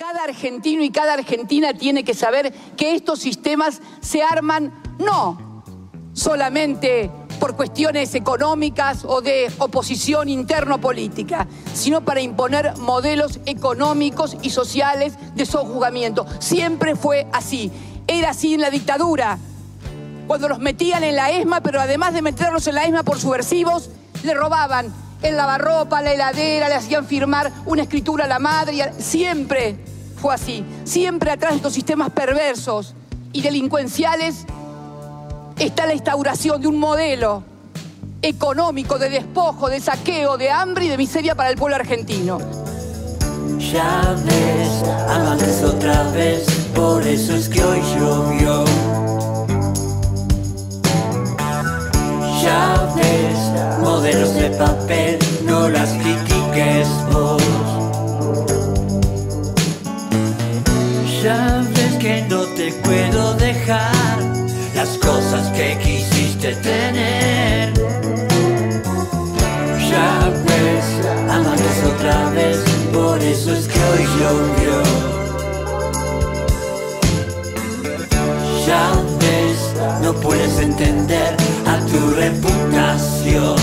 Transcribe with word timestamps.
Cada 0.00 0.24
argentino 0.24 0.82
y 0.82 0.88
cada 0.88 1.12
argentina 1.12 1.74
tiene 1.74 2.04
que 2.04 2.14
saber 2.14 2.54
que 2.74 2.94
estos 2.94 3.18
sistemas 3.18 3.82
se 4.00 4.22
arman 4.22 4.72
no 4.98 5.62
solamente 6.14 7.10
por 7.38 7.54
cuestiones 7.54 8.14
económicas 8.14 9.04
o 9.04 9.20
de 9.20 9.52
oposición 9.58 10.30
interno-política, 10.30 11.46
sino 11.74 12.00
para 12.02 12.22
imponer 12.22 12.78
modelos 12.78 13.40
económicos 13.44 14.38
y 14.40 14.48
sociales 14.48 15.18
de 15.34 15.44
sojuzgamiento. 15.44 16.24
Siempre 16.38 16.96
fue 16.96 17.26
así. 17.34 17.70
Era 18.06 18.30
así 18.30 18.54
en 18.54 18.62
la 18.62 18.70
dictadura, 18.70 19.36
cuando 20.26 20.48
los 20.48 20.60
metían 20.60 21.04
en 21.04 21.16
la 21.16 21.30
ESMA, 21.30 21.60
pero 21.60 21.78
además 21.78 22.14
de 22.14 22.22
meterlos 22.22 22.66
en 22.66 22.76
la 22.76 22.86
ESMA 22.86 23.02
por 23.02 23.20
subversivos, 23.20 23.90
le 24.22 24.32
robaban 24.32 24.94
el 25.22 25.36
lavarropa, 25.36 26.02
la 26.02 26.12
heladera, 26.12 26.68
le 26.68 26.74
hacían 26.74 27.06
firmar 27.06 27.52
una 27.66 27.82
escritura 27.82 28.24
a 28.24 28.28
la 28.28 28.38
madre. 28.38 28.92
Siempre 28.98 29.76
fue 30.16 30.34
así. 30.34 30.64
Siempre 30.84 31.30
atrás 31.30 31.52
de 31.52 31.56
estos 31.56 31.72
sistemas 31.72 32.10
perversos 32.10 32.94
y 33.32 33.42
delincuenciales 33.42 34.46
está 35.58 35.86
la 35.86 35.94
instauración 35.94 36.60
de 36.60 36.68
un 36.68 36.78
modelo 36.78 37.44
económico 38.22 38.98
de 38.98 39.10
despojo, 39.10 39.68
de 39.68 39.80
saqueo, 39.80 40.36
de 40.36 40.50
hambre 40.50 40.86
y 40.86 40.88
de 40.88 40.98
miseria 40.98 41.34
para 41.34 41.50
el 41.50 41.56
pueblo 41.56 41.76
argentino. 41.76 42.38
Amantes 45.08 45.62
otra 45.62 46.02
vez, 46.10 46.44
por 46.74 47.06
eso 47.06 47.34
es 47.34 47.48
que 47.48 47.62
hoy 47.62 47.80
llovió. 47.94 48.89
Ya 52.50 52.92
ves, 52.96 53.38
modelos 53.78 54.34
de 54.34 54.50
papel, 54.50 55.18
no 55.44 55.68
las 55.68 55.90
critiques 56.02 56.88
vos. 57.12 57.40
Ya 61.22 61.62
ves 61.74 61.94
que 62.00 62.22
no 62.28 62.40
te 62.58 62.72
puedo 62.84 63.34
dejar 63.34 64.18
las 64.74 64.98
cosas 64.98 65.44
que 65.56 65.78
quisiste 65.78 66.56
tener. 66.56 67.72
Ya 69.92 70.10
ves, 70.48 70.86
amantes 71.30 71.78
otra 71.94 72.30
vez, 72.30 72.58
por 72.92 73.22
eso 73.22 73.54
es 73.54 73.68
que 73.68 73.80
hoy 73.90 74.04
llovió. 74.18 74.76
Ya 78.66 78.86
ves, 79.20 79.39
no 80.02 80.12
puedes 80.14 80.58
entender 80.58 81.36
a 81.66 81.78
tu 81.86 82.10
reputación. 82.10 83.56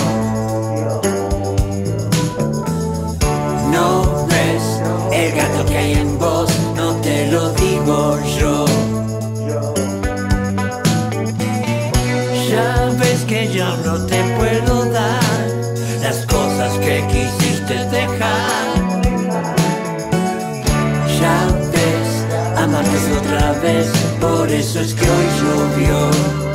No 3.72 4.26
ves 4.28 4.64
el 5.12 5.36
gato 5.36 5.66
que 5.66 5.78
hay 5.78 5.94
en 5.94 6.18
vos, 6.18 6.50
no 6.76 6.96
te 6.98 7.28
lo 7.32 7.52
digo 7.54 8.20
yo. 8.40 8.67
Por 24.58 24.64
eso 24.64 24.80
es 24.80 24.94
que 24.96 25.08
hoy 25.08 25.26
llovió. 25.40 26.47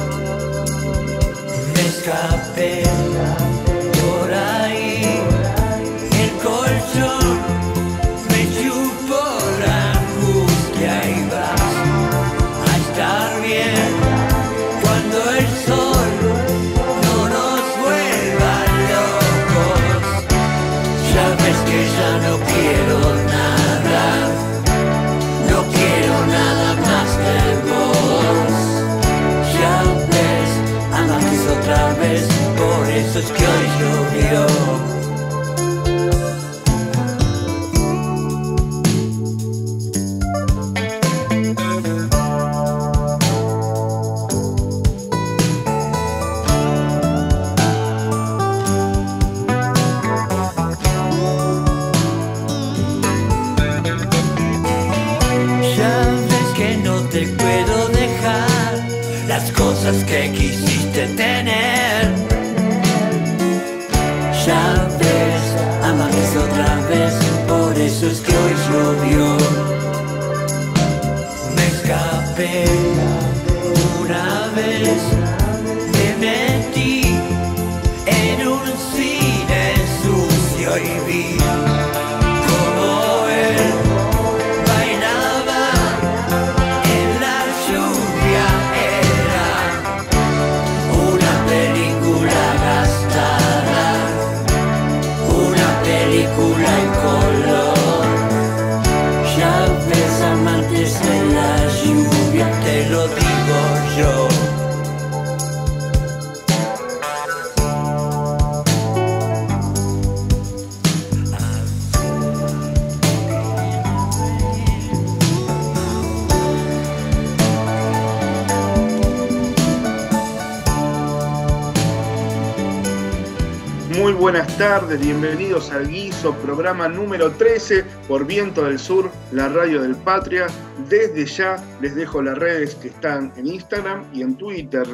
Programa 126.62 126.86
número 126.86 127.32
13 127.32 127.84
por 128.06 128.24
Viento 128.24 128.62
del 128.62 128.78
Sur, 128.78 129.10
la 129.32 129.48
radio 129.48 129.82
del 129.82 129.96
Patria. 129.96 130.46
Desde 130.88 131.26
ya 131.26 131.56
les 131.80 131.96
dejo 131.96 132.22
las 132.22 132.38
redes 132.38 132.76
que 132.76 132.86
están 132.86 133.32
en 133.36 133.48
Instagram 133.48 134.08
y 134.14 134.22
en 134.22 134.36
Twitter. 134.36 134.86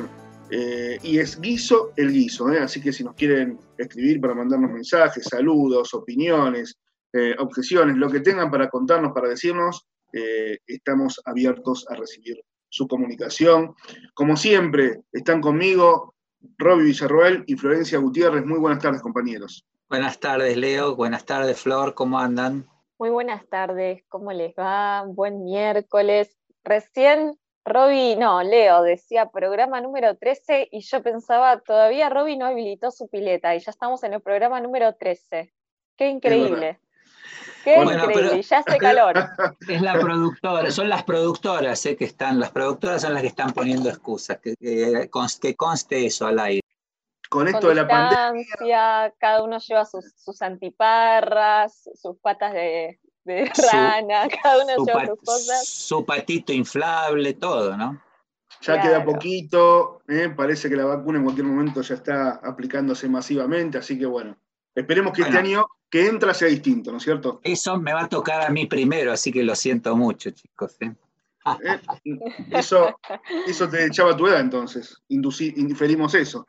eh, 0.50 0.98
y 1.02 1.18
es 1.18 1.38
Guiso 1.38 1.92
el 1.94 2.10
Guiso, 2.10 2.50
¿eh? 2.50 2.60
así 2.60 2.80
que 2.80 2.90
si 2.90 3.04
nos 3.04 3.14
quieren 3.14 3.58
escribir 3.76 4.18
para 4.18 4.32
mandarnos 4.32 4.70
mensajes, 4.70 5.24
saludos, 5.24 5.92
opiniones, 5.92 6.78
eh, 7.12 7.34
objeciones, 7.38 7.98
lo 7.98 8.08
que 8.08 8.20
tengan 8.20 8.50
para 8.50 8.70
contarnos, 8.70 9.12
para 9.12 9.28
decirnos, 9.28 9.86
estamos 10.66 11.20
abiertos 11.26 11.84
a 11.90 11.96
recibir 11.96 12.40
su 12.70 12.88
comunicación. 12.88 13.74
Como 14.14 14.38
siempre, 14.38 15.02
están 15.12 15.42
conmigo 15.42 16.14
Roby 16.56 16.84
Villarroel 16.84 17.44
y 17.46 17.56
Florencia 17.56 17.98
Gutiérrez. 17.98 18.46
Muy 18.46 18.58
buenas 18.58 18.82
tardes, 18.82 19.02
compañeros. 19.02 19.66
Buenas 19.88 20.20
tardes, 20.20 20.56
Leo. 20.56 20.96
Buenas 20.96 21.24
tardes, 21.24 21.60
Flor. 21.60 21.94
¿Cómo 21.94 22.18
andan? 22.18 22.68
Muy 22.98 23.10
buenas 23.10 23.46
tardes, 23.48 24.02
¿cómo 24.08 24.32
les 24.32 24.52
va? 24.54 25.04
Buen 25.06 25.44
miércoles. 25.44 26.36
Recién 26.64 27.38
Roby, 27.64 28.16
no, 28.16 28.42
Leo 28.42 28.82
decía 28.82 29.30
programa 29.30 29.80
número 29.80 30.16
13 30.16 30.68
y 30.70 30.80
yo 30.80 31.02
pensaba, 31.02 31.60
todavía 31.60 32.08
Roby 32.10 32.36
no 32.36 32.46
habilitó 32.46 32.90
su 32.90 33.08
pileta 33.08 33.54
y 33.54 33.60
ya 33.60 33.70
estamos 33.70 34.02
en 34.04 34.14
el 34.14 34.20
programa 34.20 34.60
número 34.60 34.94
13. 34.94 35.52
Qué 35.96 36.08
increíble. 36.08 36.80
Qué 37.64 37.76
Bueno, 37.76 37.92
increíble, 38.04 38.28
pero- 38.30 38.40
ya 38.42 38.58
hace 38.58 38.78
calor. 38.78 39.14
Es 39.68 39.80
la 39.82 39.98
productora, 39.98 40.70
son 40.70 40.88
las 40.88 41.04
productoras 41.04 41.84
eh, 41.86 41.96
que 41.96 42.04
están, 42.04 42.38
las 42.40 42.50
productoras 42.50 43.02
son 43.02 43.12
las 43.14 43.22
que 43.22 43.28
están 43.28 43.52
poniendo 43.52 43.88
excusas, 43.88 44.38
que, 44.38 44.54
que 44.60 45.56
conste 45.56 46.06
eso 46.06 46.26
al 46.26 46.38
aire. 46.40 46.62
Con 47.28 47.44
Con 47.46 47.48
esto 47.54 47.68
de 47.68 47.74
la 47.74 47.86
pandemia, 47.88 48.32
distancia, 48.32 49.14
cada 49.18 49.42
uno 49.42 49.58
lleva 49.58 49.84
sus, 49.84 50.12
sus 50.16 50.40
antiparras, 50.42 51.88
sus 51.94 52.16
patas 52.18 52.52
de, 52.52 52.98
de 53.24 53.50
Su- 53.54 53.62
rana, 53.72 54.28
cada 54.42 54.64
uno 54.64 54.74
Su, 54.76 54.84
lleva 54.86 55.06
sus 55.06 55.18
cosas. 55.20 55.66
su 55.68 56.04
patito 56.06 56.52
inflable, 56.52 57.34
todo, 57.34 57.76
¿no? 57.76 58.00
Ya 58.62 58.80
queda 58.80 59.04
poquito, 59.04 60.02
¿eh? 60.08 60.30
parece 60.34 60.68
que 60.68 60.74
la 60.74 60.84
vacuna 60.84 61.18
en 61.18 61.24
cualquier 61.24 61.46
momento 61.46 61.80
ya 61.82 61.94
está 61.94 62.40
aplicándose 62.42 63.08
masivamente, 63.08 63.78
así 63.78 63.96
que 63.98 64.06
bueno, 64.06 64.36
esperemos 64.74 65.12
que 65.12 65.22
este 65.22 65.38
año 65.38 65.66
que 65.88 66.06
entra 66.06 66.34
sea 66.34 66.48
distinto, 66.48 66.90
¿no 66.90 66.96
es 66.98 67.04
cierto? 67.04 67.40
Eso 67.44 67.78
me 67.78 67.92
va 67.92 68.02
a 68.04 68.08
tocar 68.08 68.42
a 68.42 68.48
mí 68.50 68.66
primero, 68.66 69.12
así 69.12 69.30
que 69.30 69.44
lo 69.44 69.54
siento 69.54 69.94
mucho, 69.96 70.30
chicos. 70.32 70.76
¿eh? 70.80 70.92
¿Eh? 71.62 71.80
Eso, 72.50 72.98
eso 73.46 73.68
te 73.68 73.84
echaba 73.86 74.16
tu 74.16 74.26
edad 74.26 74.40
entonces, 74.40 74.96
inducí- 75.08 75.54
inferimos 75.56 76.14
eso. 76.14 76.48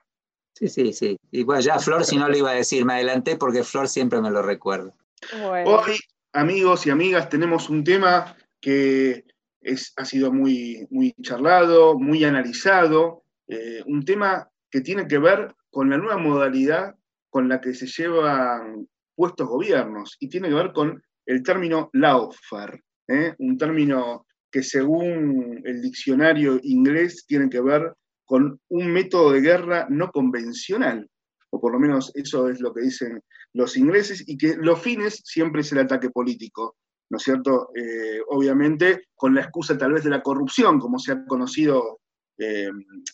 Sí, 0.59 0.67
sí, 0.67 0.91
sí. 0.91 1.17
Y 1.31 1.43
bueno, 1.43 1.61
ya 1.61 1.79
Flor, 1.79 2.03
si 2.03 2.17
no 2.17 2.27
lo 2.27 2.35
iba 2.35 2.51
a 2.51 2.55
decir, 2.55 2.83
me 2.83 2.95
adelanté 2.95 3.37
porque 3.37 3.63
Flor 3.63 3.87
siempre 3.87 4.19
me 4.19 4.29
lo 4.29 4.41
recuerda. 4.41 4.93
Bueno, 5.41 5.69
Hoy, 5.69 5.97
amigos 6.33 6.85
y 6.85 6.89
amigas, 6.89 7.29
tenemos 7.29 7.69
un 7.69 7.85
tema 7.85 8.35
que 8.59 9.23
es, 9.61 9.93
ha 9.95 10.03
sido 10.03 10.33
muy, 10.33 10.85
muy 10.89 11.13
charlado, 11.21 11.97
muy 11.97 12.25
analizado, 12.25 13.23
eh, 13.47 13.81
un 13.85 14.03
tema 14.03 14.49
que 14.69 14.81
tiene 14.81 15.07
que 15.07 15.17
ver 15.17 15.55
con 15.69 15.89
la 15.89 15.97
nueva 15.97 16.17
modalidad 16.17 16.93
con 17.29 17.47
la 17.47 17.61
que 17.61 17.73
se 17.73 17.87
llevan 17.87 18.85
puestos 19.15 19.47
gobiernos 19.47 20.17
y 20.19 20.27
tiene 20.27 20.49
que 20.49 20.55
ver 20.55 20.73
con 20.73 21.01
el 21.25 21.41
término 21.41 21.89
lawfare, 21.93 22.83
¿eh? 23.07 23.33
un 23.37 23.57
término 23.57 24.25
que 24.51 24.61
según 24.61 25.61
el 25.63 25.81
diccionario 25.81 26.59
inglés 26.63 27.25
tiene 27.25 27.49
que 27.49 27.61
ver 27.61 27.93
con 28.29 28.61
un 28.69 28.93
método 28.93 29.31
de 29.31 29.41
guerra 29.41 29.87
no 29.89 30.11
convencional, 30.11 31.09
o 31.49 31.59
por 31.59 31.71
lo 31.71 31.79
menos 31.79 32.11
eso 32.13 32.47
es 32.47 32.61
lo 32.61 32.71
que 32.71 32.81
dicen 32.81 33.23
los 33.53 33.75
ingleses, 33.75 34.23
y 34.27 34.37
que 34.37 34.55
los 34.55 34.79
fines 34.79 35.23
siempre 35.25 35.61
es 35.61 35.71
el 35.71 35.79
ataque 35.79 36.11
político, 36.11 36.75
¿no 37.09 37.17
es 37.17 37.23
cierto? 37.23 37.71
Eh, 37.73 38.21
obviamente 38.27 39.07
con 39.15 39.33
la 39.33 39.41
excusa 39.41 39.79
tal 39.79 39.93
vez 39.93 40.03
de 40.03 40.11
la 40.11 40.21
corrupción, 40.21 40.79
como 40.79 40.99
se 40.99 41.13
ha 41.13 41.25
conocido 41.25 42.01
eh, 42.37 42.69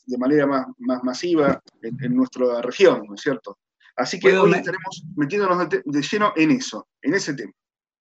de 0.06 0.17
manera 0.17 0.45
más, 0.47 0.65
más 0.79 1.01
masiva 1.01 1.62
en, 1.81 1.95
en 2.03 2.13
nuestra 2.13 2.62
región, 2.62 3.03
¿no 3.07 3.15
es 3.15 3.21
cierto? 3.21 3.57
Así 3.95 4.19
que 4.19 4.38
hoy 4.38 4.51
estaremos 4.51 5.06
metiéndonos 5.15 5.69
de, 5.69 5.81
de 5.85 6.01
lleno 6.01 6.33
en 6.35 6.51
eso, 6.51 6.89
en 7.01 7.13
ese 7.13 7.35
tema. 7.35 7.53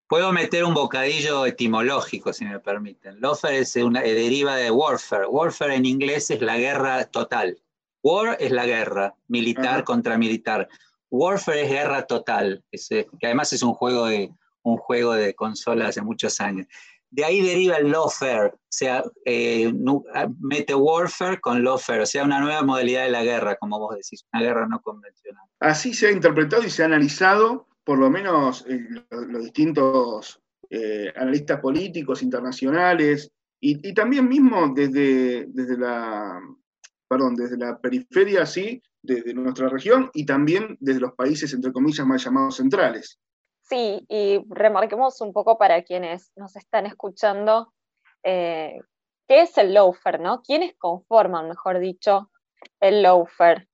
Puedo 0.06 0.32
meter 0.32 0.64
un 0.64 0.74
bocadillo 0.74 1.46
etimológico, 1.46 2.32
si 2.32 2.44
me 2.44 2.60
permiten. 2.60 3.20
Lawfare 3.20 3.60
es 3.60 3.74
una, 3.76 4.04
eh, 4.04 4.14
deriva 4.14 4.56
de 4.56 4.70
warfare. 4.70 5.26
Warfare 5.26 5.76
en 5.76 5.86
inglés 5.86 6.30
es 6.30 6.42
la 6.42 6.58
guerra 6.58 7.04
total. 7.04 7.58
War 8.02 8.36
es 8.38 8.52
la 8.52 8.66
guerra, 8.66 9.14
militar 9.28 9.76
Ajá. 9.76 9.84
contra 9.84 10.18
militar. 10.18 10.68
Warfare 11.10 11.62
es 11.62 11.70
guerra 11.70 12.06
total, 12.06 12.62
es, 12.70 12.88
que 12.88 13.06
además 13.22 13.52
es 13.52 13.62
un 13.62 13.72
juego 13.72 14.06
de, 14.06 14.30
un 14.62 14.76
juego 14.76 15.14
de 15.14 15.34
consola 15.34 15.88
hace 15.88 16.02
muchos 16.02 16.40
años. 16.40 16.66
De 17.10 17.24
ahí 17.24 17.40
deriva 17.40 17.76
el 17.76 17.92
lawfare, 17.92 18.48
o 18.48 18.58
sea, 18.68 19.04
eh, 19.24 19.72
ah, 20.14 20.26
mete 20.40 20.74
warfare 20.74 21.40
con 21.40 21.62
lawfare, 21.62 22.02
o 22.02 22.06
sea, 22.06 22.24
una 22.24 22.40
nueva 22.40 22.62
modalidad 22.62 23.04
de 23.04 23.10
la 23.10 23.22
guerra, 23.22 23.54
como 23.54 23.78
vos 23.78 23.94
decís, 23.94 24.26
una 24.32 24.42
guerra 24.42 24.66
no 24.66 24.80
convencional. 24.80 25.44
Así 25.60 25.94
se 25.94 26.08
ha 26.08 26.10
interpretado 26.10 26.64
y 26.64 26.70
se 26.70 26.82
ha 26.82 26.86
analizado, 26.86 27.68
por 27.84 27.98
lo 27.98 28.10
menos 28.10 28.64
eh, 28.68 28.80
los, 29.10 29.42
distintos 29.42 30.40
eh, 30.70 31.12
analistas 31.14 31.60
políticos 31.60 32.22
internacionales 32.22 33.30
y, 33.60 33.94
también 33.94 34.28
mismo 34.28 34.72
desde, 34.74 35.46
desde, 35.48 35.78
la, 35.78 36.38
perdón, 37.08 37.34
desde 37.34 37.56
la 37.56 37.78
periferia, 37.78 38.44
sí, 38.44 38.82
de, 39.00 39.22
de 39.22 39.32
nuestra 39.32 39.68
región 39.68 40.10
y 40.12 40.26
también 40.26 40.76
desde 40.80 41.00
los 41.00 41.12
países, 41.12 41.52
entre 41.54 41.72
comillas, 41.72 42.06
más 42.06 42.22
llamados 42.22 42.56
centrales. 42.56 43.18
sí, 43.62 44.04
y 44.08 44.44
remarquemos 44.50 45.20
un 45.22 45.32
poco 45.32 45.56
para 45.56 45.82
quienes 45.82 46.30
nos 46.36 46.56
están 46.56 46.84
escuchando, 46.84 47.72
eh, 48.22 48.78
¿qué 49.26 49.42
es 49.42 49.56
el 49.56 49.72
loafer, 49.72 50.20
no? 50.20 50.42
¿Quiénes 50.42 50.74
conforman, 50.76 51.48
mejor 51.48 51.78
dicho, 51.78 52.30
el 52.80 53.02
loafer? 53.02 53.66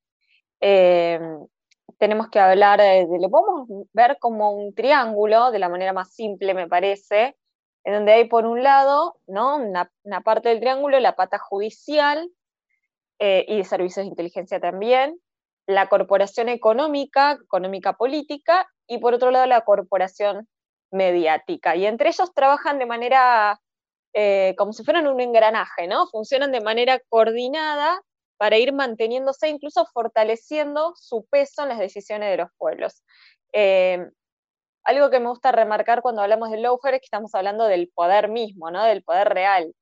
Tenemos 2.01 2.31
que 2.31 2.41
hablar 2.41 2.81
de, 2.81 3.07
lo 3.21 3.29
podemos 3.29 3.69
ver 3.93 4.17
como 4.19 4.53
un 4.53 4.75
triángulo, 4.75 5.51
de 5.51 5.59
la 5.59 5.69
manera 5.69 5.93
más 5.93 6.15
simple, 6.15 6.55
me 6.55 6.67
parece, 6.67 7.37
en 7.85 7.93
donde 7.93 8.13
hay 8.13 8.25
por 8.25 8.47
un 8.47 8.63
lado, 8.63 9.17
¿no? 9.27 9.57
Una, 9.57 9.93
una 10.03 10.23
parte 10.23 10.49
del 10.49 10.61
triángulo, 10.61 10.99
la 10.99 11.15
pata 11.15 11.39
judicial 11.39 12.31
eh, 13.19 13.45
y 13.47 13.59
de 13.59 13.65
servicios 13.65 14.05
de 14.05 14.09
inteligencia 14.09 14.59
también, 14.61 15.21
la 15.67 15.91
corporación 15.91 16.49
económica, 16.49 17.33
económica 17.33 17.93
política, 17.93 18.67
y 18.87 18.97
por 18.99 19.13
otro 19.13 19.31
lado 19.31 19.45
la 19.45 19.61
corporación 19.61 20.49
mediática. 20.91 21.77
Y 21.77 21.85
entre 21.85 22.09
ellos 22.09 22.33
trabajan 22.35 22.79
de 22.79 22.87
manera 22.87 23.61
eh, 24.15 24.55
como 24.57 24.73
si 24.73 24.85
fueran 24.85 25.07
un 25.07 25.21
engranaje, 25.21 25.87
¿no? 25.87 26.07
Funcionan 26.07 26.51
de 26.51 26.63
manera 26.63 26.99
coordinada 27.11 28.01
para 28.41 28.57
ir 28.57 28.73
manteniéndose, 28.73 29.51
incluso 29.51 29.85
fortaleciendo 29.93 30.95
su 30.97 31.27
peso 31.27 31.63
en 31.63 31.69
las 31.69 31.79
decisiones 31.79 32.31
de 32.31 32.39
los 32.39 32.49
pueblos. 32.57 33.05
Eh, 33.53 34.09
algo 34.83 35.11
que 35.11 35.21
me 35.21 35.29
gusta 35.29 35.53
remarcar 35.53 36.01
cuando 36.01 36.23
hablamos 36.23 36.51
del 36.51 36.63
lawfare 36.63 36.97
es 36.97 37.01
que 37.03 37.05
estamos 37.05 37.35
hablando 37.35 37.67
del 37.67 37.91
poder 37.95 38.31
mismo, 38.31 38.71
¿no? 38.71 38.83
Del 38.83 39.03
poder 39.03 39.29
real. 39.29 39.75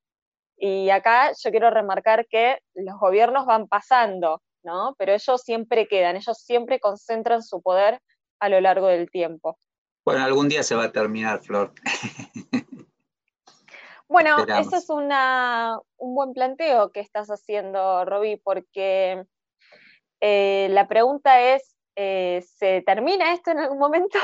Y 0.57 0.89
acá 0.89 1.31
yo 1.41 1.51
quiero 1.51 1.69
remarcar 1.69 2.27
que 2.27 2.57
los 2.73 2.99
gobiernos 2.99 3.45
van 3.45 3.69
pasando, 3.69 4.41
¿no? 4.61 4.93
Pero 4.97 5.13
ellos 5.13 5.41
siempre 5.41 5.87
quedan, 5.87 6.17
ellos 6.17 6.37
siempre 6.43 6.81
concentran 6.81 7.43
su 7.43 7.61
poder 7.61 8.01
a 8.41 8.49
lo 8.49 8.59
largo 8.59 8.87
del 8.87 9.09
tiempo. 9.09 9.57
Bueno, 10.03 10.21
algún 10.21 10.49
día 10.49 10.63
se 10.63 10.75
va 10.75 10.83
a 10.83 10.91
terminar, 10.91 11.39
Flor. 11.39 11.71
Bueno, 14.09 14.39
Esperamos. 14.39 14.67
ese 14.67 14.77
es 14.77 14.89
una, 14.89 15.79
un 15.97 16.15
buen 16.15 16.33
planteo 16.33 16.91
que 16.91 16.99
estás 16.99 17.29
haciendo, 17.29 18.03
Roby, 18.05 18.37
porque 18.37 19.23
eh, 20.19 20.67
la 20.71 20.87
pregunta 20.87 21.39
es, 21.41 21.75
eh, 21.95 22.43
¿se 22.57 22.81
termina 22.81 23.33
esto 23.33 23.51
en 23.51 23.59
algún 23.59 23.77
momento? 23.79 24.17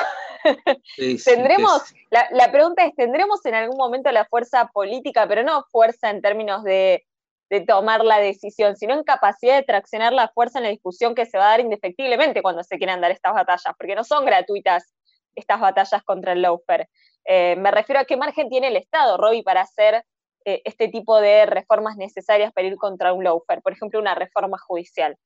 Sí, 0.96 1.18
sí, 1.18 1.32
¿Tendremos, 1.34 1.92
es- 1.92 1.96
la, 2.12 2.28
la 2.32 2.52
pregunta 2.52 2.86
es, 2.86 2.96
¿tendremos 2.96 3.44
en 3.48 3.56
algún 3.56 3.78
momento 3.78 4.12
la 4.12 4.26
fuerza 4.26 4.68
política, 4.74 5.28
pero 5.28 5.42
no 5.44 5.64
fuerza 5.72 6.12
en 6.12 6.22
términos 6.22 6.64
de, 6.64 7.04
de 7.50 7.62
tomar 7.62 8.04
la 8.06 8.20
decisión, 8.20 8.76
sino 8.76 8.94
en 8.94 9.04
capacidad 9.04 9.56
de 9.56 9.64
traccionar 9.64 10.14
la 10.14 10.28
fuerza 10.30 10.60
en 10.60 10.66
la 10.66 10.70
discusión 10.70 11.16
que 11.16 11.26
se 11.26 11.38
va 11.40 11.46
a 11.48 11.50
dar 11.50 11.62
indefectiblemente 11.62 12.44
cuando 12.44 12.64
se 12.64 12.78
quieran 12.78 13.02
dar 13.02 13.10
estas 13.12 13.34
batallas, 13.34 13.74
porque 13.78 13.96
no 13.96 14.04
son 14.04 14.24
gratuitas 14.26 14.94
estas 15.36 15.60
batallas 15.60 16.04
contra 16.04 16.34
el 16.34 16.42
lawfare. 16.42 16.90
Eh, 17.26 17.56
me 17.58 17.72
refiero 17.72 18.00
a 18.02 18.06
qué 18.06 18.18
margen 18.18 18.50
tiene 18.50 18.68
el 18.68 18.76
Estado, 18.78 19.18
Roby, 19.18 19.44
para 19.44 19.62
hacer 19.62 20.04
eh, 20.46 20.62
este 20.66 20.88
tipo 20.90 21.20
de 21.20 21.46
reformas 21.46 21.98
necesarias 21.98 22.54
para 22.54 22.68
ir 22.68 22.76
contra 22.78 23.14
un 23.14 23.24
lawfare, 23.24 23.62
por 23.62 23.74
ejemplo, 23.74 24.00
una 24.00 24.16
reforma 24.16 24.58
judicial. 24.60 25.18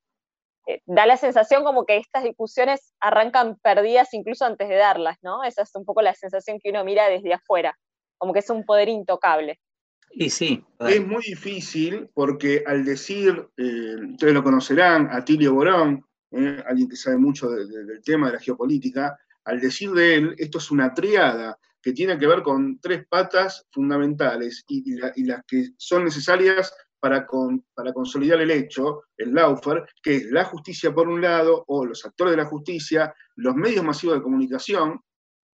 Eh, 0.68 0.82
da 0.86 1.06
la 1.06 1.18
sensación 1.18 1.64
como 1.64 1.86
que 1.86 1.98
estas 1.98 2.24
discusiones 2.24 2.94
arrancan 3.00 3.58
perdidas 3.58 4.14
incluso 4.14 4.46
antes 4.46 4.70
de 4.70 4.76
darlas, 4.76 5.18
¿no? 5.22 5.44
Esa 5.44 5.64
es 5.64 5.76
un 5.76 5.84
poco 5.86 6.02
la 6.02 6.14
sensación 6.14 6.60
que 6.60 6.70
uno 6.70 6.84
mira 6.84 7.10
desde 7.10 7.34
afuera, 7.34 7.78
como 8.18 8.34
que 8.34 8.40
es 8.40 8.50
un 8.50 8.66
poder 8.66 8.88
intocable. 8.90 9.60
Y 10.12 10.30
sí, 10.32 10.64
Es 10.80 11.06
muy 11.06 11.22
difícil 11.24 12.10
porque 12.16 12.64
al 12.66 12.84
decir, 12.84 13.48
eh, 13.58 13.96
ustedes 14.12 14.34
lo 14.34 14.44
conocerán, 14.44 15.10
Atilio 15.12 15.54
Borón, 15.54 16.04
eh, 16.32 16.64
alguien 16.66 16.90
que 16.90 16.96
sabe 16.96 17.18
mucho 17.18 17.48
de- 17.50 17.68
de- 17.68 17.86
del 17.86 18.02
tema 18.04 18.28
de 18.28 18.34
la 18.34 18.40
geopolítica, 18.40 19.18
al 19.50 19.60
decir 19.60 19.92
de 19.92 20.16
él, 20.16 20.36
esto 20.38 20.58
es 20.60 20.72
una 20.72 20.94
triada 20.94 21.58
que 21.82 21.94
tiene 21.94 22.18
que 22.18 22.28
ver 22.28 22.42
con 22.44 22.80
tres 22.80 23.06
patas 23.08 23.66
fundamentales 23.72 24.64
y, 24.68 24.94
y 24.94 24.98
la- 24.98 25.14
y 25.16 25.24
las 25.24 25.44
que 25.48 25.70
son 25.78 26.04
necesarias 26.06 26.74
para, 27.00 27.26
para 27.74 27.94
consolidar 27.94 28.42
el 28.42 28.52
hecho, 28.52 29.04
el 29.18 29.34
lawfare, 29.34 29.86
que 30.04 30.16
es 30.18 30.26
la 30.32 30.44
justicia 30.44 30.94
por 30.94 31.08
un 31.08 31.22
lado, 31.22 31.64
o 31.68 31.86
los 31.86 32.06
actores 32.06 32.32
de 32.32 32.38
la 32.44 32.46
justicia, 32.46 33.14
los 33.38 33.56
medios 33.56 33.86
masivos 33.86 34.18
de 34.18 34.22
comunicación 34.24 35.00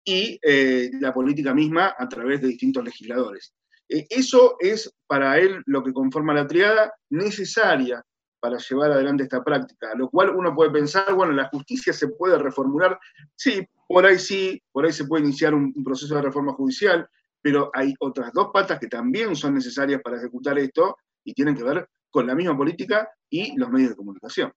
y 0.04 0.38
eh, 0.42 0.90
la 1.00 1.12
política 1.14 1.54
misma 1.54 1.94
a 1.98 2.06
través 2.08 2.40
de 2.42 2.48
distintos 2.48 2.84
legisladores. 2.84 3.54
Eh, 3.88 4.06
Eso 4.10 4.56
es 4.60 4.94
para 5.06 5.38
él 5.38 5.62
lo 5.66 5.82
que 5.82 5.92
conforma 5.94 6.34
la 6.34 6.46
triada 6.46 6.92
necesaria 7.10 8.04
para 8.38 8.58
llevar 8.58 8.92
adelante 8.92 9.22
esta 9.24 9.42
práctica, 9.42 9.94
lo 9.94 10.08
cual 10.10 10.30
uno 10.30 10.54
puede 10.54 10.70
pensar, 10.70 11.12
bueno, 11.14 11.32
la 11.32 11.48
justicia 11.48 11.92
se 11.92 12.08
puede 12.08 12.38
reformular, 12.38 12.98
sí, 13.36 13.66
por 13.90 14.06
ahí 14.06 14.20
sí, 14.20 14.62
por 14.70 14.86
ahí 14.86 14.92
se 14.92 15.04
puede 15.04 15.24
iniciar 15.24 15.52
un, 15.52 15.74
proceso 15.82 16.14
de 16.14 16.22
reforma 16.22 16.52
judicial, 16.52 17.08
pero 17.42 17.72
hay 17.74 17.92
otras 17.98 18.32
dos 18.32 18.50
patas 18.52 18.78
que 18.78 18.86
también 18.86 19.34
son 19.34 19.52
necesarias 19.52 20.00
para 20.00 20.16
ejecutar 20.16 20.56
esto 20.60 20.96
y 21.24 21.34
tienen 21.34 21.56
que 21.56 21.64
ver 21.64 21.88
con 22.08 22.24
la 22.24 22.36
misma 22.36 22.56
política 22.56 23.10
y 23.28 23.56
los 23.56 23.68
medios 23.68 23.90
de 23.90 23.96
comunicación. 23.96 24.52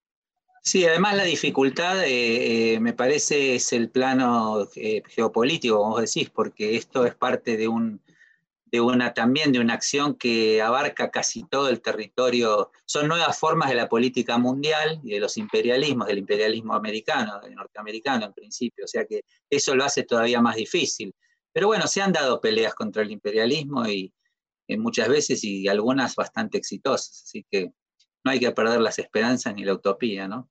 Sí, 0.61 0.85
además 0.85 1.17
la 1.17 1.23
dificultad, 1.23 2.03
eh, 2.03 2.75
eh, 2.75 2.79
me 2.79 2.93
parece, 2.93 3.55
es 3.55 3.73
el 3.73 3.89
plano 3.89 4.67
eh, 4.75 5.01
geopolítico, 5.07 5.77
como 5.77 5.89
vos 5.95 6.13
decís, 6.13 6.29
porque 6.29 6.75
esto 6.75 7.03
es 7.03 7.15
parte 7.15 7.57
de 7.57 7.67
un 7.67 8.01
de 8.73 8.81
una 8.81 9.13
también 9.13 9.51
de 9.51 9.59
una 9.59 9.75
acción 9.75 10.15
que 10.15 10.59
abarca 10.59 11.11
casi 11.11 11.43
todo 11.43 11.69
el 11.69 11.79
territorio. 11.79 12.71
Son 12.85 13.07
nuevas 13.07 13.37
formas 13.37 13.69
de 13.69 13.75
la 13.75 13.87
política 13.87 14.39
mundial 14.39 14.99
y 15.03 15.11
de 15.11 15.19
los 15.19 15.37
imperialismos, 15.37 16.07
del 16.07 16.17
imperialismo 16.17 16.73
americano, 16.73 17.39
del 17.39 17.53
norteamericano 17.53 18.25
en 18.25 18.33
principio. 18.33 18.85
O 18.85 18.87
sea 18.87 19.05
que 19.05 19.25
eso 19.47 19.75
lo 19.75 19.85
hace 19.85 20.01
todavía 20.01 20.41
más 20.41 20.55
difícil. 20.55 21.13
Pero 21.53 21.67
bueno, 21.67 21.85
se 21.85 22.01
han 22.01 22.13
dado 22.13 22.41
peleas 22.41 22.73
contra 22.73 23.03
el 23.03 23.11
imperialismo 23.11 23.87
y, 23.87 24.11
muchas 24.69 25.07
veces 25.07 25.43
y 25.43 25.67
algunas 25.67 26.15
bastante 26.15 26.57
exitosas, 26.57 27.25
así 27.27 27.45
que 27.51 27.73
no 28.23 28.31
hay 28.31 28.39
que 28.39 28.49
perder 28.53 28.81
las 28.81 28.97
esperanzas 28.97 29.53
ni 29.53 29.63
la 29.63 29.73
utopía, 29.73 30.27
¿no? 30.27 30.49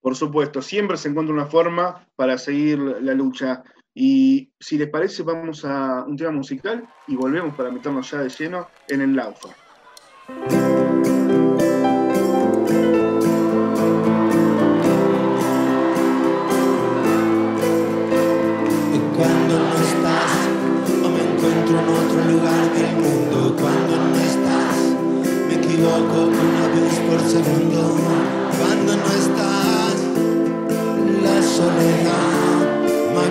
Por 0.00 0.16
supuesto, 0.16 0.60
siempre 0.60 0.96
se 0.96 1.08
encuentra 1.08 1.32
una 1.32 1.46
forma 1.46 2.08
para 2.16 2.36
seguir 2.36 2.80
la 2.80 3.14
lucha. 3.14 3.62
Y 3.96 4.50
si 4.58 4.76
les 4.76 4.88
parece, 4.88 5.22
vamos 5.22 5.64
a 5.64 6.02
un 6.04 6.16
tema 6.16 6.32
musical 6.32 6.84
y 7.06 7.14
volvemos 7.14 7.54
para 7.54 7.70
meternos 7.70 8.10
ya 8.10 8.18
de 8.22 8.28
lleno 8.28 8.66
en 8.88 9.02
el 9.02 9.14
Laufa. 9.14 9.50
Cuando 19.16 19.58
no 19.58 19.74
estás, 19.78 20.32
o 21.04 21.08
me 21.08 21.22
encuentro 21.22 21.78
en 21.78 21.88
otro 21.88 22.24
lugar 22.32 22.74
del 22.74 22.96
mundo. 22.96 23.56
Cuando 23.60 23.96
no 23.96 24.16
estás, 24.16 24.76
me 25.46 25.54
equivoco 25.54 26.16
una 26.24 26.66
vez 26.74 26.98
por 26.98 27.20
segundo. 27.20 27.96
Cuando 28.58 28.96
no 28.96 29.06
estás, 29.06 29.94
la 31.22 31.42
soledad 31.42 32.33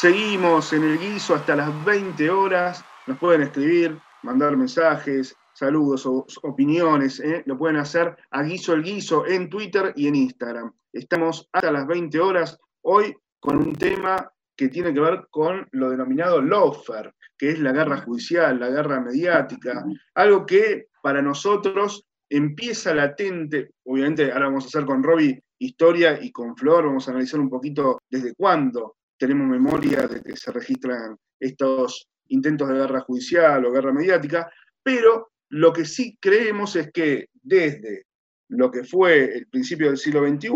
Seguimos 0.00 0.72
en 0.72 0.84
el 0.84 0.96
guiso 0.96 1.34
hasta 1.34 1.56
las 1.56 1.84
20 1.84 2.30
horas. 2.30 2.84
Nos 3.08 3.18
pueden 3.18 3.42
escribir, 3.42 3.98
mandar 4.22 4.56
mensajes, 4.56 5.34
saludos 5.52 6.06
o 6.06 6.24
opiniones. 6.42 7.18
¿eh? 7.18 7.42
Lo 7.46 7.58
pueden 7.58 7.78
hacer 7.78 8.16
a 8.30 8.44
Guiso 8.44 8.74
el 8.74 8.84
Guiso 8.84 9.26
en 9.26 9.50
Twitter 9.50 9.92
y 9.96 10.06
en 10.06 10.14
Instagram. 10.14 10.72
Estamos 10.92 11.48
hasta 11.52 11.72
las 11.72 11.84
20 11.88 12.20
horas 12.20 12.60
hoy 12.82 13.12
con 13.40 13.56
un 13.56 13.74
tema 13.74 14.32
que 14.54 14.68
tiene 14.68 14.94
que 14.94 15.00
ver 15.00 15.26
con 15.30 15.66
lo 15.72 15.90
denominado 15.90 16.40
lawfare, 16.40 17.14
que 17.36 17.50
es 17.50 17.58
la 17.58 17.72
guerra 17.72 17.96
judicial, 18.02 18.60
la 18.60 18.70
guerra 18.70 19.00
mediática, 19.00 19.84
algo 20.14 20.46
que 20.46 20.90
para 21.02 21.20
nosotros 21.20 22.06
empieza 22.30 22.94
latente, 22.94 23.72
obviamente 23.84 24.30
ahora 24.30 24.46
vamos 24.46 24.66
a 24.66 24.68
hacer 24.68 24.86
con 24.86 25.02
Robbie 25.02 25.42
historia 25.58 26.22
y 26.22 26.30
con 26.30 26.56
Flor 26.56 26.84
vamos 26.84 27.08
a 27.08 27.10
analizar 27.10 27.40
un 27.40 27.50
poquito 27.50 28.00
desde 28.08 28.32
cuándo 28.36 28.97
tenemos 29.18 29.46
memoria 29.48 30.06
de 30.06 30.22
que 30.22 30.36
se 30.36 30.52
registran 30.52 31.16
estos 31.38 32.08
intentos 32.28 32.68
de 32.68 32.74
guerra 32.74 33.00
judicial 33.00 33.64
o 33.64 33.72
guerra 33.72 33.92
mediática, 33.92 34.50
pero 34.82 35.30
lo 35.50 35.72
que 35.72 35.84
sí 35.84 36.16
creemos 36.20 36.76
es 36.76 36.90
que 36.92 37.28
desde 37.42 38.06
lo 38.48 38.70
que 38.70 38.84
fue 38.84 39.24
el 39.36 39.46
principio 39.48 39.88
del 39.88 39.98
siglo 39.98 40.26
XXI, 40.26 40.50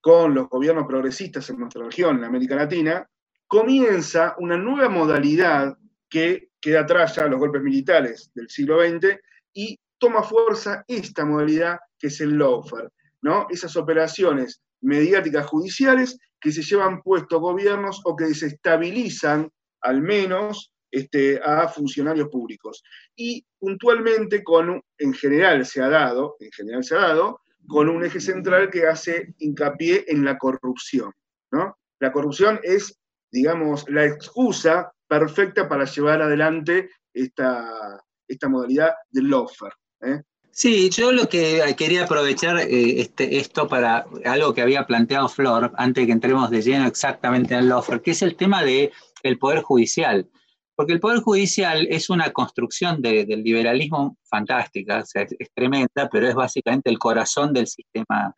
con 0.00 0.34
los 0.34 0.48
gobiernos 0.48 0.86
progresistas 0.86 1.48
en 1.50 1.58
nuestra 1.58 1.84
región, 1.84 2.18
en 2.18 2.24
América 2.24 2.56
Latina, 2.56 3.06
comienza 3.46 4.34
una 4.38 4.56
nueva 4.56 4.88
modalidad 4.88 5.76
que 6.08 6.50
queda 6.60 6.80
atrás 6.80 7.16
ya 7.16 7.26
los 7.26 7.38
golpes 7.38 7.62
militares 7.62 8.30
del 8.34 8.48
siglo 8.48 8.80
XX 8.80 9.18
y 9.52 9.78
toma 9.98 10.22
fuerza 10.22 10.84
esta 10.88 11.24
modalidad 11.24 11.78
que 11.98 12.08
es 12.08 12.20
el 12.20 12.36
lawfare, 12.36 12.88
¿no? 13.22 13.46
Esas 13.50 13.76
operaciones 13.76 14.60
mediáticas 14.82 15.46
judiciales 15.46 16.18
que 16.40 16.52
se 16.52 16.62
llevan 16.62 17.02
puestos 17.02 17.40
gobiernos 17.40 18.00
o 18.04 18.16
que 18.16 18.24
desestabilizan 18.24 19.50
al 19.80 20.02
menos 20.02 20.72
este, 20.90 21.40
a 21.42 21.68
funcionarios 21.68 22.28
públicos. 22.28 22.82
Y 23.16 23.46
puntualmente, 23.58 24.44
con, 24.44 24.82
en 24.98 25.14
general 25.14 25.64
se 25.64 25.80
ha 25.82 25.88
dado, 25.88 26.36
en 26.40 26.52
general 26.52 26.84
se 26.84 26.94
ha 26.94 26.98
dado, 26.98 27.40
con 27.66 27.88
un 27.88 28.04
eje 28.04 28.20
central 28.20 28.70
que 28.70 28.86
hace 28.86 29.34
hincapié 29.38 30.04
en 30.08 30.24
la 30.24 30.36
corrupción. 30.36 31.12
¿no? 31.52 31.78
La 32.00 32.12
corrupción 32.12 32.60
es, 32.62 32.98
digamos, 33.30 33.88
la 33.88 34.04
excusa 34.04 34.92
perfecta 35.08 35.68
para 35.68 35.84
llevar 35.84 36.22
adelante 36.22 36.90
esta, 37.14 38.02
esta 38.26 38.48
modalidad 38.48 38.92
del 39.10 39.30
lawfare. 39.30 39.74
¿eh? 40.02 40.22
Sí, 40.54 40.90
yo 40.90 41.12
lo 41.12 41.30
que 41.30 41.62
quería 41.78 42.04
aprovechar 42.04 42.58
eh, 42.58 43.00
este, 43.00 43.38
esto 43.38 43.66
para 43.68 44.04
algo 44.26 44.52
que 44.52 44.60
había 44.60 44.86
planteado 44.86 45.30
Flor, 45.30 45.72
antes 45.78 46.02
de 46.02 46.06
que 46.06 46.12
entremos 46.12 46.50
de 46.50 46.60
lleno 46.60 46.86
exactamente 46.86 47.54
en 47.54 47.60
el 47.60 47.68
lawfare, 47.70 48.02
que 48.02 48.10
es 48.10 48.20
el 48.20 48.36
tema 48.36 48.62
del 48.62 48.92
el 49.22 49.38
Poder 49.38 49.62
Judicial. 49.62 50.28
Porque 50.74 50.92
el 50.92 51.00
Poder 51.00 51.20
Judicial 51.20 51.86
es 51.90 52.10
una 52.10 52.32
construcción 52.32 53.00
del 53.00 53.42
liberalismo 53.42 54.18
fantástica, 54.24 54.98
o 54.98 55.06
sea, 55.06 55.22
es, 55.22 55.50
tremenda, 55.54 56.10
pero 56.12 56.28
es 56.28 56.34
básicamente 56.34 56.90
el 56.90 56.98
corazón 56.98 57.54
del 57.54 57.66
sistema 57.66 58.36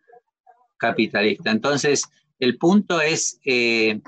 capitalista. 0.76 1.50
Entonces, 1.50 2.04
el 2.38 2.58
punto 2.58 3.00
es, 3.00 3.40
eh, 3.44 4.00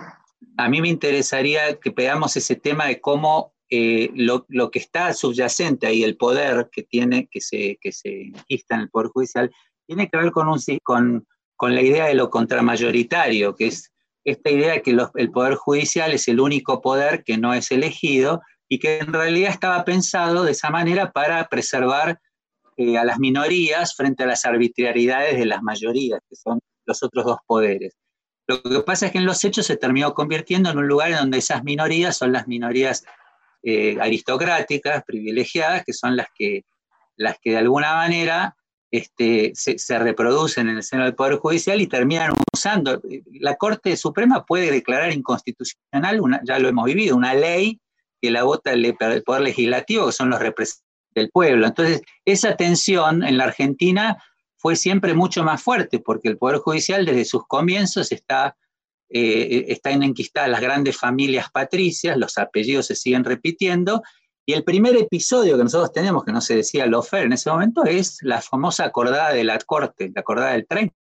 a 0.56 0.68
mí 0.68 0.80
me 0.80 0.88
interesaría 0.88 1.76
que 1.80 1.90
veamos 1.90 2.36
ese 2.36 2.54
tema 2.54 2.86
de 2.86 3.00
cómo 3.00 3.55
eh, 3.70 4.10
lo, 4.14 4.70
que 4.70 4.78
está 4.78 5.12
subyacente 5.12 5.86
ahí, 5.86 6.04
el 6.04 6.16
poder 6.16 6.68
que 6.70 6.82
tiene, 6.82 7.28
que 7.30 7.40
se, 7.40 7.78
que 7.80 7.92
se 7.92 8.32
en 8.48 8.80
el 8.80 8.90
Poder 8.90 9.08
Judicial, 9.08 9.50
tiene 9.86 10.08
que 10.08 10.16
ver 10.16 10.30
con, 10.30 10.48
un, 10.48 10.60
con, 10.82 11.26
con 11.56 11.74
la 11.74 11.82
idea 11.82 12.06
de 12.06 12.14
lo 12.14 12.30
contramayoritario, 12.30 13.56
que 13.56 13.68
es 13.68 13.92
esta 14.24 14.50
idea 14.50 14.72
de 14.72 14.82
que 14.82 14.96
el 15.14 15.30
Poder 15.30 15.54
Judicial 15.54 16.12
es 16.12 16.26
el 16.28 16.40
único 16.40 16.80
poder 16.80 17.22
que 17.24 17.38
no 17.38 17.54
es 17.54 17.70
elegido 17.70 18.42
y 18.68 18.78
que 18.78 18.98
en 18.98 19.12
realidad 19.12 19.50
estaba 19.50 19.84
pensado 19.84 20.44
de 20.44 20.52
esa 20.52 20.70
manera 20.70 21.12
para 21.12 21.46
preservar 21.48 22.20
eh, 22.76 22.98
a 22.98 23.04
las 23.04 23.18
minorías 23.18 23.94
frente 23.94 24.24
a 24.24 24.26
las 24.26 24.44
arbitrariedades 24.44 25.38
de 25.38 25.46
las 25.46 25.62
mayorías, 25.62 26.20
que 26.28 26.36
son 26.36 26.58
los 26.84 27.02
otros 27.02 27.24
dos 27.24 27.38
poderes. 27.46 27.96
Lo 28.48 28.62
que 28.62 28.80
pasa 28.80 29.06
es 29.06 29.12
que 29.12 29.18
en 29.18 29.26
los 29.26 29.42
hechos 29.44 29.66
se 29.66 29.76
terminó 29.76 30.14
convirtiendo 30.14 30.70
en 30.70 30.78
un 30.78 30.86
lugar 30.86 31.10
en 31.10 31.18
donde 31.18 31.38
esas 31.38 31.64
minorías 31.64 32.16
son 32.16 32.32
las 32.32 32.46
minorías 32.46 33.04
eh, 33.68 33.96
aristocráticas, 34.00 35.02
privilegiadas, 35.04 35.82
que 35.84 35.92
son 35.92 36.16
las 36.16 36.28
que, 36.38 36.64
las 37.16 37.36
que 37.40 37.50
de 37.50 37.56
alguna 37.56 37.94
manera 37.94 38.54
este, 38.92 39.50
se, 39.56 39.98
reproducen 39.98 40.68
en 40.68 40.76
el 40.76 40.84
seno 40.84 41.02
del 41.02 41.16
Poder 41.16 41.38
Judicial 41.38 41.80
y 41.80 41.88
terminan 41.88 42.30
usando. 42.54 43.02
La 43.40 43.56
Corte 43.56 43.96
Suprema 43.96 44.44
puede 44.44 44.70
declarar 44.70 45.12
inconstitucional, 45.12 46.20
ya 46.44 46.60
lo 46.60 46.68
hemos 46.68 46.84
vivido, 46.84 47.16
una 47.16 47.34
ley 47.34 47.80
que 48.22 48.30
la 48.30 48.44
vota 48.44 48.72
el, 48.72 48.94
Poder 48.94 49.42
Legislativo, 49.42 50.06
que 50.06 50.12
son 50.12 50.30
los 50.30 50.38
representantes 50.38 50.86
del 51.16 51.30
pueblo. 51.30 51.66
Entonces, 51.66 52.02
esa 52.24 52.54
tensión 52.54 53.24
en 53.24 53.36
la 53.36 53.46
Argentina 53.46 54.22
fue 54.58 54.76
siempre 54.76 55.12
mucho 55.12 55.42
más 55.42 55.60
fuerte, 55.60 55.98
porque 55.98 56.28
el 56.28 56.38
Poder 56.38 56.58
Judicial 56.58 57.04
desde 57.04 57.24
sus 57.24 57.44
comienzos 57.48 58.12
está, 58.12 58.56
eh, 59.08 59.66
están 59.68 60.02
enquistadas 60.02 60.50
las 60.50 60.60
grandes 60.60 60.96
familias 60.96 61.50
patricias, 61.50 62.16
los 62.16 62.38
apellidos 62.38 62.86
se 62.86 62.96
siguen 62.96 63.24
repitiendo, 63.24 64.02
y 64.48 64.52
el 64.52 64.62
primer 64.62 64.96
episodio 64.96 65.56
que 65.56 65.64
nosotros 65.64 65.92
tenemos, 65.92 66.24
que 66.24 66.32
no 66.32 66.40
se 66.40 66.56
decía 66.56 66.86
Lofer 66.86 67.24
en 67.24 67.32
ese 67.32 67.50
momento, 67.50 67.84
es 67.84 68.18
la 68.22 68.40
famosa 68.40 68.84
acordada 68.84 69.32
de 69.32 69.42
la 69.42 69.58
Corte, 69.58 70.12
la 70.14 70.20
acordada 70.20 70.52
del 70.52 70.66
30, 70.68 70.94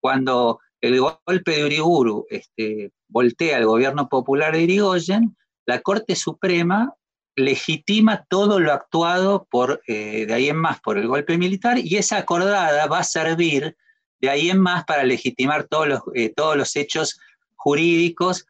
cuando 0.00 0.58
el 0.80 1.00
golpe 1.00 1.52
de 1.52 1.64
Uriburu 1.64 2.26
este, 2.28 2.90
voltea 3.08 3.56
al 3.56 3.66
gobierno 3.66 4.08
popular 4.08 4.52
de 4.52 4.62
Irigoyen, 4.62 5.36
la 5.64 5.80
Corte 5.80 6.16
Suprema 6.16 6.94
legitima 7.36 8.24
todo 8.28 8.60
lo 8.60 8.72
actuado 8.72 9.46
por, 9.50 9.82
eh, 9.86 10.26
de 10.26 10.34
ahí 10.34 10.48
en 10.48 10.56
más 10.56 10.80
por 10.80 10.98
el 10.98 11.06
golpe 11.06 11.36
militar 11.38 11.78
y 11.78 11.96
esa 11.96 12.18
acordada 12.18 12.86
va 12.86 13.00
a 13.00 13.04
servir 13.04 13.76
de 14.20 14.30
ahí 14.30 14.50
en 14.50 14.60
más 14.60 14.84
para 14.84 15.04
legitimar 15.04 15.64
todos 15.64 15.88
los, 15.88 16.00
eh, 16.14 16.32
todos 16.34 16.56
los 16.56 16.74
hechos 16.76 17.18
jurídicos 17.54 18.46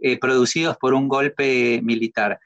eh, 0.00 0.18
producidos 0.18 0.76
por 0.76 0.94
un 0.94 1.08
golpe 1.08 1.80
militar. 1.82 2.38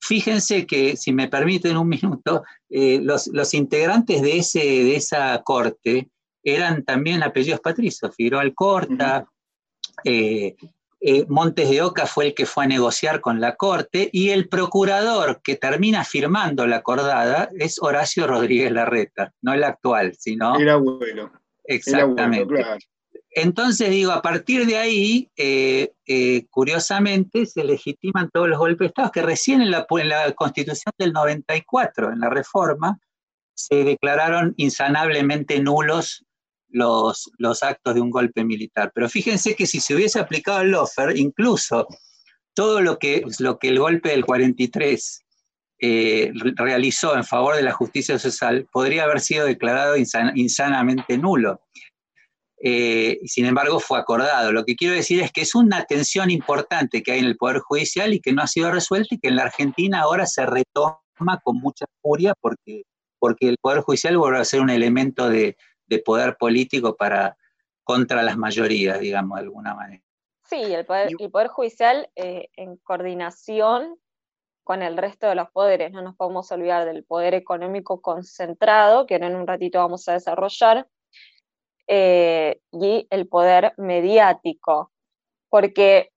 Fíjense 0.00 0.66
que, 0.66 0.96
si 0.96 1.12
me 1.12 1.28
permiten 1.28 1.76
un 1.76 1.88
minuto, 1.88 2.44
eh, 2.68 3.00
los, 3.02 3.54
integrantes 3.54 4.22
de, 4.22 4.38
ese, 4.38 4.60
de 4.60 4.96
esa 4.96 5.42
corte 5.42 6.10
eran 6.42 6.84
también 6.84 7.22
apellidos 7.22 7.60
patricios, 7.60 8.14
Figueroa 8.14 8.42
Alcorta, 8.42 9.26
Montes 11.28 11.70
de 11.70 11.82
Oca 11.82 12.06
fue 12.06 12.28
el 12.28 12.34
que 12.34 12.46
fue 12.46 12.64
a 12.64 12.68
negociar 12.68 13.20
con 13.20 13.40
la 13.40 13.54
corte 13.54 14.08
y 14.12 14.30
el 14.30 14.48
procurador 14.48 15.40
que 15.42 15.56
termina 15.56 16.04
firmando 16.04 16.66
la 16.66 16.76
acordada 16.76 17.50
es 17.58 17.80
Horacio 17.80 18.26
Rodríguez 18.26 18.72
Larreta, 18.72 19.32
no 19.42 19.52
el 19.52 19.64
actual, 19.64 20.14
sino... 20.18 20.58
Era 20.58 20.76
abuelo. 21.68 22.12
Exactamente. 22.12 22.86
Entonces 23.30 23.90
digo, 23.90 24.12
a 24.12 24.22
partir 24.22 24.64
de 24.64 24.78
ahí, 24.78 25.30
eh, 25.36 25.92
eh, 26.06 26.46
curiosamente, 26.48 27.44
se 27.44 27.64
legitiman 27.64 28.30
todos 28.32 28.48
los 28.48 28.58
golpes 28.58 28.78
de 28.78 28.86
Estado, 28.86 29.12
que 29.12 29.20
recién 29.20 29.60
en 29.60 29.70
la, 29.70 29.86
Constitución 30.34 30.92
del 30.96 31.12
94, 31.12 32.12
en 32.12 32.20
la 32.20 32.30
reforma, 32.30 32.98
se 33.54 33.84
declararon 33.84 34.54
insanablemente 34.56 35.60
nulos 35.60 36.24
los, 36.70 37.30
los 37.36 37.62
actos 37.62 37.94
de 37.94 38.00
un 38.00 38.10
golpe 38.10 38.42
militar. 38.42 38.90
Pero 38.94 39.08
fíjense 39.10 39.54
que 39.54 39.66
si 39.66 39.80
se 39.80 39.94
hubiese 39.94 40.18
aplicado 40.18 40.62
el 40.62 40.70
Lofer, 40.70 41.14
incluso 41.14 41.86
todo 42.54 42.80
lo 42.80 42.98
que, 42.98 43.22
lo 43.38 43.58
que 43.58 43.68
el 43.68 43.78
golpe 43.78 44.08
del 44.08 44.24
43 44.24 45.25
eh, 45.78 46.32
realizó 46.54 47.16
en 47.16 47.24
favor 47.24 47.54
de 47.56 47.62
la 47.62 47.72
justicia 47.72 48.18
social 48.18 48.66
podría 48.72 49.04
haber 49.04 49.20
sido 49.20 49.46
declarado 49.46 49.96
insanamente 49.96 51.18
nulo. 51.18 51.60
Eh, 52.58 53.18
sin 53.26 53.44
embargo 53.44 53.78
fue 53.80 53.98
acordado. 53.98 54.52
Lo 54.52 54.64
que 54.64 54.76
quiero 54.76 54.94
decir 54.94 55.20
es 55.22 55.30
que 55.30 55.42
es 55.42 55.54
una 55.54 55.84
tensión 55.84 56.30
importante 56.30 57.02
que 57.02 57.12
hay 57.12 57.18
en 57.18 57.26
el 57.26 57.36
Poder 57.36 57.58
Judicial 57.58 58.14
y 58.14 58.20
que 58.20 58.32
no 58.32 58.42
ha 58.42 58.46
sido 58.46 58.70
resuelta 58.70 59.14
y 59.14 59.18
que 59.18 59.28
en 59.28 59.36
la 59.36 59.42
Argentina 59.42 60.00
ahora 60.00 60.26
se 60.26 60.46
retoma 60.46 60.98
con 61.42 61.58
mucha 61.58 61.84
furia 62.00 62.34
porque, 62.40 62.84
porque 63.18 63.48
el 63.48 63.58
Poder 63.60 63.80
Judicial 63.80 64.16
vuelve 64.16 64.38
a 64.38 64.44
ser 64.44 64.60
un 64.62 64.70
elemento 64.70 65.28
de, 65.28 65.56
poder 66.04 66.36
político 66.38 66.96
para, 66.96 67.36
contra 67.84 68.22
las 68.22 68.36
mayorías, 68.36 68.98
digamos, 68.98 69.36
de 69.36 69.44
alguna 69.44 69.74
manera. 69.74 70.02
Sí, 70.44 70.56
el 70.56 70.86
Poder, 70.86 71.10
el 71.18 71.30
poder 71.30 71.48
Judicial 71.48 72.08
eh, 72.16 72.48
en 72.56 72.76
coordinación 72.78 73.98
con 74.66 74.82
el 74.82 74.96
resto 74.96 75.28
de 75.28 75.36
los 75.36 75.48
poderes, 75.52 75.92
no 75.92 76.02
nos 76.02 76.16
podemos 76.16 76.50
olvidar 76.50 76.86
del 76.86 77.04
poder 77.04 77.34
económico 77.34 78.02
concentrado, 78.02 79.06
que 79.06 79.14
en 79.14 79.36
un 79.36 79.46
ratito 79.46 79.78
vamos 79.78 80.08
a 80.08 80.14
desarrollar, 80.14 80.88
eh, 81.86 82.58
y 82.72 83.06
el 83.10 83.28
poder 83.28 83.74
mediático. 83.76 84.90
Porque, 85.48 86.10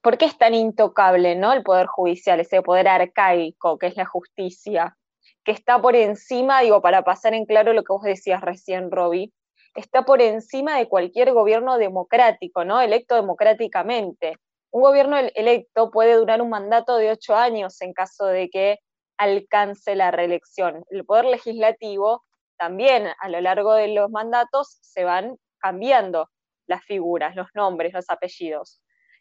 ¿Por 0.00 0.16
qué 0.16 0.24
es 0.24 0.38
tan 0.38 0.54
intocable 0.54 1.36
¿no? 1.36 1.52
el 1.52 1.62
poder 1.62 1.86
judicial, 1.86 2.40
ese 2.40 2.62
poder 2.62 2.88
arcaico 2.88 3.76
que 3.76 3.88
es 3.88 3.96
la 3.98 4.06
justicia? 4.06 4.96
Que 5.44 5.52
está 5.52 5.78
por 5.78 5.94
encima, 5.94 6.62
digo, 6.62 6.80
para 6.80 7.04
pasar 7.04 7.34
en 7.34 7.44
claro 7.44 7.74
lo 7.74 7.84
que 7.84 7.92
vos 7.92 8.04
decías 8.04 8.40
recién, 8.40 8.90
Roby, 8.90 9.34
está 9.74 10.06
por 10.06 10.22
encima 10.22 10.78
de 10.78 10.88
cualquier 10.88 11.34
gobierno 11.34 11.76
democrático, 11.76 12.64
¿no? 12.64 12.80
Electo 12.80 13.16
democráticamente. 13.16 14.38
Un 14.72 14.80
gobierno 14.80 15.18
electo 15.18 15.90
puede 15.90 16.14
durar 16.14 16.40
un 16.40 16.48
mandato 16.48 16.96
de 16.96 17.10
ocho 17.10 17.36
años 17.36 17.78
en 17.82 17.92
caso 17.92 18.24
de 18.24 18.48
que 18.48 18.78
alcance 19.18 19.94
la 19.94 20.10
reelección. 20.10 20.84
El 20.88 21.04
poder 21.04 21.26
legislativo 21.26 22.24
también 22.56 23.08
a 23.20 23.28
lo 23.28 23.40
largo 23.42 23.74
de 23.74 23.88
los 23.88 24.10
mandatos 24.10 24.78
se 24.80 25.04
van 25.04 25.36
cambiando 25.58 26.30
las 26.66 26.82
figuras, 26.84 27.36
los 27.36 27.48
nombres, 27.54 27.92
los 27.92 28.08
apellidos. 28.08 28.80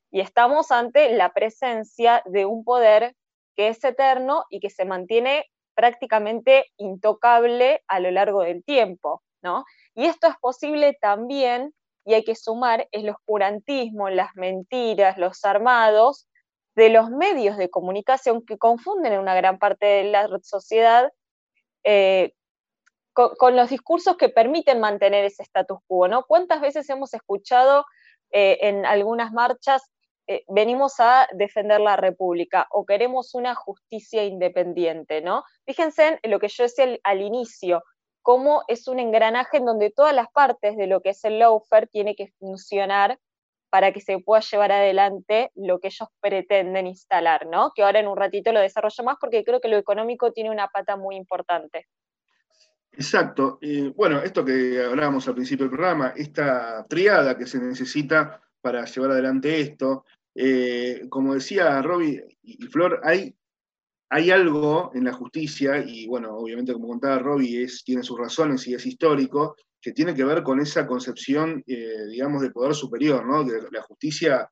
Y 0.10 0.22
estamos 0.22 0.72
ante 0.72 1.12
la 1.12 1.34
presencia 1.34 2.24
de 2.26 2.46
un 2.46 2.64
poder 2.64 3.14
que 3.58 3.68
es 3.68 3.84
eterno 3.84 4.46
y 4.50 4.62
que 4.62 4.70
se 4.70 4.86
mantiene 4.86 5.46
prácticamente 5.76 6.66
intocable 6.78 7.84
a 7.88 8.00
lo 8.00 8.10
largo 8.12 8.42
del 8.42 8.64
tiempo, 8.64 9.22
¿no? 9.42 9.66
Y 9.96 10.06
esto 10.06 10.28
es 10.28 10.36
posible 10.40 10.98
también, 11.02 11.74
y 12.06 12.14
hay 12.14 12.24
que 12.24 12.36
sumar, 12.36 12.88
el 12.92 13.10
oscurantismo, 13.10 14.10
las 14.10 14.36
mentiras, 14.36 15.18
los 15.18 15.44
armados 15.46 16.28
de 16.76 16.90
los 16.90 17.10
medios 17.10 17.58
de 17.58 17.70
comunicación 17.70 18.46
que 18.46 18.58
confunden 18.58 19.14
en 19.14 19.20
una 19.20 19.36
gran 19.36 19.60
parte 19.60 19.86
de 19.86 20.04
la 20.06 20.28
sociedad 20.42 21.12
eh, 21.84 22.34
con, 23.14 23.56
los 23.56 23.70
discursos 23.70 24.16
que 24.16 24.30
permiten 24.30 24.80
mantener 24.80 25.26
ese 25.26 25.44
status 25.44 25.80
quo, 25.88 26.08
¿no? 26.08 26.24
¿Cuántas 26.24 26.62
veces 26.62 26.90
hemos 26.90 27.14
escuchado 27.14 27.86
eh, 28.32 28.58
en 28.62 28.86
algunas 28.86 29.34
marchas, 29.34 29.84
eh, 30.28 30.46
venimos 30.48 31.00
a 31.00 31.28
defender 31.34 31.82
la 31.82 31.98
República 31.98 32.68
o 32.72 32.86
queremos 32.86 33.36
una 33.36 33.54
justicia 33.54 34.24
independiente, 34.24 35.22
¿no? 35.22 35.44
Fíjense 35.66 36.20
en 36.22 36.32
lo 36.32 36.40
que 36.40 36.48
yo 36.48 36.64
decía 36.64 36.98
al, 37.04 37.22
inicio, 37.22 37.84
cómo 38.22 38.64
es 38.68 38.88
un 38.88 39.00
engranaje 39.00 39.58
en 39.58 39.66
donde 39.66 39.92
todas 39.92 40.16
las 40.16 40.30
partes 40.32 40.78
de 40.78 40.88
lo 40.88 41.02
que 41.02 41.10
es 41.10 41.24
el 41.24 41.40
lawfare 41.40 41.88
tiene 41.88 42.16
que 42.16 42.28
funcionar 42.40 43.20
para 43.70 43.94
que 43.94 44.02
se 44.02 44.20
pueda 44.20 44.42
llevar 44.42 44.72
adelante 44.72 45.52
lo 45.56 45.80
que 45.80 45.88
ellos 45.88 46.10
pretenden 46.20 46.88
instalar, 46.88 47.48
¿no? 47.48 47.72
Que 47.74 47.84
ahora 47.84 48.00
en 48.00 48.08
un 48.08 48.18
ratito 48.18 48.52
lo 48.52 48.60
desarrollo 48.60 49.04
más 49.04 49.18
porque 49.20 49.44
creo 49.46 49.62
que 49.62 49.70
lo 49.70 49.78
económico 49.78 50.34
tiene 50.34 50.52
una 50.52 50.68
pata 50.68 50.98
muy 50.98 51.16
importante. 51.16 51.88
Exacto. 52.92 53.58
bueno, 53.96 54.22
esto 54.22 54.44
que 54.44 54.84
hablábamos 54.84 55.26
al 55.28 55.36
principio 55.36 55.66
del 55.66 55.76
programa, 55.76 56.14
esta 56.18 56.86
triada 56.90 57.38
que 57.38 57.48
se 57.48 57.60
necesita 57.60 58.42
para 58.60 58.84
llevar 58.84 59.12
adelante 59.12 59.62
esto, 59.62 60.04
eh, 60.36 61.08
como 61.10 61.34
decía 61.34 61.82
Robbie 61.82 62.24
y 62.44 62.66
Flor, 62.68 63.00
hay, 63.04 63.36
hay 64.14 64.30
algo 64.30 64.92
en 64.94 65.06
la 65.06 65.14
justicia, 65.14 65.78
y 65.78 66.06
bueno, 66.06 66.36
obviamente 66.36 66.74
como 66.74 66.90
contaba 66.90 67.18
Robbie, 67.18 67.66
tiene 67.86 68.04
sus 68.04 68.20
razones 68.20 68.68
y 68.68 68.74
es 68.74 68.86
histórico, 68.86 69.56
que 69.82 69.94
tiene 69.94 70.14
que 70.14 70.26
ver 70.26 70.44
con 70.44 70.60
esa 70.60 70.86
concepción, 70.86 71.64
eh, 71.66 72.08
digamos, 72.10 72.42
de 72.42 72.52
poder 72.52 72.76
superior, 72.76 73.26
¿no? 73.26 73.46
Que 73.46 73.54
la 73.72 73.82
justicia 73.84 74.52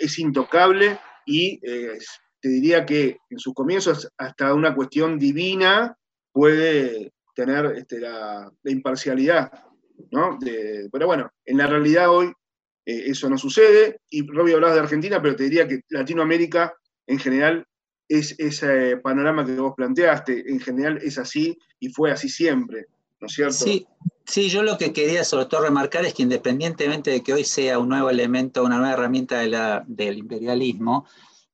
es 0.00 0.18
intocable 0.18 0.98
y 1.24 1.60
eh, 1.62 1.96
te 2.40 2.48
diría 2.48 2.84
que 2.84 3.18
en 3.30 3.38
sus 3.38 3.54
comienzos 3.54 4.10
hasta 4.18 4.52
una 4.52 4.74
cuestión 4.74 5.16
divina 5.16 5.96
puede 6.32 7.12
tener 7.36 7.66
este, 7.76 8.00
la, 8.00 8.50
imparcialidad, 8.64 9.52
¿no? 10.10 10.38
pero 10.90 11.06
bueno, 11.06 11.30
en 11.44 11.56
la 11.56 11.68
realidad 11.68 12.10
hoy 12.10 12.32
eh, 12.84 13.04
eso 13.06 13.30
no 13.30 13.38
sucede, 13.38 14.00
y 14.10 14.26
Robbie 14.26 14.54
hablaba 14.54 14.74
de 14.74 14.80
Argentina, 14.80 15.22
pero 15.22 15.36
te 15.36 15.44
diría 15.44 15.68
que 15.68 15.82
Latinoamérica 15.88 16.74
en 17.06 17.20
general 17.20 17.64
es 18.08 18.34
ese 18.38 18.96
panorama 18.96 19.44
que 19.44 19.52
vos 19.52 19.74
planteaste, 19.76 20.50
en 20.50 20.60
general 20.60 20.98
es 21.02 21.18
así 21.18 21.58
y 21.78 21.90
fue 21.90 22.10
así 22.10 22.28
siempre, 22.28 22.86
¿no 23.20 23.26
es 23.26 23.34
cierto? 23.34 23.52
Sí, 23.54 23.86
sí, 24.24 24.48
yo 24.48 24.62
lo 24.62 24.78
que 24.78 24.92
quería 24.92 25.24
sobre 25.24 25.46
todo 25.46 25.62
remarcar 25.62 26.04
es 26.04 26.14
que 26.14 26.22
independientemente 26.22 27.10
de 27.10 27.22
que 27.22 27.34
hoy 27.34 27.44
sea 27.44 27.78
un 27.78 27.88
nuevo 27.88 28.10
elemento, 28.10 28.64
una 28.64 28.78
nueva 28.78 28.94
herramienta 28.94 29.40
del 29.86 30.18
imperialismo, 30.18 31.06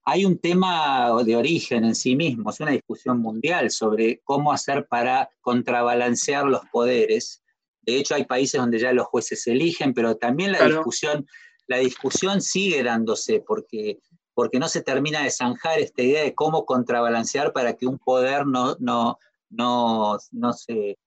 hay 0.04 0.26
un 0.26 0.38
tema 0.38 1.10
de 1.24 1.34
origen 1.34 1.84
en 1.84 1.94
sí 1.94 2.14
mismo, 2.14 2.50
es 2.50 2.60
una 2.60 2.72
discusión 2.72 3.20
mundial 3.20 3.70
sobre 3.70 4.20
cómo 4.22 4.52
hacer 4.52 4.86
para 4.86 5.30
contrabalancear 5.40 6.44
los 6.44 6.60
poderes. 6.70 7.42
De 7.80 7.96
hecho, 7.98 8.14
hay 8.14 8.24
países 8.24 8.60
donde 8.60 8.78
ya 8.78 8.92
los 8.92 9.06
jueces 9.06 9.46
eligen, 9.46 9.94
pero 9.94 10.16
también 10.16 10.52
la, 10.52 10.66
discusión, 10.66 11.26
la 11.66 11.78
discusión 11.78 12.42
sigue 12.42 12.82
dándose 12.82 13.42
porque, 13.46 13.98
porque 14.34 14.58
no 14.58 14.68
se 14.68 14.82
termina 14.82 15.22
de 15.22 15.30
zanjar 15.30 15.78
esta 15.78 16.02
idea 16.02 16.22
de 16.22 16.34
cómo 16.34 16.66
contrabalancear 16.66 17.52
para 17.52 17.74
que 17.74 17.86
un 17.86 17.98
poder 17.98 18.46
no, 18.46 18.76
no, 18.80 19.18
no, 19.50 20.18
no 20.32 20.52
se 20.52 20.98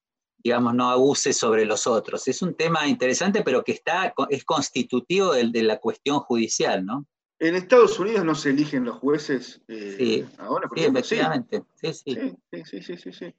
digamos, 0.43 0.75
no 0.75 0.89
abuse 0.91 1.33
sobre 1.33 1.65
los 1.65 1.87
otros. 1.87 2.27
Es 2.27 2.41
un 2.41 2.53
tema 2.53 2.87
interesante, 2.87 3.41
pero 3.43 3.63
que 3.63 3.73
está, 3.73 4.13
es 4.29 4.45
constitutivo 4.45 5.33
de, 5.33 5.49
de 5.49 5.63
la 5.63 5.77
cuestión 5.77 6.19
judicial, 6.19 6.85
¿no? 6.85 7.05
En 7.39 7.55
Estados 7.55 7.99
Unidos 7.99 8.25
no 8.25 8.33
se 8.33 8.49
eligen 8.49 8.85
los 8.85 8.97
jueces 8.97 9.61
eh, 9.67 9.95
sí, 9.97 10.25
ahora, 10.39 10.67
sí, 10.73 10.85
efectivamente. 10.85 11.63
Sí. 11.75 11.93
Sí, 11.93 12.15
sí. 12.51 12.81
sí, 12.81 12.97
sí, 12.97 13.11
sí, 13.11 13.35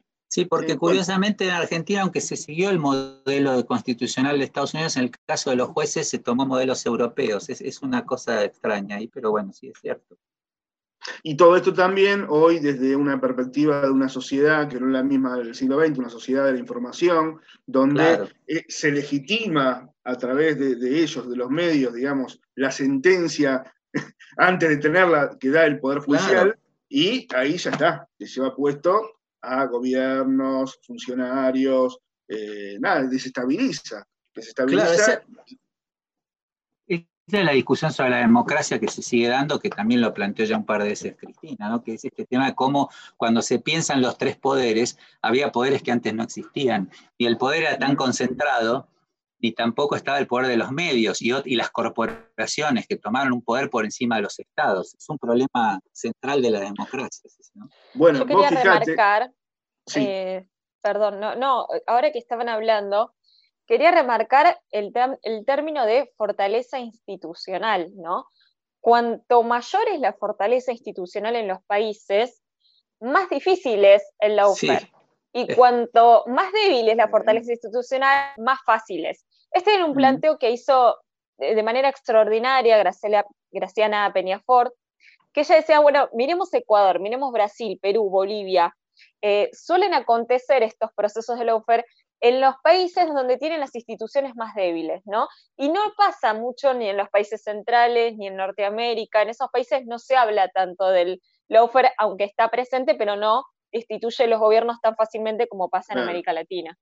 porque 0.48 0.76
curiosamente 0.76 1.44
en 1.44 1.52
Argentina, 1.52 2.02
aunque 2.02 2.20
se 2.20 2.36
siguió 2.36 2.70
el 2.70 2.78
modelo 2.78 3.64
constitucional 3.66 4.38
de 4.38 4.44
Estados 4.44 4.74
Unidos, 4.74 4.96
en 4.96 5.04
el 5.04 5.10
caso 5.26 5.50
de 5.50 5.56
los 5.56 5.68
jueces 5.68 6.08
se 6.08 6.18
tomó 6.18 6.46
modelos 6.46 6.84
europeos. 6.86 7.48
Es, 7.48 7.60
es 7.60 7.82
una 7.82 8.04
cosa 8.04 8.44
extraña 8.44 8.96
ahí, 8.96 9.08
pero 9.08 9.30
bueno, 9.30 9.52
sí 9.52 9.68
es 9.68 9.78
cierto. 9.80 10.18
Y 11.22 11.36
todo 11.36 11.56
esto 11.56 11.72
también 11.72 12.26
hoy 12.28 12.58
desde 12.58 12.94
una 12.94 13.20
perspectiva 13.20 13.80
de 13.80 13.90
una 13.90 14.08
sociedad 14.08 14.68
que 14.68 14.78
no 14.78 14.86
es 14.86 14.92
la 14.92 15.02
misma 15.02 15.36
del 15.36 15.54
siglo 15.54 15.80
XX, 15.80 15.98
una 15.98 16.10
sociedad 16.10 16.44
de 16.44 16.52
la 16.52 16.58
información, 16.58 17.40
donde 17.66 18.28
eh, 18.46 18.64
se 18.68 18.90
legitima 18.90 19.90
a 20.04 20.16
través 20.16 20.58
de, 20.58 20.76
de, 20.76 21.02
ellos, 21.02 21.28
de 21.28 21.36
los 21.36 21.50
medios, 21.50 21.94
digamos, 21.94 22.40
la 22.54 22.70
sentencia 22.70 23.62
antes 24.36 24.68
de 24.68 24.76
tenerla 24.76 25.36
que 25.38 25.50
da 25.50 25.64
el 25.64 25.80
Poder 25.80 26.00
Judicial, 26.00 26.58
y 26.88 27.26
ahí 27.34 27.56
ya 27.58 27.70
está, 27.70 28.08
se 28.18 28.26
lleva 28.26 28.54
puesto 28.54 29.17
a 29.40 29.66
gobiernos, 29.66 30.78
funcionarios, 30.82 31.98
eh, 32.28 32.76
nada, 32.80 33.02
desestabiliza. 33.04 34.06
desestabiliza. 34.34 35.22
esa 37.28 37.40
es 37.40 37.44
la 37.44 37.52
discusión 37.52 37.92
sobre 37.92 38.10
la 38.10 38.18
democracia 38.18 38.78
que 38.78 38.88
se 38.88 39.02
sigue 39.02 39.28
dando, 39.28 39.60
que 39.60 39.68
también 39.68 40.00
lo 40.00 40.14
planteó 40.14 40.46
ya 40.46 40.56
un 40.56 40.64
par 40.64 40.82
de 40.82 40.88
veces 40.88 41.14
Cristina, 41.16 41.68
¿no? 41.68 41.82
que 41.82 41.94
es 41.94 42.04
este 42.04 42.24
tema 42.24 42.46
de 42.46 42.54
cómo 42.54 42.90
cuando 43.18 43.42
se 43.42 43.58
piensan 43.58 44.00
los 44.00 44.16
tres 44.16 44.36
poderes, 44.36 44.98
había 45.20 45.52
poderes 45.52 45.82
que 45.82 45.92
antes 45.92 46.14
no 46.14 46.22
existían, 46.22 46.90
y 47.18 47.26
el 47.26 47.36
poder 47.36 47.64
era 47.64 47.78
tan 47.78 47.96
concentrado 47.96 48.88
ni 49.40 49.52
tampoco 49.52 49.96
estaba 49.96 50.18
el 50.18 50.26
poder 50.26 50.48
de 50.48 50.56
los 50.56 50.72
medios 50.72 51.22
y, 51.22 51.30
y, 51.44 51.54
las 51.54 51.70
corporaciones 51.70 52.86
que 52.86 52.96
tomaron 52.96 53.32
un 53.32 53.42
poder 53.42 53.70
por 53.70 53.84
encima 53.84 54.16
de 54.16 54.22
los 54.22 54.38
estados. 54.38 54.94
Es 54.94 55.08
un 55.08 55.18
problema 55.18 55.80
central 55.92 56.42
de 56.42 56.50
la 56.50 56.60
democracia. 56.60 57.30
Bueno, 57.94 58.20
Yo 58.20 58.26
quería 58.26 58.50
remarcar, 58.50 59.32
eh, 59.94 60.46
perdón, 60.80 61.20
no, 61.20 61.36
no, 61.36 61.66
ahora 61.86 62.10
que 62.10 62.18
estaban 62.18 62.48
hablando, 62.48 63.14
quería 63.66 63.90
remarcar 63.90 64.60
el, 64.70 64.92
el 65.22 65.44
término 65.44 65.86
de 65.86 66.12
fortaleza 66.16 66.78
institucional, 66.78 67.92
¿no? 67.96 68.26
Cuanto 68.80 69.42
mayor 69.42 69.82
es 69.92 70.00
la 70.00 70.14
fortaleza 70.14 70.72
institucional 70.72 71.36
en 71.36 71.48
los 71.48 71.62
países, 71.64 72.42
más 73.00 73.28
difícil 73.28 73.84
es 73.84 74.02
el 74.18 74.36
lawfare. 74.36 74.90
Y 75.32 75.54
cuanto 75.54 76.24
más 76.26 76.52
débil 76.52 76.88
es 76.88 76.96
la 76.96 77.08
fortaleza 77.08 77.52
institucional, 77.52 78.32
más 78.38 78.58
fácil 78.64 79.04
es. 79.06 79.24
Este 79.52 79.74
era 79.74 79.84
un 79.84 79.94
planteo 79.94 80.38
que 80.38 80.50
hizo 80.50 80.96
de 81.38 81.62
manera 81.62 81.88
extraordinaria 81.88 82.76
Graciela, 82.78 83.24
Graciana 83.50 84.12
Peñafort, 84.12 84.74
que 85.32 85.40
ella 85.40 85.56
decía, 85.56 85.80
bueno, 85.80 86.08
miremos 86.12 86.52
Ecuador, 86.52 87.00
miremos 87.00 87.32
Brasil, 87.32 87.78
Perú, 87.80 88.10
Bolivia. 88.10 88.74
Eh, 89.22 89.50
suelen 89.52 89.94
acontecer 89.94 90.62
estos 90.62 90.90
procesos 90.94 91.38
de 91.38 91.44
lawfare 91.44 91.84
en 92.20 92.40
los 92.40 92.56
países 92.62 93.06
donde 93.06 93.36
tienen 93.36 93.60
las 93.60 93.74
instituciones 93.74 94.34
más 94.34 94.54
débiles, 94.54 95.02
¿no? 95.06 95.28
Y 95.56 95.68
no 95.68 95.80
pasa 95.96 96.34
mucho 96.34 96.74
ni 96.74 96.88
en 96.88 96.96
los 96.96 97.08
países 97.10 97.42
centrales, 97.42 98.16
ni 98.16 98.26
en 98.26 98.36
Norteamérica, 98.36 99.22
en 99.22 99.28
esos 99.28 99.48
países 99.50 99.86
no 99.86 100.00
se 100.00 100.16
habla 100.16 100.48
tanto 100.48 100.88
del 100.88 101.22
lawfare, 101.46 101.92
aunque 101.98 102.24
está 102.24 102.48
presente, 102.48 102.96
pero 102.96 103.14
no 103.14 103.44
destituye 103.70 104.26
los 104.26 104.40
gobiernos 104.40 104.80
tan 104.80 104.96
fácilmente 104.96 105.46
como 105.46 105.68
pasa 105.68 105.92
en 105.92 106.00
América 106.00 106.32
Latina. 106.32 106.76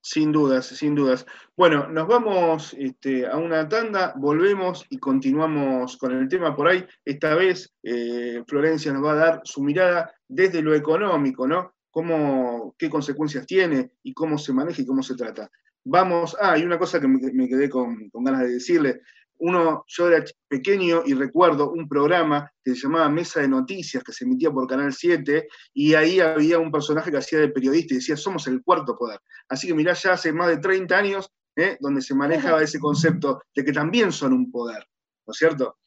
Sin 0.00 0.32
dudas, 0.32 0.66
sin 0.66 0.94
dudas. 0.94 1.26
Bueno, 1.56 1.88
nos 1.88 2.06
vamos 2.06 2.74
este, 2.78 3.26
a 3.26 3.36
una 3.36 3.68
tanda, 3.68 4.14
volvemos 4.16 4.86
y 4.90 4.98
continuamos 4.98 5.96
con 5.96 6.12
el 6.12 6.28
tema 6.28 6.54
por 6.54 6.68
ahí. 6.68 6.86
Esta 7.04 7.34
vez 7.34 7.74
eh, 7.82 8.42
Florencia 8.46 8.92
nos 8.92 9.04
va 9.04 9.12
a 9.12 9.16
dar 9.16 9.40
su 9.44 9.62
mirada 9.62 10.12
desde 10.28 10.62
lo 10.62 10.74
económico, 10.74 11.48
¿no? 11.48 11.74
Cómo, 11.90 12.74
qué 12.78 12.88
consecuencias 12.88 13.44
tiene 13.46 13.90
y 14.02 14.14
cómo 14.14 14.38
se 14.38 14.52
maneja 14.52 14.82
y 14.82 14.86
cómo 14.86 15.02
se 15.02 15.16
trata. 15.16 15.50
Vamos, 15.84 16.36
ah, 16.40 16.52
hay 16.52 16.62
una 16.62 16.78
cosa 16.78 17.00
que 17.00 17.08
me, 17.08 17.48
quedé 17.48 17.68
con, 17.68 18.08
con, 18.10 18.22
ganas 18.22 18.42
de 18.42 18.54
decirle 18.54 19.00
uno, 19.38 19.84
yo 19.86 20.08
era 20.08 20.24
pequeño 20.48 21.02
y 21.06 21.14
recuerdo 21.14 21.70
un 21.70 21.88
programa 21.88 22.50
que 22.62 22.74
se 22.74 22.82
llamaba 22.82 23.08
Mesa 23.08 23.40
de 23.40 23.48
Noticias, 23.48 24.02
que 24.02 24.12
se 24.12 24.24
emitía 24.24 24.50
por 24.50 24.66
Canal 24.66 24.92
7, 24.92 25.48
y 25.74 25.94
ahí 25.94 26.20
había 26.20 26.58
un 26.58 26.70
personaje 26.72 27.10
que 27.10 27.18
hacía 27.18 27.40
de 27.40 27.48
periodista 27.48 27.94
y 27.94 27.98
decía, 27.98 28.16
somos 28.16 28.46
el 28.46 28.62
cuarto 28.62 28.96
poder. 28.96 29.20
Así 29.48 29.66
que 29.66 29.74
mirá, 29.74 29.92
ya 29.92 30.12
hace 30.12 30.32
más 30.32 30.48
de 30.48 30.58
30 30.58 30.96
años, 30.96 31.30
¿eh? 31.56 31.76
donde 31.80 32.02
se 32.02 32.14
manejaba 32.14 32.62
ese 32.62 32.78
concepto 32.78 33.42
de 33.54 33.64
que 33.64 33.72
también 33.72 34.12
son 34.12 34.32
un 34.32 34.50
poder, 34.50 34.84
¿no 35.26 35.32
es 35.32 35.38
cierto? 35.38 35.78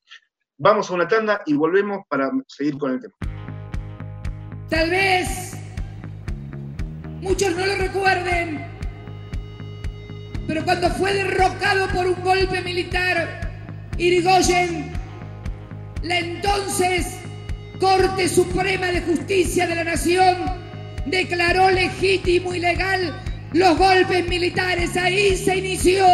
Vamos 0.57 0.89
a 0.89 0.93
una 0.93 1.07
tanda 1.07 1.41
y 1.45 1.53
volvemos 1.53 2.01
para 2.07 2.31
seguir 2.47 2.77
con 2.77 2.91
el 2.91 3.01
tema. 3.01 3.15
Tal 4.69 4.89
vez 4.89 5.57
muchos 7.19 7.55
no 7.55 7.65
lo 7.65 7.75
recuerden, 7.75 8.70
pero 10.47 10.63
cuando 10.63 10.89
fue 10.89 11.13
derrocado 11.13 11.87
por 11.89 12.07
un 12.07 12.21
golpe 12.21 12.61
militar, 12.61 13.51
Irigoyen, 13.97 14.91
la 16.03 16.19
entonces 16.19 17.17
Corte 17.79 18.27
Suprema 18.27 18.87
de 18.87 19.01
Justicia 19.01 19.67
de 19.67 19.75
la 19.75 19.83
Nación 19.83 20.37
declaró 21.05 21.69
legítimo 21.71 22.53
y 22.53 22.59
legal 22.59 23.19
los 23.53 23.77
golpes 23.77 24.27
militares. 24.27 24.95
Ahí 24.97 25.35
se 25.35 25.57
inició 25.57 26.05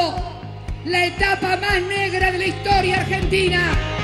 la 0.86 1.06
etapa 1.06 1.58
más 1.58 1.82
negra 1.84 2.32
de 2.32 2.38
la 2.38 2.46
historia 2.46 3.02
argentina. 3.02 3.97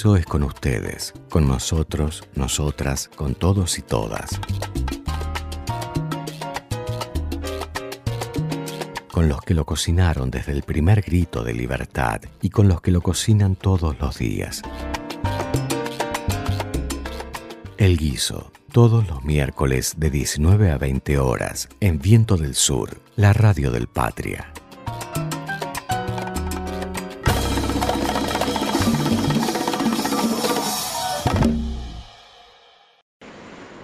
Guiso 0.00 0.16
es 0.16 0.24
con 0.24 0.44
ustedes, 0.44 1.12
con 1.28 1.46
nosotros, 1.46 2.26
nosotras, 2.34 3.10
con 3.14 3.34
todos 3.34 3.78
y 3.78 3.82
todas. 3.82 4.30
Con 9.12 9.28
los 9.28 9.42
que 9.42 9.52
lo 9.52 9.66
cocinaron 9.66 10.30
desde 10.30 10.52
el 10.52 10.62
primer 10.62 11.02
grito 11.02 11.44
de 11.44 11.52
libertad 11.52 12.22
y 12.40 12.48
con 12.48 12.66
los 12.66 12.80
que 12.80 12.92
lo 12.92 13.02
cocinan 13.02 13.56
todos 13.56 14.00
los 14.00 14.16
días. 14.16 14.62
El 17.76 17.98
guiso, 17.98 18.52
todos 18.72 19.06
los 19.06 19.22
miércoles 19.22 19.96
de 19.98 20.08
19 20.08 20.70
a 20.70 20.78
20 20.78 21.18
horas 21.18 21.68
en 21.80 21.98
Viento 21.98 22.38
del 22.38 22.54
Sur, 22.54 23.02
la 23.16 23.34
radio 23.34 23.70
del 23.70 23.86
Patria. 23.86 24.50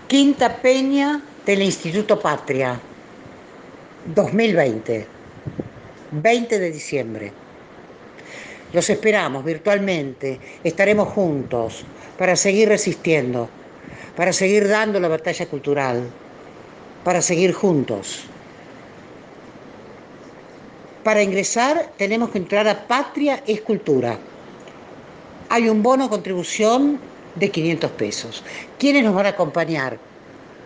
Quinta 0.08 0.62
Peña 0.62 1.20
del 1.44 1.62
Instituto 1.62 2.20
Patria, 2.20 2.80
2020, 4.14 5.04
20 6.12 6.58
de 6.60 6.70
diciembre. 6.70 7.32
Los 8.72 8.88
esperamos 8.88 9.44
virtualmente, 9.44 10.38
estaremos 10.62 11.08
juntos 11.08 11.84
para 12.16 12.36
seguir 12.36 12.68
resistiendo, 12.68 13.48
para 14.14 14.32
seguir 14.32 14.68
dando 14.68 15.00
la 15.00 15.08
batalla 15.08 15.46
cultural, 15.46 16.08
para 17.02 17.20
seguir 17.20 17.52
juntos. 17.52 18.22
Para 21.02 21.20
ingresar 21.20 21.94
tenemos 21.96 22.30
que 22.30 22.38
entrar 22.38 22.68
a 22.68 22.86
Patria 22.86 23.42
Escultura. 23.44 24.16
Hay 25.48 25.68
un 25.68 25.82
bono 25.82 26.08
contribución 26.08 27.00
de 27.36 27.50
500 27.50 27.90
pesos. 27.92 28.44
¿Quiénes 28.78 29.04
nos 29.04 29.14
van 29.14 29.26
a 29.26 29.30
acompañar? 29.30 29.98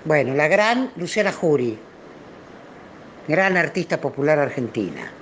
Bueno, 0.04 0.35
la 0.35 0.48
gran 0.48 0.90
Luciana 0.96 1.33
Jury, 1.33 1.78
gran 3.28 3.56
artista 3.56 4.00
popular 4.00 4.38
argentina. 4.38 5.12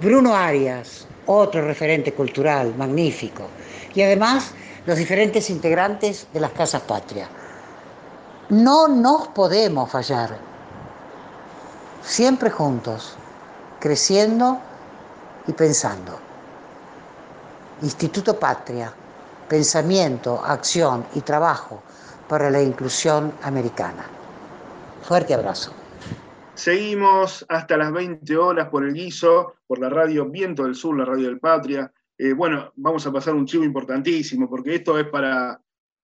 Bruno 0.00 0.34
Arias, 0.34 1.06
otro 1.26 1.62
referente 1.62 2.12
cultural 2.12 2.74
magnífico. 2.76 3.48
Y 3.94 4.02
además 4.02 4.52
los 4.86 4.96
diferentes 4.96 5.50
integrantes 5.50 6.26
de 6.32 6.40
las 6.40 6.52
Casas 6.52 6.82
Patria. 6.82 7.28
No 8.48 8.86
nos 8.86 9.28
podemos 9.28 9.90
fallar. 9.90 10.38
Siempre 12.02 12.50
juntos, 12.50 13.16
creciendo 13.80 14.60
y 15.48 15.52
pensando. 15.52 16.20
Instituto 17.82 18.38
Patria 18.38 18.92
pensamiento, 19.48 20.42
acción 20.44 21.06
y 21.14 21.20
trabajo 21.20 21.82
para 22.28 22.50
la 22.50 22.62
inclusión 22.62 23.32
americana. 23.42 24.06
Fuerte 25.02 25.34
abrazo. 25.34 25.72
Seguimos 26.54 27.44
hasta 27.48 27.76
las 27.76 27.92
20 27.92 28.36
horas 28.36 28.68
por 28.70 28.84
el 28.84 28.94
guiso, 28.94 29.56
por 29.66 29.78
la 29.78 29.90
radio 29.90 30.28
Viento 30.28 30.64
del 30.64 30.74
Sur, 30.74 30.96
la 30.96 31.04
radio 31.04 31.26
del 31.26 31.38
Patria. 31.38 31.92
Eh, 32.18 32.32
bueno, 32.32 32.72
vamos 32.76 33.06
a 33.06 33.12
pasar 33.12 33.34
un 33.34 33.46
chivo 33.46 33.62
importantísimo, 33.62 34.48
porque 34.48 34.76
esto 34.76 34.98
es 34.98 35.06
para, 35.08 35.60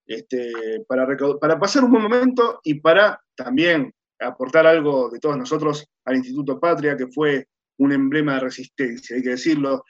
este, 0.06 0.52
para, 0.86 1.06
para 1.40 1.58
pasar 1.58 1.84
un 1.84 1.92
buen 1.92 2.02
momento 2.02 2.60
y 2.62 2.74
para 2.74 3.20
también 3.34 3.92
aportar 4.20 4.66
algo 4.66 5.08
de 5.10 5.18
todos 5.18 5.36
nosotros 5.36 5.88
al 6.04 6.16
Instituto 6.16 6.60
Patria, 6.60 6.96
que 6.96 7.06
fue 7.06 7.48
un 7.78 7.92
emblema 7.92 8.34
de 8.34 8.40
resistencia, 8.40 9.16
hay 9.16 9.22
que 9.22 9.30
decirlo 9.30 9.84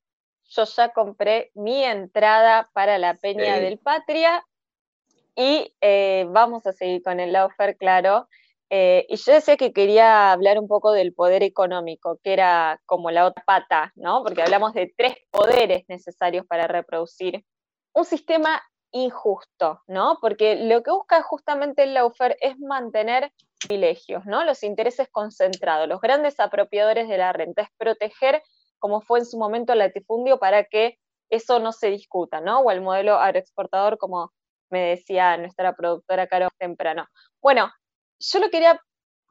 Yo 0.51 0.65
ya 0.65 0.91
compré 0.91 1.51
mi 1.55 1.83
entrada 1.83 2.69
para 2.75 2.99
la 2.99 3.15
Peña 3.15 3.59
del 3.59 3.79
Patria 3.79 4.45
y 5.35 5.75
eh, 5.81 6.27
vamos 6.29 6.67
a 6.67 6.75
seguir 6.75 7.03
con 7.03 7.21
el 7.21 7.33
Laufer, 7.33 7.79
claro. 7.79 8.29
Eh, 8.69 9.07
y 9.09 9.17
yo 9.17 9.33
decía 9.33 9.57
que 9.57 9.73
quería 9.73 10.31
hablar 10.31 10.59
un 10.59 10.69
poco 10.69 10.93
del 10.93 11.15
poder 11.15 11.43
económico, 11.43 12.21
que 12.23 12.35
era 12.35 12.83
como 12.85 13.11
la 13.11 13.25
otra 13.25 13.45
pata, 13.47 13.95
¿no? 13.97 14.23
Porque 14.23 14.43
hablamos 14.43 14.75
de 14.75 14.93
tres 14.95 15.15
poderes 15.31 15.85
necesarios 15.89 16.45
para 16.47 16.67
reproducir 16.67 17.43
un 17.95 18.05
sistema 18.05 18.63
injusto, 18.93 19.81
¿no? 19.87 20.19
Porque 20.21 20.57
lo 20.57 20.83
que 20.83 20.91
busca 20.91 21.23
justamente 21.23 21.83
el 21.83 21.95
lawfare 21.95 22.37
es 22.41 22.59
mantener 22.59 23.33
privilegios, 23.61 24.25
¿no? 24.27 24.45
Los 24.45 24.63
intereses 24.63 25.09
concentrados, 25.11 25.89
los 25.89 26.01
grandes 26.01 26.39
apropiadores 26.39 27.09
de 27.09 27.19
la 27.19 27.33
renta, 27.33 27.63
es 27.63 27.69
proteger, 27.79 28.43
como 28.79 29.01
fue 29.01 29.21
en 29.21 29.27
su 29.27 29.39
momento 29.39 29.73
el 29.73 29.81
latifundio, 29.81 30.39
para 30.39 30.65
que 30.65 30.99
eso 31.31 31.59
no 31.59 31.73
se 31.73 31.89
discuta, 31.89 32.41
¿no? 32.41 32.61
O 32.61 32.71
el 32.71 32.83
modelo 32.83 33.15
agroexportador, 33.15 33.97
como 33.99 34.33
me 34.71 34.81
decía 34.91 35.37
nuestra 35.39 35.75
productora 35.75 36.27
Caro 36.27 36.49
temprano. 36.59 37.07
Bueno, 37.41 37.71
yo 38.19 38.39
lo 38.39 38.51
quería 38.51 38.81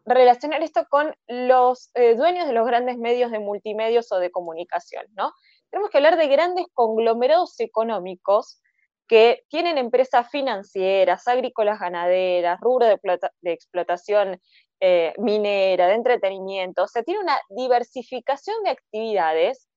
relacionar 0.06 0.64
esto 0.64 0.86
con 0.90 1.14
los 1.28 1.92
eh, 1.94 2.16
dueños 2.16 2.48
de 2.48 2.54
los 2.54 2.66
grandes 2.66 2.98
medios 2.98 3.32
de 3.32 3.40
multimedios 3.40 4.12
o 4.12 4.18
de 4.18 4.32
comunicación, 4.32 5.06
¿no? 5.16 5.32
Tenemos 5.70 5.90
que 5.92 5.98
hablar 5.98 6.18
de 6.18 6.28
grandes 6.28 6.66
conglomerados 6.74 7.60
económicos 7.60 8.62
que 9.12 9.44
tienen 9.50 9.78
empresas 9.78 10.30
financieras, 10.32 11.28
agrícolas, 11.28 11.82
ganaderas, 11.82 12.58
rubro 12.62 12.86
de, 12.86 13.52
explotación 13.52 14.40
eh, 14.80 15.14
minera, 15.18 15.88
de 15.88 15.96
entretenimiento, 15.96 16.84
o 16.84 16.88
sea, 16.88 17.04
tiene 17.04 17.20
una 17.20 17.38
diversificación 17.50 18.64
de 18.64 18.70
actividades 18.70 19.68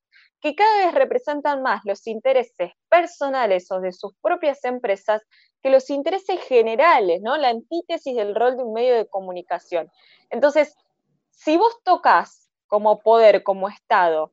que 0.40 0.54
cada 0.54 0.86
vez 0.86 0.94
representan 0.94 1.62
más 1.62 1.80
los 1.84 2.06
intereses 2.06 2.74
personales 2.88 3.72
o 3.72 3.80
de 3.80 3.90
sus 3.90 4.12
propias 4.22 4.64
empresas 4.64 5.20
que 5.60 5.70
los 5.70 5.90
intereses 5.90 6.40
generales, 6.42 7.20
¿no? 7.20 7.36
La 7.36 7.48
antítesis 7.48 8.14
del 8.14 8.36
rol 8.36 8.56
de 8.56 8.62
un 8.62 8.72
medio 8.72 8.94
de 8.94 9.08
comunicación. 9.08 9.90
Entonces, 10.30 10.76
si 11.32 11.56
vos 11.56 11.76
tocas 11.82 12.52
como 12.68 13.00
poder, 13.00 13.42
como 13.42 13.68
Estado, 13.68 14.32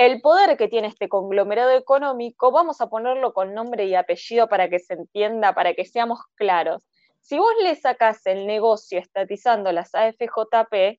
el 0.00 0.22
poder 0.22 0.56
que 0.56 0.66
tiene 0.66 0.88
este 0.88 1.10
conglomerado 1.10 1.72
económico, 1.72 2.50
vamos 2.50 2.80
a 2.80 2.88
ponerlo 2.88 3.34
con 3.34 3.52
nombre 3.52 3.84
y 3.84 3.94
apellido 3.94 4.48
para 4.48 4.70
que 4.70 4.78
se 4.78 4.94
entienda, 4.94 5.54
para 5.54 5.74
que 5.74 5.84
seamos 5.84 6.20
claros. 6.36 6.88
Si 7.20 7.36
vos 7.36 7.52
le 7.62 7.74
sacás 7.74 8.24
el 8.24 8.46
negocio 8.46 8.98
estatizando 8.98 9.72
las 9.72 9.94
AFJP 9.94 10.98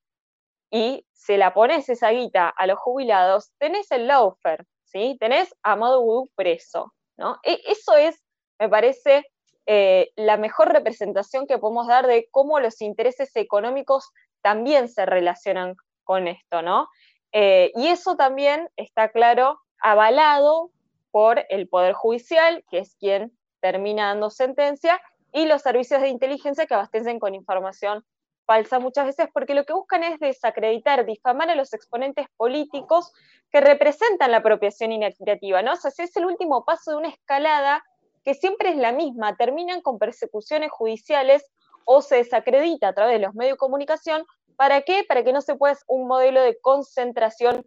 y 0.70 1.04
se 1.14 1.40
la 1.40 1.52
pones 1.52 1.90
esa 1.90 2.12
guita 2.12 2.50
a 2.50 2.68
los 2.68 2.78
jubilados, 2.78 3.52
tenés 3.58 3.90
el 3.90 4.06
lawfare, 4.06 4.66
¿sí? 4.84 5.18
Tenés 5.20 5.52
a 5.64 5.76
Madu 5.76 6.30
preso, 6.36 6.94
¿no? 7.18 7.40
E, 7.42 7.60
eso 7.66 7.96
es, 7.96 8.24
me 8.60 8.70
parece, 8.70 9.26
eh, 9.66 10.12
la 10.16 10.38
mejor 10.38 10.72
representación 10.72 11.48
que 11.48 11.58
podemos 11.58 11.88
dar 11.88 12.06
de 12.06 12.28
cómo 12.30 12.60
los 12.60 12.80
intereses 12.82 13.36
económicos 13.36 14.12
también 14.44 14.90
se 14.90 15.08
relacionan 15.08 15.76
con 16.04 16.28
esto, 16.28 16.62
¿no? 16.62 16.88
Eh, 17.34 17.72
y 17.76 17.88
eso 17.88 18.16
también 18.16 18.70
está 18.76 19.10
claro, 19.10 19.60
avalado 19.82 20.72
por 21.12 21.46
el 21.50 21.68
Poder 21.68 21.94
Judicial, 21.94 22.64
que 22.70 22.80
es 22.80 22.96
quien 22.96 23.32
termina 23.62 24.08
dando 24.08 24.30
sentencia, 24.30 25.02
y 25.34 25.46
los 25.46 25.62
servicios 25.62 26.02
de 26.02 26.10
inteligencia 26.10 26.66
que 26.66 26.74
abastecen 26.74 27.20
con 27.20 27.36
información 27.36 28.04
falsa 28.46 28.80
muchas 28.80 29.06
veces, 29.06 29.28
porque 29.34 29.54
lo 29.54 29.66
que 29.66 29.74
buscan 29.74 30.04
es 30.04 30.20
desacreditar, 30.20 31.06
difamar 31.06 31.50
a 31.50 31.56
los 31.56 31.74
exponentes 31.74 32.28
políticos 32.36 33.14
que 33.50 33.62
representan 33.62 34.32
la 34.32 34.38
apropiación 34.38 34.92
inequitativa, 34.92 35.62
¿no? 35.62 35.74
O 35.74 35.76
sea, 35.76 35.92
es 35.98 36.16
el 36.18 36.26
último 36.26 36.66
paso 36.66 36.92
de 36.92 36.98
una 36.98 37.10
escalada 37.10 37.84
que 38.24 38.34
siempre 38.34 38.70
es 38.70 38.78
la 38.78 38.92
misma, 38.92 39.36
terminan 39.38 39.82
con 39.82 40.00
persecuciones 40.00 40.72
judiciales 40.72 41.50
o 41.86 42.02
se 42.02 42.18
desacredita 42.18 42.90
a 42.90 42.94
través 42.94 43.14
de 43.14 43.26
los 43.26 43.34
medios 43.34 43.54
de 43.54 43.60
comunicación 43.60 44.26
¿Para 44.56 44.82
qué? 44.82 45.04
Para 45.08 45.24
que 45.24 45.34
no 45.34 45.42
se 45.42 45.56
pueda 45.56 45.78
un 45.88 46.08
modelo 46.08 46.42
de 46.42 46.58
concentración 46.60 47.66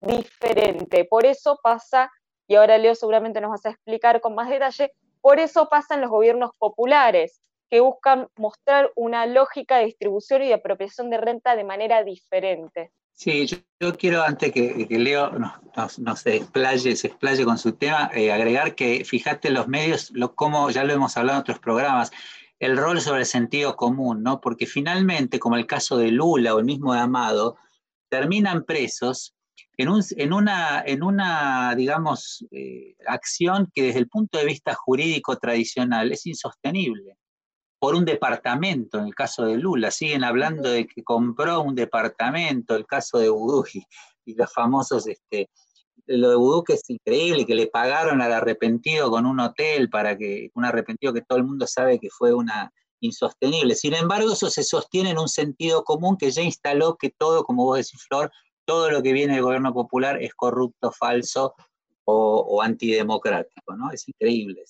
diferente. 0.00 1.04
Por 1.04 1.26
eso 1.26 1.58
pasa, 1.62 2.10
y 2.46 2.54
ahora 2.54 2.78
Leo 2.78 2.94
seguramente 2.94 3.40
nos 3.40 3.50
vas 3.50 3.66
a 3.66 3.70
explicar 3.70 4.20
con 4.20 4.34
más 4.34 4.48
detalle, 4.48 4.92
por 5.20 5.40
eso 5.40 5.68
pasan 5.68 6.00
los 6.00 6.10
gobiernos 6.10 6.50
populares, 6.58 7.40
que 7.68 7.80
buscan 7.80 8.28
mostrar 8.36 8.92
una 8.94 9.26
lógica 9.26 9.78
de 9.78 9.86
distribución 9.86 10.42
y 10.42 10.48
de 10.48 10.54
apropiación 10.54 11.10
de 11.10 11.18
renta 11.18 11.56
de 11.56 11.64
manera 11.64 12.04
diferente. 12.04 12.92
Sí, 13.12 13.46
yo, 13.46 13.96
quiero 13.96 14.22
antes 14.22 14.52
que, 14.52 14.86
Leo 14.90 15.30
nos, 15.30 16.26
explaye, 16.26 16.94
se 16.94 17.06
explaye 17.06 17.44
con 17.46 17.56
su 17.56 17.72
tema, 17.72 18.10
eh, 18.14 18.30
agregar 18.30 18.74
que 18.74 19.04
fíjate 19.06 19.50
los 19.50 19.68
medios, 19.68 20.10
lo, 20.12 20.34
como 20.34 20.70
ya 20.70 20.84
lo 20.84 20.92
hemos 20.92 21.16
hablado 21.16 21.38
en 21.38 21.40
otros 21.40 21.58
programas, 21.58 22.12
el 22.58 22.76
rol 22.76 23.00
sobre 23.00 23.20
el 23.20 23.26
sentido 23.26 23.76
común, 23.76 24.22
¿no? 24.22 24.40
Porque 24.40 24.66
finalmente, 24.66 25.38
como 25.38 25.56
el 25.56 25.66
caso 25.66 25.98
de 25.98 26.10
Lula 26.10 26.54
o 26.54 26.58
el 26.58 26.64
mismo 26.64 26.94
de 26.94 27.00
Amado, 27.00 27.56
terminan 28.08 28.64
presos 28.64 29.34
en, 29.76 29.88
en, 30.16 30.32
una, 30.32 30.82
en 30.86 31.02
una, 31.02 31.74
digamos, 31.74 32.44
eh, 32.50 32.96
acción 33.06 33.70
que 33.74 33.82
desde 33.82 33.98
el 33.98 34.08
punto 34.08 34.38
de 34.38 34.46
vista 34.46 34.74
jurídico 34.74 35.36
tradicional 35.36 36.12
es 36.12 36.26
insostenible 36.26 37.16
por 37.78 37.94
un 37.94 38.04
departamento, 38.04 38.98
en 38.98 39.06
el 39.06 39.14
caso 39.14 39.44
de 39.44 39.58
Lula. 39.58 39.90
Siguen 39.90 40.24
hablando 40.24 40.70
de 40.70 40.86
que 40.86 41.04
compró 41.04 41.60
un 41.60 41.74
departamento, 41.74 42.74
el 42.74 42.86
caso 42.86 43.18
de 43.18 43.28
Vudú 43.28 43.64
y, 44.24 44.34
los 44.34 44.52
famosos, 44.52 45.06
este, 45.06 45.50
lo 46.06 46.30
de 46.30 46.36
Vudú 46.36 46.64
que 46.64 46.74
es 46.74 46.88
increíble, 46.88 47.46
que 47.46 47.54
le 47.54 47.66
pagaron 47.66 48.22
al 48.22 48.32
arrepentido 48.32 49.10
con 49.10 49.26
un 49.26 49.40
hotel 49.40 49.88
para 49.90 50.16
que, 50.16 50.50
un 50.54 50.64
arrepentido 50.64 51.12
que 51.12 51.22
todo 51.22 51.38
el 51.38 51.44
mundo 51.44 51.66
sabe 51.66 51.98
que 51.98 52.10
fue 52.10 52.32
una 52.32 52.72
insostenible. 53.00 53.74
Sin 53.74 53.94
embargo, 53.94 54.32
eso 54.32 54.48
se 54.48 54.64
sostiene 54.64 55.10
en 55.10 55.18
un 55.18 55.28
sentido 55.28 55.84
común 55.84 56.16
que 56.16 56.30
ya 56.30 56.42
instaló 56.42 56.96
que 56.96 57.10
todo, 57.10 57.44
como 57.44 57.64
vos 57.64 57.78
decís, 57.78 58.04
Flor, 58.08 58.30
todo 58.64 58.90
lo 58.90 59.02
que 59.02 59.12
viene 59.12 59.34
del 59.34 59.42
gobierno 59.42 59.72
popular 59.72 60.20
es 60.22 60.34
corrupto, 60.34 60.90
falso 60.92 61.54
o, 62.04 62.40
o 62.40 62.62
antidemocrático, 62.62 63.76
¿no? 63.76 63.90
Es 63.90 64.08
increíble. 64.08 64.62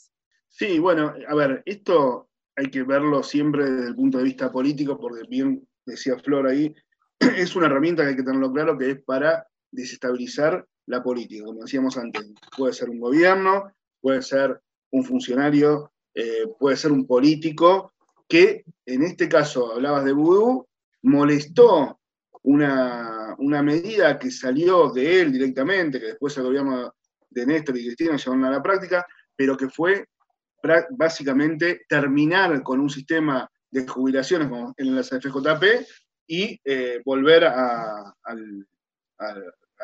Sí, 0.48 0.78
bueno, 0.78 1.14
a 1.28 1.34
ver, 1.34 1.62
esto 1.66 2.28
hay 2.56 2.70
que 2.70 2.82
verlo 2.82 3.22
siempre 3.22 3.70
desde 3.70 3.88
el 3.88 3.94
punto 3.94 4.18
de 4.18 4.24
vista 4.24 4.50
político, 4.50 4.98
porque 4.98 5.22
bien 5.28 5.66
decía 5.84 6.18
Flor 6.18 6.48
ahí, 6.48 6.74
es 7.20 7.54
una 7.54 7.66
herramienta 7.66 8.02
que 8.02 8.10
hay 8.10 8.16
que 8.16 8.22
tenerlo 8.22 8.52
claro 8.52 8.76
que 8.78 8.90
es 8.90 9.02
para 9.04 9.46
desestabilizar 9.70 10.66
la 10.86 11.02
política, 11.02 11.44
como 11.44 11.62
decíamos 11.62 11.96
antes. 11.96 12.24
Puede 12.56 12.72
ser 12.72 12.90
un 12.90 13.00
gobierno, 13.00 13.72
puede 14.00 14.22
ser 14.22 14.60
un 14.90 15.04
funcionario, 15.04 15.92
eh, 16.14 16.46
puede 16.58 16.76
ser 16.76 16.92
un 16.92 17.06
político, 17.06 17.92
que 18.28 18.64
en 18.84 19.02
este 19.02 19.28
caso, 19.28 19.72
hablabas 19.72 20.04
de 20.04 20.12
vudú, 20.12 20.66
molestó 21.02 22.00
una, 22.42 23.34
una, 23.38 23.62
medida 23.62 24.18
que 24.18 24.30
salió 24.30 24.90
de 24.90 25.20
él 25.20 25.32
directamente, 25.32 26.00
que 26.00 26.06
después 26.06 26.36
el 26.36 26.44
gobierno 26.44 26.94
de 27.30 27.46
Néstor 27.46 27.76
y 27.76 27.86
Cristina 27.86 28.16
llevaron 28.16 28.44
a 28.44 28.50
la 28.50 28.62
práctica, 28.62 29.04
pero 29.36 29.56
que 29.56 29.68
fue 29.68 30.06
básicamente 30.90 31.82
terminar 31.88 32.62
con 32.62 32.80
un 32.80 32.90
sistema 32.90 33.48
de 33.70 33.86
jubilaciones 33.86 34.48
en 34.76 34.94
las 34.94 35.10
FJP 35.10 35.64
y 36.26 36.60
eh, 36.64 37.00
volver 37.04 37.44
a, 37.44 38.14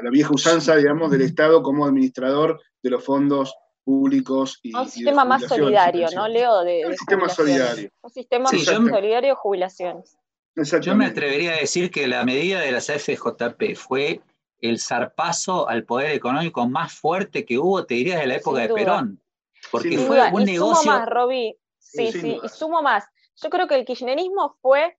la 0.01 0.11
vieja 0.11 0.33
usanza, 0.33 0.77
digamos, 0.77 1.11
del 1.11 1.23
Estado 1.23 1.63
como 1.63 1.85
administrador 1.85 2.61
de 2.83 2.91
los 2.91 3.05
fondos 3.05 3.55
públicos. 3.85 4.59
Y, 4.63 4.75
un 4.75 4.89
sistema 4.89 5.25
más 5.25 5.43
solidario, 5.43 6.09
¿no, 6.15 6.29
Leo? 6.29 6.63
De, 6.63 6.87
un 6.87 6.97
sistema 6.97 7.29
solidario. 7.29 7.91
Un 8.01 8.11
sistema 8.11 8.49
solidario 8.49 9.31
de 9.31 9.35
jubilaciones. 9.35 10.17
Yo 10.55 10.95
me 10.95 11.07
atrevería 11.07 11.55
a 11.55 11.57
decir 11.57 11.91
que 11.91 12.07
la 12.07 12.25
medida 12.25 12.61
de 12.61 12.73
las 12.73 12.87
FJP 12.87 13.75
fue 13.75 14.21
el 14.61 14.79
zarpazo 14.79 15.69
al 15.69 15.85
poder 15.85 16.13
económico 16.13 16.69
más 16.69 16.93
fuerte 16.93 17.45
que 17.45 17.59
hubo, 17.59 17.85
te 17.85 17.95
diría, 17.95 18.15
desde 18.15 18.29
la 18.29 18.37
época 18.37 18.61
de 18.61 18.69
Perón. 18.69 19.23
Porque 19.71 19.99
fue 19.99 20.31
un 20.31 20.43
y 20.43 20.45
negocio. 20.45 20.83
Sumo 20.83 20.99
más, 20.99 21.09
Roby. 21.09 21.57
Sí, 21.79 22.13
sí, 22.13 22.39
y 22.43 22.49
sumo 22.49 22.83
más. 22.83 23.05
Yo 23.37 23.51
creo 23.51 23.67
que 23.67 23.75
el 23.75 23.85
kirchnerismo 23.85 24.57
fue 24.61 24.97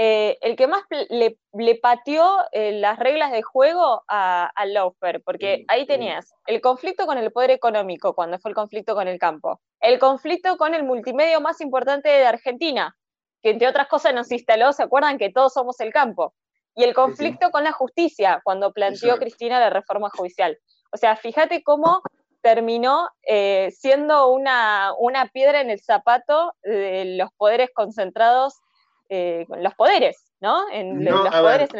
eh, 0.00 0.38
el 0.42 0.54
que 0.54 0.68
más 0.68 0.84
le, 1.08 1.74
pateó 1.82 2.36
eh, 2.52 2.70
las 2.70 3.00
reglas 3.00 3.32
de 3.32 3.42
juego 3.42 4.04
al 4.06 4.72
Laufer, 4.72 5.20
porque 5.24 5.64
ahí 5.66 5.86
tenías 5.86 6.32
el 6.46 6.60
conflicto 6.60 7.04
con 7.04 7.18
el 7.18 7.32
poder 7.32 7.50
económico, 7.50 8.14
cuando 8.14 8.38
fue 8.38 8.52
el 8.52 8.54
conflicto 8.54 8.94
con 8.94 9.08
el 9.08 9.18
campo, 9.18 9.60
el 9.80 9.98
conflicto 9.98 10.56
con 10.56 10.74
el 10.74 10.84
multimedio 10.84 11.40
más 11.40 11.60
importante 11.60 12.08
de 12.08 12.24
Argentina, 12.24 12.96
que 13.42 13.50
entre 13.50 13.66
otras 13.66 13.88
cosas 13.88 14.14
nos 14.14 14.30
instaló, 14.30 14.72
¿se 14.72 14.84
acuerdan 14.84 15.18
que 15.18 15.32
todos 15.32 15.52
somos 15.52 15.80
el 15.80 15.92
campo? 15.92 16.32
Y 16.76 16.84
el 16.84 16.94
conflicto 16.94 17.50
con 17.50 17.64
la 17.64 17.72
justicia, 17.72 18.40
cuando 18.44 18.72
planteó 18.72 19.16
Cristina 19.16 19.58
la 19.58 19.70
reforma 19.70 20.10
judicial. 20.10 20.56
O 20.92 20.96
sea, 20.96 21.16
fíjate 21.16 21.64
cómo 21.64 22.02
terminó 22.40 23.08
eh, 23.26 23.72
siendo 23.76 24.28
una, 24.28 24.92
una, 24.96 25.26
piedra 25.26 25.60
en 25.60 25.70
el 25.70 25.80
zapato 25.80 26.54
de 26.62 27.16
los 27.16 27.30
poderes 27.36 27.70
concentrados, 27.74 28.60
eh, 29.08 29.46
los 29.60 29.74
poderes, 29.74 30.32
¿no? 30.40 30.70
En 30.70 31.04
los 31.04 31.28
poderes 31.30 31.70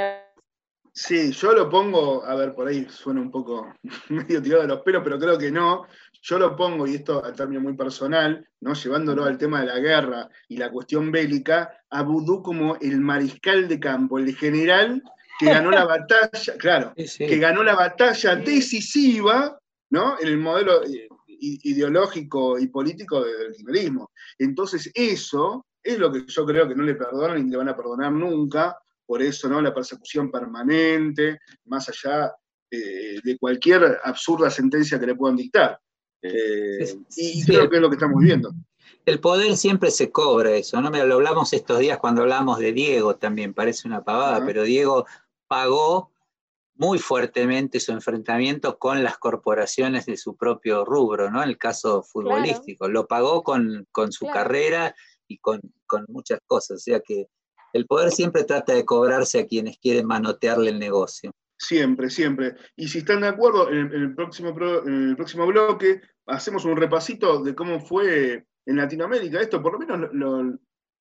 Sí, 1.01 1.31
yo 1.31 1.53
lo 1.53 1.70
pongo, 1.70 2.24
a 2.24 2.35
ver, 2.35 2.57
por 2.57 2.66
ahí 2.66 2.85
suena 2.91 3.20
un 3.20 3.31
poco 3.31 3.72
medio 4.09 4.43
tirado 4.43 4.62
de 4.62 4.68
los 4.68 4.81
pelos, 4.83 5.03
pero 5.05 5.18
creo 5.18 5.39
que 5.39 5.51
no. 5.51 5.87
Yo 6.22 6.41
lo 6.41 6.57
pongo, 6.57 6.89
y 6.89 6.97
esto 6.97 7.24
a 7.24 7.33
término 7.33 7.61
muy 7.61 7.74
personal, 7.74 8.45
¿no? 8.61 8.74
llevándolo 8.74 9.24
al 9.24 9.39
tema 9.39 9.61
de 9.61 9.66
la 9.66 9.79
guerra 9.79 10.29
y 10.49 10.57
la 10.57 10.70
cuestión 10.72 11.12
bélica, 11.12 11.85
a 11.91 12.03
Vudú 12.03 12.43
como 12.43 12.76
el 12.81 13.01
mariscal 13.01 13.68
de 13.68 13.79
campo, 13.79 14.18
el 14.18 14.35
general 14.35 15.01
que 15.39 15.47
ganó 15.47 15.70
la 15.70 15.85
batalla, 15.87 16.57
claro, 16.59 16.93
que 16.97 17.39
ganó 17.39 17.62
la 17.62 17.76
batalla 17.76 18.35
decisiva 18.35 19.57
¿no? 19.91 20.18
en 20.18 20.26
el 20.26 20.39
modelo 20.39 20.83
eh, 20.85 21.09
ideológico 21.29 22.59
y 22.59 22.66
político 22.66 23.22
del 23.22 23.53
kirchnerismo. 23.53 24.11
Entonces, 24.37 24.91
eso 24.95 25.64
es 25.83 25.99
lo 25.99 26.12
que 26.12 26.24
yo 26.26 26.45
creo 26.45 26.68
que 26.68 26.74
no 26.74 26.83
le 26.83 26.95
perdonan 26.95 27.45
ni 27.45 27.51
le 27.51 27.57
van 27.57 27.68
a 27.68 27.76
perdonar 27.76 28.12
nunca, 28.12 28.79
por 29.07 29.22
eso, 29.22 29.49
¿no? 29.49 29.61
La 29.61 29.74
persecución 29.74 30.31
permanente, 30.31 31.41
más 31.64 31.89
allá 31.89 32.33
eh, 32.70 33.20
de 33.22 33.39
cualquier 33.39 33.99
absurda 34.05 34.51
sentencia 34.51 35.01
que 35.01 35.07
le 35.07 35.14
puedan 35.14 35.37
dictar. 35.37 35.81
Eh, 36.20 36.95
y 37.16 37.45
creo 37.45 37.70
que 37.70 37.76
es 37.76 37.83
lo 37.83 37.89
que 37.89 37.97
estamos 37.97 38.22
viendo. 38.22 38.53
El 39.07 39.20
poder 39.20 39.57
siempre 39.57 39.91
se 39.91 40.11
cobra 40.11 40.51
eso, 40.55 40.81
¿no? 40.83 40.91
Lo 40.91 41.14
hablamos 41.14 41.53
estos 41.55 41.79
días 41.79 41.99
cuando 41.99 42.22
hablamos 42.22 42.59
de 42.59 42.72
Diego 42.72 43.16
también, 43.16 43.55
parece 43.55 43.89
una 43.89 44.05
pavada, 44.05 44.45
pero 44.45 44.64
Diego 44.64 45.07
pagó 45.47 46.12
muy 46.79 46.99
fuertemente 46.99 47.81
su 47.81 47.93
enfrentamiento 47.93 48.79
con 48.79 49.03
las 49.03 49.18
corporaciones 49.18 50.07
de 50.07 50.16
su 50.16 50.37
propio 50.37 50.85
rubro, 50.85 51.31
¿no? 51.31 51.43
En 51.43 51.49
el 51.49 51.59
caso 51.59 52.03
futbolístico. 52.03 52.89
Lo 52.89 53.07
pagó 53.09 53.43
con, 53.43 53.87
su 54.11 54.26
carrera 54.26 54.95
y 55.29 55.39
con, 55.39 55.61
muchas 56.09 56.41
cosas. 56.47 56.79
O 56.79 56.81
sea 56.81 57.01
que 57.01 57.26
el 57.72 57.87
poder 57.87 58.11
siempre 58.11 58.45
trata 58.45 58.74
de 58.74 58.85
cobrarse 58.85 59.41
a 59.41 59.47
quienes 59.47 59.79
quieren 59.79 60.07
manotearle 60.07 60.70
el 60.70 60.79
negocio. 60.79 61.33
Siempre, 61.57 62.09
siempre. 62.09 62.55
Y 62.76 62.89
si 62.89 62.99
están 62.99 63.20
de 63.20 63.29
acuerdo, 63.29 63.70
en 63.70 63.93
el, 63.93 64.14
próximo, 64.14 64.55
en 64.87 65.11
el 65.11 65.16
próximo 65.16 65.47
bloque 65.47 66.01
hacemos 66.26 66.64
un 66.64 66.76
repasito 66.76 67.43
de 67.43 67.55
cómo 67.55 67.81
fue 67.81 68.47
en 68.66 68.76
Latinoamérica. 68.76 69.41
Esto, 69.41 69.62
por 69.62 69.72
lo 69.72 69.79
menos 69.79 70.11
lo, 70.12 70.59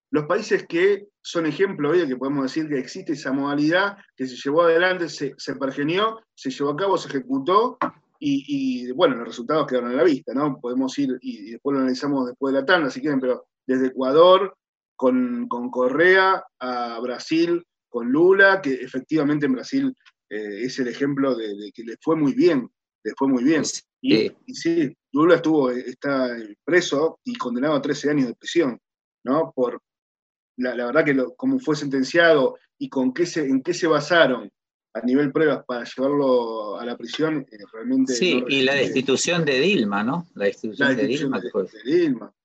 los 0.09 0.25
países 0.25 0.65
que 0.67 1.07
son 1.21 1.45
ejemplo 1.45 1.89
hoy 1.89 1.99
de 1.99 2.07
que 2.07 2.15
podemos 2.15 2.43
decir 2.43 2.67
que 2.69 2.79
existe 2.79 3.13
esa 3.13 3.33
modalidad 3.33 3.97
que 4.15 4.25
se 4.25 4.35
llevó 4.35 4.63
adelante, 4.63 5.09
se, 5.09 5.33
se 5.37 5.55
pergenió, 5.55 6.21
se 6.33 6.49
llevó 6.49 6.71
a 6.71 6.77
cabo, 6.77 6.97
se 6.97 7.09
ejecutó 7.09 7.77
y, 8.19 8.91
bueno, 8.93 9.15
los 9.15 9.27
resultados 9.27 9.67
quedaron 9.67 9.91
a 9.91 9.95
la 9.95 10.03
vista, 10.03 10.33
¿no? 10.33 10.59
Podemos 10.59 10.97
ir 10.97 11.17
y, 11.21 11.51
después 11.51 11.73
lo 11.73 11.79
analizamos 11.81 12.27
después 12.27 12.53
de 12.53 12.61
la 12.61 12.65
tanda 12.65 12.89
si 12.89 13.01
quieren, 13.01 13.19
pero 13.19 13.47
desde 13.67 13.87
Ecuador 13.87 14.55
con, 14.95 15.47
Correa 15.47 16.43
a 16.59 16.99
Brasil 16.99 17.63
con 17.89 18.11
Lula, 18.11 18.61
que 18.61 18.73
efectivamente 18.73 19.45
en 19.45 19.53
Brasil 19.53 19.93
eh, 20.29 20.61
es 20.63 20.79
el 20.79 20.87
ejemplo 20.87 21.35
de, 21.35 21.71
que 21.73 21.83
le 21.83 21.95
fue 22.01 22.15
muy 22.15 22.33
bien, 22.33 22.69
le 23.03 23.13
fue 23.15 23.27
muy 23.27 23.43
bien. 23.43 23.63
Y, 24.01 24.31
y 24.45 24.55
sí, 24.55 24.95
Lula 25.11 25.35
estuvo, 25.35 25.71
está 25.71 26.35
preso 26.63 27.19
y 27.23 27.35
condenado 27.35 27.75
a 27.75 27.81
13 27.81 28.09
años 28.11 28.27
de 28.27 28.35
prisión, 28.35 28.79
¿no? 29.23 29.51
Por, 29.55 29.81
la, 30.57 30.73
verdad 30.73 31.05
que 31.05 31.13
lo, 31.13 31.35
como 31.35 31.59
fue 31.59 31.75
sentenciado 31.75 32.57
y 32.77 32.89
con 32.89 33.13
qué 33.13 33.25
se, 33.25 33.41
en 33.41 33.61
qué 33.61 33.73
se 33.73 33.87
basaron 33.87 34.49
a 34.97 35.01
nivel 35.01 35.31
pruebas 35.31 35.63
para 35.65 35.83
llevarlo 35.83 36.79
a 36.79 36.85
la 36.85 36.97
prisión, 36.97 37.45
eh, 37.51 37.57
realmente... 37.71 38.13
Sí, 38.13 38.43
y 38.47 38.61
la 38.61 38.73
destitución 38.73 39.45
de 39.45 39.59
Dilma, 39.59 40.03
¿no? 40.03 40.27
La 40.35 40.45
destitución, 40.45 40.95
de, 40.95 41.07
Dilma, 41.07 41.41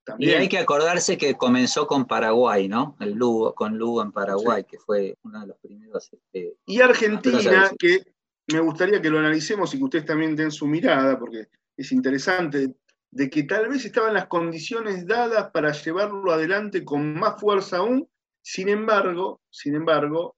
también. 0.05 0.31
Y 0.31 0.35
hay 0.35 0.49
que 0.49 0.59
acordarse 0.59 1.17
que 1.17 1.35
comenzó 1.35 1.87
con 1.87 2.07
Paraguay, 2.07 2.69
¿no? 2.69 2.97
El 3.01 3.13
Lugo, 3.13 3.55
con 3.55 3.79
Lugo 3.79 4.03
en 4.03 4.13
Paraguay, 4.13 4.65
que 4.65 4.79
fue 4.79 5.17
uno 5.23 5.41
de 5.41 5.47
los 5.49 5.57
primeros... 5.59 6.13
Este, 6.13 6.57
y 6.67 6.81
Argentina, 6.81 7.71
que 7.79 8.03
me 8.53 8.61
gustaría 8.61 9.01
que 9.01 9.11
lo 9.11 9.19
analicemos 9.19 9.75
y 9.75 9.79
que 9.79 9.85
ustedes 9.85 10.07
también 10.07 10.37
den 10.37 10.51
su 10.51 10.67
mirada, 10.67 11.19
porque 11.19 11.49
es 11.77 11.93
interesante 11.93 12.75
de 13.11 13.31
que 13.31 13.43
tal 13.45 13.69
vez 13.69 13.85
estaban 13.85 14.15
las 14.15 14.27
condiciones 14.27 15.07
dadas 15.07 15.51
para 15.51 15.73
llevarlo 15.73 16.33
adelante 16.33 16.85
con 16.85 17.15
más 17.15 17.41
fuerza 17.41 17.79
aún, 17.79 18.09
sin 18.43 18.69
embargo, 18.69 19.41
sin 19.51 19.75
embargo, 19.75 20.35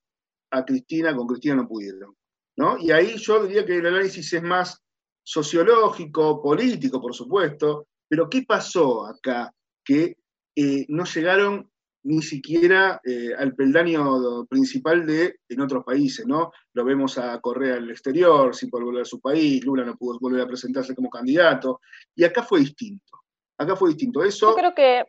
a 0.56 0.64
Cristina, 0.64 1.14
con 1.14 1.26
Cristina 1.26 1.56
no 1.56 1.68
pudieron. 1.68 2.14
¿no? 2.56 2.78
Y 2.78 2.90
ahí 2.90 3.16
yo 3.16 3.44
diría 3.44 3.64
que 3.64 3.76
el 3.76 3.86
análisis 3.86 4.32
es 4.32 4.42
más 4.42 4.80
sociológico, 5.22 6.42
político, 6.42 7.00
por 7.00 7.14
supuesto, 7.14 7.86
pero 8.08 8.28
¿qué 8.28 8.42
pasó 8.42 9.06
acá? 9.06 9.52
Que 9.84 10.16
eh, 10.54 10.86
no 10.88 11.04
llegaron 11.04 11.70
ni 12.04 12.20
siquiera 12.20 13.00
eh, 13.02 13.30
al 13.36 13.54
peldaño 13.54 14.44
principal 14.46 15.06
de 15.06 15.36
en 15.48 15.60
otros 15.62 15.84
países, 15.84 16.26
¿no? 16.26 16.52
Lo 16.74 16.84
vemos 16.84 17.16
a 17.16 17.40
Correa 17.40 17.76
al 17.76 17.90
exterior, 17.90 18.54
sin 18.54 18.68
poder 18.68 18.84
volver 18.84 19.02
a 19.02 19.06
su 19.06 19.20
país, 19.20 19.64
Lula 19.64 19.84
no 19.84 19.96
pudo 19.96 20.18
volver 20.20 20.42
a 20.42 20.46
presentarse 20.46 20.94
como 20.94 21.08
candidato, 21.08 21.80
y 22.14 22.24
acá 22.24 22.42
fue 22.42 22.60
distinto. 22.60 23.20
Acá 23.56 23.74
fue 23.74 23.88
distinto. 23.88 24.22
Eso. 24.22 24.50
Yo 24.50 24.54
creo 24.54 24.74
que 24.74 25.04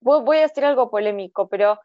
voy 0.00 0.38
a 0.38 0.42
decir 0.42 0.64
algo 0.64 0.90
polémico, 0.90 1.48
pero 1.48 1.78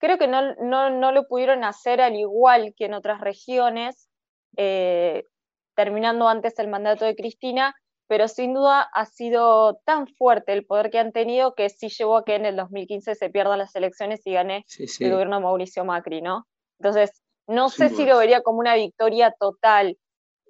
creo 0.00 0.18
que 0.18 0.26
no, 0.26 0.54
no, 0.90 1.12
lo 1.12 1.28
pudieron 1.28 1.62
hacer 1.62 2.00
al 2.00 2.16
igual 2.16 2.74
que 2.76 2.86
en 2.86 2.94
otras 2.94 3.20
regiones, 3.20 4.08
eh, 4.56 5.24
terminando 5.76 6.28
antes 6.28 6.58
el 6.58 6.68
mandato 6.68 7.04
de 7.04 7.14
Cristina, 7.14 7.74
pero 8.08 8.26
sin 8.26 8.54
duda 8.54 8.88
ha 8.92 9.06
sido 9.06 9.80
tan 9.84 10.08
fuerte 10.08 10.52
el 10.52 10.66
poder 10.66 10.90
que 10.90 10.98
han 10.98 11.12
tenido 11.12 11.54
que 11.54 11.68
sí 11.68 11.88
llevó 11.88 12.16
a 12.16 12.24
que 12.24 12.34
en 12.34 12.44
el 12.44 12.56
2015 12.56 13.14
se 13.14 13.30
pierdan 13.30 13.58
las 13.58 13.76
elecciones 13.76 14.26
y 14.26 14.32
gane 14.32 14.64
el 14.98 15.12
gobierno 15.12 15.36
de 15.36 15.42
Mauricio 15.42 15.84
Macri, 15.84 16.20
¿no? 16.20 16.46
Entonces, 16.80 17.22
no 17.46 17.68
sé 17.68 17.88
si 17.90 18.06
lo 18.06 18.18
vería 18.18 18.40
como 18.40 18.58
una 18.58 18.74
victoria 18.74 19.32
total. 19.38 19.96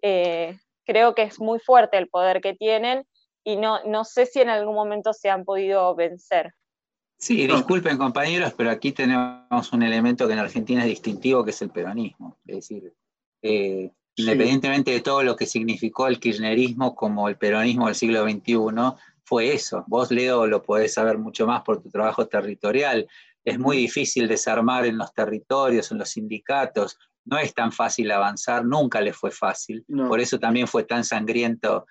Eh, 0.00 0.58
creo 0.86 1.14
que 1.14 1.22
es 1.22 1.38
muy 1.38 1.58
fuerte 1.58 1.98
el 1.98 2.08
poder 2.08 2.40
que 2.40 2.54
tienen 2.54 3.04
y 3.44 3.56
no, 3.56 3.82
no 3.84 4.04
sé 4.04 4.26
si 4.26 4.40
en 4.40 4.48
algún 4.48 4.74
momento 4.74 5.12
se 5.12 5.28
han 5.28 5.44
podido 5.44 5.94
vencer. 5.94 6.52
Sí, 7.20 7.46
disculpen 7.46 7.98
compañeros, 7.98 8.54
pero 8.56 8.70
aquí 8.70 8.92
tenemos 8.92 9.72
un 9.72 9.82
elemento 9.82 10.26
que 10.26 10.32
en 10.32 10.38
Argentina 10.38 10.80
es 10.80 10.88
distintivo, 10.88 11.44
que 11.44 11.50
es 11.50 11.60
el 11.60 11.68
peronismo. 11.68 12.38
Es 12.46 12.56
decir, 12.56 12.94
eh, 13.42 13.90
independientemente 14.16 14.90
de 14.90 15.00
todo 15.00 15.22
lo 15.22 15.36
que 15.36 15.44
significó 15.44 16.06
el 16.06 16.18
kirchnerismo 16.18 16.94
como 16.94 17.28
el 17.28 17.36
peronismo 17.36 17.86
del 17.86 17.94
siglo 17.94 18.22
XXI, 18.22 18.56
fue 19.22 19.52
eso. 19.52 19.84
Vos, 19.86 20.10
Leo, 20.10 20.46
lo 20.46 20.62
podés 20.62 20.94
saber 20.94 21.18
mucho 21.18 21.46
más 21.46 21.60
por 21.60 21.82
tu 21.82 21.90
trabajo 21.90 22.26
territorial. 22.26 23.06
Es 23.44 23.58
muy 23.58 23.76
difícil 23.76 24.26
desarmar 24.26 24.86
en 24.86 24.96
los 24.96 25.12
territorios, 25.12 25.92
en 25.92 25.98
los 25.98 26.08
sindicatos. 26.08 26.98
No 27.26 27.36
es 27.38 27.52
tan 27.52 27.70
fácil 27.70 28.10
avanzar, 28.12 28.64
nunca 28.64 29.02
le 29.02 29.12
fue 29.12 29.30
fácil. 29.30 29.84
Por 30.08 30.20
eso 30.20 30.38
también 30.38 30.66
fue 30.66 30.84
tan 30.84 31.04
sangriento 31.04 31.86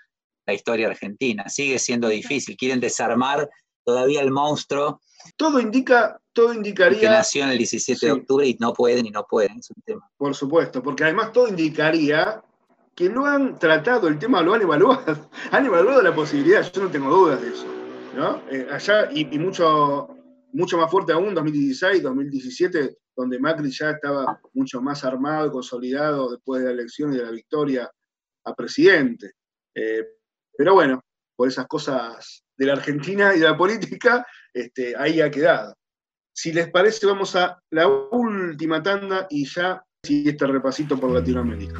la 0.47 0.55
historia 0.55 0.87
argentina. 0.87 1.47
Sigue 1.49 1.77
siendo 1.77 2.09
difícil. 2.09 2.57
Quieren 2.57 2.79
desarmar 2.79 3.47
todavía 3.83 4.21
el 4.21 4.31
monstruo. 4.31 5.01
Todo 5.35 5.59
indica, 5.59 6.19
todo 6.33 6.53
indicaría. 6.53 6.99
Que 6.99 7.09
nació 7.09 7.43
en 7.43 7.51
el 7.51 7.57
17 7.57 8.05
de 8.05 8.11
octubre 8.11 8.47
y 8.47 8.57
no 8.59 8.73
pueden 8.73 9.05
y 9.05 9.11
no 9.11 9.25
pueden, 9.25 9.59
es 9.59 9.69
un 9.71 9.81
tema. 9.83 10.09
Por 10.17 10.35
supuesto, 10.35 10.81
porque 10.81 11.03
además 11.03 11.31
todo 11.31 11.47
indicaría 11.47 12.41
que 12.95 13.09
no 13.09 13.25
han 13.25 13.57
tratado 13.57 14.07
el 14.07 14.19
tema, 14.19 14.41
lo 14.41 14.53
han 14.53 14.61
evaluado. 14.61 15.29
Han 15.51 15.65
evaluado 15.65 16.01
la 16.01 16.13
posibilidad, 16.13 16.69
yo 16.69 16.83
no 16.83 16.91
tengo 16.91 17.09
dudas 17.09 17.41
de 17.41 17.47
eso. 17.47 17.65
¿no? 18.13 18.41
Eh, 18.49 18.67
allá, 18.69 19.09
y, 19.11 19.25
mucho, 19.39 20.09
mucho 20.51 20.77
más 20.77 20.91
fuerte 20.91 21.13
aún, 21.13 21.33
2016, 21.33 22.03
2017, 22.03 22.97
donde 23.15 23.39
Macri 23.39 23.71
ya 23.71 23.91
estaba 23.91 24.41
mucho 24.53 24.81
más 24.81 25.05
armado 25.05 25.47
y 25.47 25.51
consolidado 25.51 26.29
después 26.31 26.61
de 26.61 26.67
la 26.67 26.73
elección 26.73 27.13
y 27.13 27.17
de 27.17 27.23
la 27.23 27.31
victoria 27.31 27.89
a 28.43 28.53
presidente. 28.53 29.33
Eh, 29.73 30.05
pero 30.57 30.73
bueno, 30.73 31.01
por 31.37 31.47
esas 31.47 31.67
cosas 31.67 32.43
de 32.59 32.65
la 32.65 32.73
Argentina 32.73 33.33
y 33.33 33.39
de 33.39 33.45
la 33.45 33.57
política, 33.57 34.25
este, 34.53 34.93
ahí 34.97 35.21
ha 35.21 35.31
quedado. 35.31 35.75
Si 36.33 36.51
les 36.51 36.69
parece, 36.69 37.05
vamos 37.05 37.35
a 37.35 37.57
la 37.71 37.87
última 37.87 38.83
tanda 38.83 39.27
y 39.29 39.45
ya 39.45 39.81
sigue 40.03 40.31
este 40.31 40.45
repasito 40.45 40.99
por 40.99 41.11
Latinoamérica. 41.11 41.79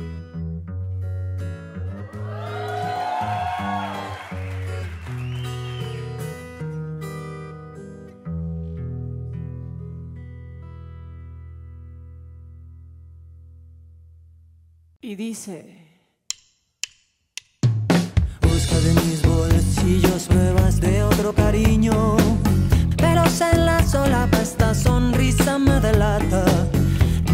Y 15.02 15.16
dice... 15.16 15.79
mis 19.10 19.22
bolsillos 19.24 20.24
pruebas 20.28 20.80
de 20.80 21.04
otro 21.04 21.34
cariño. 21.34 22.18
Pero 22.98 23.24
en 23.54 23.66
la 23.66 23.82
solapa 23.88 24.40
esta 24.42 24.74
sonrisa 24.74 25.58
me 25.58 25.80
delata. 25.80 26.46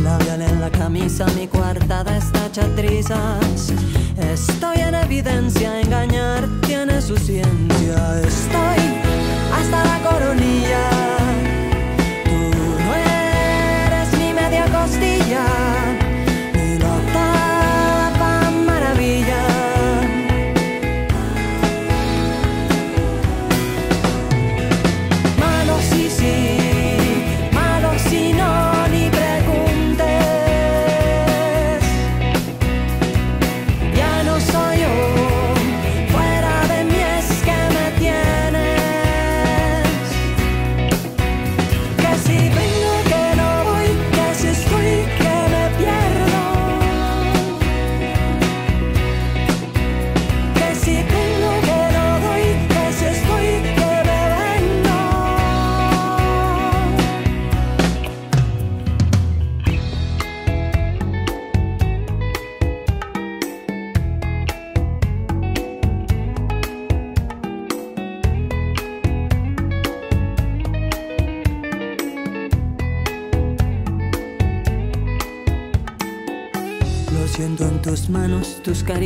Labial 0.01 0.41
en 0.41 0.61
la 0.61 0.69
camisa, 0.69 1.25
mi 1.37 1.47
coartada 1.47 2.17
está 2.17 2.51
chatrizas. 2.51 3.73
Estoy 4.17 4.77
en 4.77 4.95
evidencia, 4.95 5.81
engañar 5.81 6.47
tiene 6.61 7.01
su 7.01 7.17
ciencia. 7.17 8.21
Estoy 8.21 8.81
hasta 9.57 9.83
la 9.83 10.09
coronilla. 10.09 11.24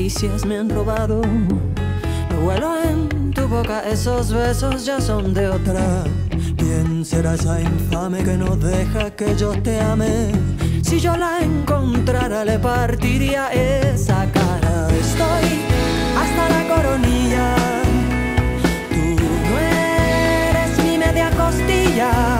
Caricias 0.09 0.43
me 0.43 0.57
han 0.57 0.69
robado. 0.69 1.21
Lo 2.31 2.41
vuelo 2.41 2.73
en 2.83 3.31
tu 3.31 3.47
boca, 3.47 3.87
esos 3.87 4.33
besos 4.33 4.83
ya 4.83 4.99
son 4.99 5.35
de 5.35 5.47
otra. 5.47 6.03
¿Quién 6.57 7.05
será 7.05 7.35
esa 7.35 7.61
infame 7.61 8.23
que 8.23 8.35
no 8.35 8.55
deja 8.55 9.11
que 9.11 9.35
yo 9.35 9.51
te 9.61 9.79
ame? 9.79 10.31
Si 10.81 10.99
yo 10.99 11.15
la 11.15 11.41
encontrara, 11.41 12.43
le 12.43 12.57
partiría 12.57 13.49
esa 13.49 14.25
cara. 14.31 14.87
Estoy 14.99 15.61
hasta 16.17 16.49
la 16.49 16.75
coronilla. 16.75 17.55
Tú 18.89 19.23
no 19.45 19.59
eres 19.59 20.85
mi 20.85 20.97
media 20.97 21.29
costilla. 21.37 22.38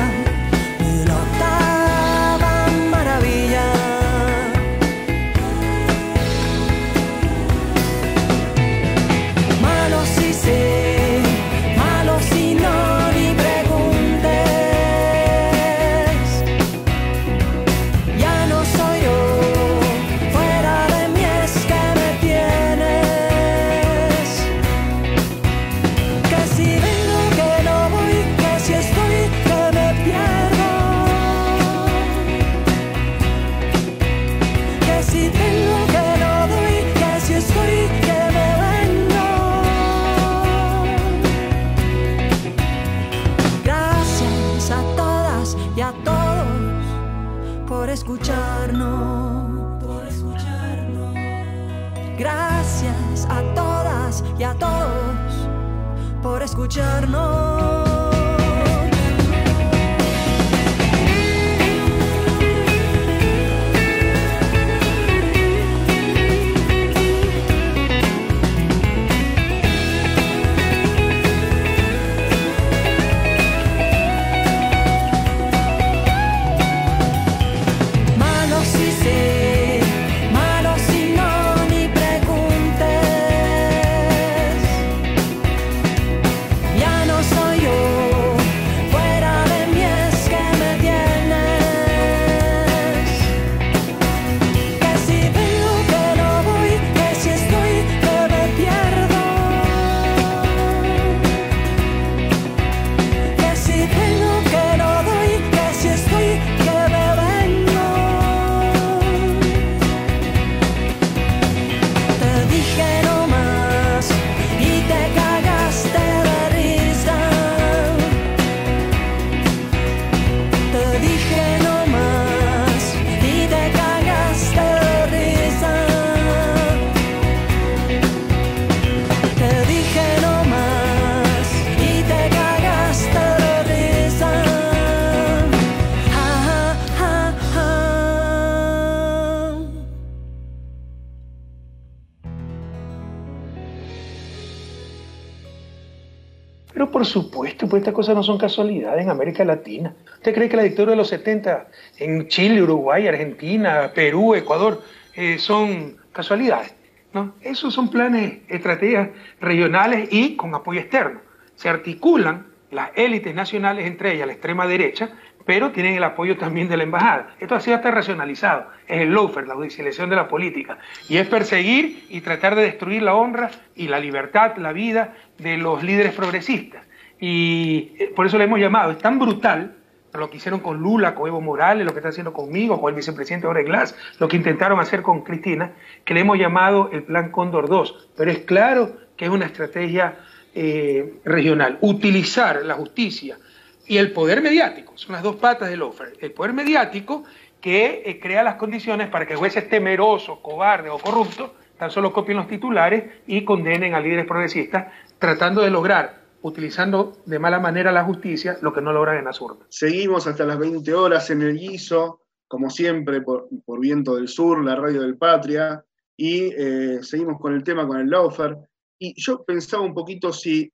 Pues 147.70 147.82
estas 147.82 147.94
cosas 147.94 148.16
no 148.16 148.24
son 148.24 148.38
casualidades 148.38 149.04
en 149.04 149.10
América 149.10 149.46
Latina. 149.46 149.94
¿Usted 150.16 150.34
cree 150.34 150.50
que 150.50 150.58
la 150.58 150.64
dictadura 150.64 150.92
de 150.92 150.98
los 150.98 151.08
70 151.10 151.68
en 152.00 152.28
Chile, 152.28 152.62
Uruguay, 152.62 153.08
Argentina, 153.08 153.92
Perú, 153.94 154.36
Ecuador 154.36 154.82
eh, 155.16 155.38
son 155.38 155.98
casualidades? 156.12 156.76
¿no? 157.14 157.36
Esos 157.42 157.74
son 157.74 157.90
planes, 157.90 158.40
estrategias 158.48 159.10
regionales 159.40 160.10
y 160.12 160.36
con 160.36 160.54
apoyo 160.54 160.80
externo. 160.80 161.22
Se 161.56 161.70
articulan 161.70 162.48
las 162.72 162.92
élites 162.96 163.34
nacionales, 163.34 163.86
entre 163.88 164.14
ellas 164.14 164.28
la 164.28 164.34
extrema 164.34 164.68
derecha, 164.68 165.10
pero 165.46 165.72
tienen 165.72 165.96
el 165.96 166.04
apoyo 166.04 166.38
también 166.38 166.70
de 166.70 166.78
la 166.78 166.84
embajada. 166.84 167.36
Esto 167.40 167.56
ha 167.56 167.60
sido 167.60 167.78
hasta 167.78 167.90
racionalizado. 167.90 168.68
Es 168.88 169.02
el 169.02 169.10
loafer, 169.10 169.48
la 169.48 169.56
judicialización 169.56 170.10
de 170.10 170.16
la 170.16 170.28
política. 170.28 170.78
Y 171.08 171.18
es 171.18 171.28
perseguir 171.28 172.06
y 172.10 172.22
tratar 172.22 172.56
de 172.56 172.62
destruir 172.62 173.02
la 173.02 173.16
honra 173.16 173.50
y 173.76 173.88
la 173.88 174.00
libertad, 174.00 174.58
la 174.58 174.74
vida 174.74 175.16
de 175.40 175.58
los 175.58 175.82
líderes 175.82 176.14
progresistas. 176.14 176.84
Y 177.20 177.92
eh, 178.00 178.14
por 178.16 178.26
eso 178.26 178.38
le 178.38 178.46
hemos 178.46 178.60
llamado, 178.60 178.92
es 178.92 178.98
tan 178.98 179.20
brutal 179.20 179.76
lo 180.14 180.30
que 180.30 180.38
hicieron 180.38 180.60
con 180.60 180.78
Lula, 180.80 181.14
con 181.14 181.28
Evo 181.28 181.42
Morales, 181.42 181.86
lo 181.86 181.92
que 181.92 182.00
está 182.00 182.10
haciendo 182.10 182.34
conmigo, 182.34 182.82
con 182.82 182.90
el 182.90 182.96
vicepresidente 182.96 183.48
Jorge 183.48 183.64
Glass, 183.64 183.96
lo 184.20 184.28
que 184.28 184.38
intentaron 184.38 184.80
hacer 184.80 185.02
con 185.02 185.22
Cristina, 185.22 185.74
que 186.04 186.14
le 186.14 186.22
hemos 186.22 186.38
llamado 186.38 186.90
el 186.92 187.04
Plan 187.04 187.32
Cóndor 187.32 187.70
2. 187.70 188.10
Pero 188.18 188.32
es 188.32 188.40
claro 188.40 188.98
que 189.16 189.26
es 189.26 189.32
una 189.32 189.46
estrategia 189.46 190.18
eh, 190.56 191.20
regional. 191.24 191.78
Utilizar 191.82 192.66
la 192.66 192.74
justicia 192.74 193.38
y 193.86 193.98
el 193.98 194.12
poder 194.12 194.42
mediático, 194.42 194.94
son 194.96 195.14
las 195.14 195.24
dos 195.24 195.36
patas 195.36 195.70
del 195.70 195.82
offer. 195.82 196.14
El 196.22 196.32
poder 196.32 196.54
mediático 196.54 197.24
que 197.62 198.04
eh, 198.06 198.20
crea 198.20 198.44
las 198.44 198.56
condiciones 198.56 199.10
para 199.10 199.26
que 199.28 199.36
jueces 199.36 199.70
temerosos, 199.70 200.40
cobardes 200.40 200.92
o 200.92 200.98
corruptos 200.98 201.52
tan 201.78 201.92
solo 201.92 202.12
copien 202.12 202.38
los 202.38 202.48
titulares 202.48 203.06
y 203.26 203.46
condenen 203.46 203.96
a 203.96 204.02
líderes 204.02 204.26
progresistas, 204.26 204.88
tratando 205.18 205.62
de 205.62 205.70
lograr 205.70 206.19
utilizando 206.42 207.22
de 207.26 207.40
mala 207.40 207.60
manera 207.60 207.92
la 207.92 208.04
justicia, 208.04 208.58
lo 208.62 208.74
que 208.74 208.82
no 208.82 208.94
logran 208.94 209.18
en 209.18 209.28
Azurda. 209.28 209.66
Seguimos 209.70 210.28
hasta 210.28 210.46
las 210.46 210.58
20 210.58 210.94
horas 210.94 211.30
en 211.30 211.42
el 211.42 211.58
guiso, 211.58 212.22
como 212.48 212.70
siempre, 212.70 213.22
por, 213.22 213.50
Viento 213.80 214.16
del 214.16 214.28
Sur, 214.28 214.64
la 214.64 214.76
radio 214.76 215.02
del 215.02 215.18
Patria, 215.18 215.84
y 216.18 216.52
eh, 216.56 217.00
seguimos 217.02 217.40
con 217.40 217.54
el 217.54 217.64
tema, 217.64 217.88
con 217.88 218.00
el 218.00 218.10
Laufer. 218.10 218.58
Y 218.98 219.14
yo 219.22 219.44
pensaba 219.44 219.84
un 219.84 219.94
poquito 219.94 220.34
si, 220.34 220.72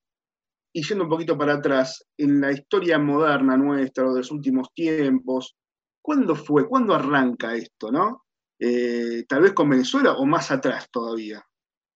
y 0.73 0.83
yendo 0.83 1.03
un 1.03 1.09
poquito 1.09 1.37
para 1.37 1.53
atrás, 1.53 2.05
en 2.17 2.41
la 2.41 2.51
historia 2.51 2.97
moderna 2.97 3.57
nuestra 3.57 4.05
o 4.05 4.13
de 4.13 4.19
los 4.19 4.31
últimos 4.31 4.73
tiempos, 4.73 5.55
¿cuándo 6.01 6.35
fue? 6.35 6.67
¿Cuándo 6.67 6.93
arranca 6.93 7.55
esto, 7.55 7.91
no? 7.91 8.25
Eh, 8.57 9.25
tal 9.27 9.41
vez 9.41 9.53
con 9.53 9.69
Venezuela 9.69 10.13
o 10.13 10.25
más 10.25 10.49
atrás 10.51 10.89
todavía. 10.89 11.45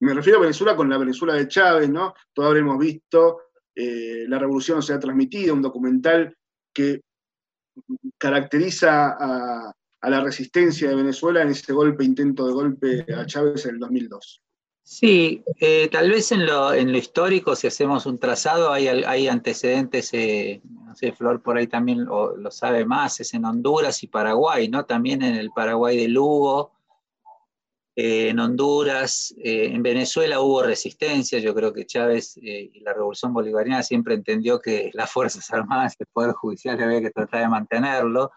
Me 0.01 0.13
refiero 0.13 0.39
a 0.39 0.41
Venezuela 0.41 0.75
con 0.75 0.89
la 0.89 0.97
Venezuela 0.97 1.33
de 1.33 1.47
Chávez, 1.47 1.89
¿no? 1.89 2.13
Todos 2.33 2.49
habremos 2.49 2.77
visto 2.77 3.48
eh, 3.75 4.25
La 4.27 4.39
Revolución 4.39 4.81
se 4.81 4.93
ha 4.93 4.99
transmitido, 4.99 5.53
un 5.53 5.61
documental 5.61 6.35
que 6.73 7.01
caracteriza 8.17 9.15
a, 9.19 9.73
la 10.01 10.21
resistencia 10.21 10.89
de 10.89 10.95
Venezuela 10.95 11.41
en 11.41 11.49
ese 11.49 11.73
golpe, 11.73 12.05
intento 12.05 12.47
de 12.47 12.53
golpe 12.53 13.05
a 13.13 13.25
Chávez 13.25 13.65
en 13.65 13.75
el 13.75 13.79
2002. 13.79 14.41
Sí, 14.81 15.43
eh, 15.59 15.87
tal 15.91 16.09
vez 16.09 16.31
en 16.31 16.45
lo, 16.45 16.75
histórico, 16.75 17.55
si 17.55 17.67
hacemos 17.67 18.05
un 18.05 18.17
trazado, 18.17 18.71
hay, 18.71 18.87
hay 18.87 19.27
antecedentes, 19.27 20.09
eh, 20.13 20.61
no 20.63 20.95
sé, 20.95 21.11
Flor 21.11 21.43
por 21.43 21.57
ahí 21.57 21.67
también 21.67 22.05
lo, 22.05 22.35
lo, 22.35 22.49
sabe 22.49 22.85
más, 22.85 23.19
es 23.19 23.33
en 23.33 23.45
Honduras 23.45 24.01
y 24.03 24.07
Paraguay, 24.07 24.67
¿no? 24.67 24.85
También 24.85 25.21
en 25.21 25.35
el 25.35 25.51
Paraguay 25.51 25.95
de 25.95 26.07
Lugo, 26.07 26.71
eh, 28.01 28.29
en 28.29 28.39
Honduras, 28.39 29.35
en 29.37 29.83
Venezuela 29.83 30.39
hubo 30.39 30.63
resistencia, 30.63 31.37
yo 31.39 31.53
creo 31.53 31.73
que 31.73 31.85
Chávez 31.85 32.37
y 32.37 32.79
la 32.79 32.93
Revolución 32.93 33.33
Bolivariana 33.33 33.83
siempre 33.83 34.13
entendió 34.13 34.61
que 34.61 34.89
las 34.93 35.11
Fuerzas 35.11 35.51
Armadas, 35.51 35.95
el 35.99 36.07
Poder 36.13 36.31
Judicial 36.31 36.81
había 36.81 37.01
que 37.01 37.11
tratar 37.11 37.41
de 37.41 37.49
mantenerlo, 37.49 38.31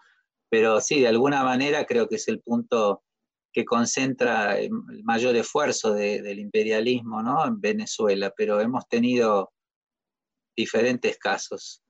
pero 0.49 0.81
sí, 0.81 0.99
de 0.99 1.07
alguna 1.07 1.45
manera 1.45 1.85
creo 1.85 2.09
que 2.09 2.15
es 2.15 2.27
el 2.27 2.41
punto 2.41 3.03
que 3.53 3.63
concentra 3.63 4.59
el 4.59 4.69
mayor 5.05 5.33
esfuerzo 5.37 5.93
del 5.93 6.39
imperialismo 6.39 7.23
¿no? 7.23 7.45
en 7.45 7.61
Venezuela, 7.61 8.33
pero 8.35 8.59
hemos 8.59 8.85
tenido 8.89 9.53
diferentes 10.57 11.17
casos. 11.17 11.81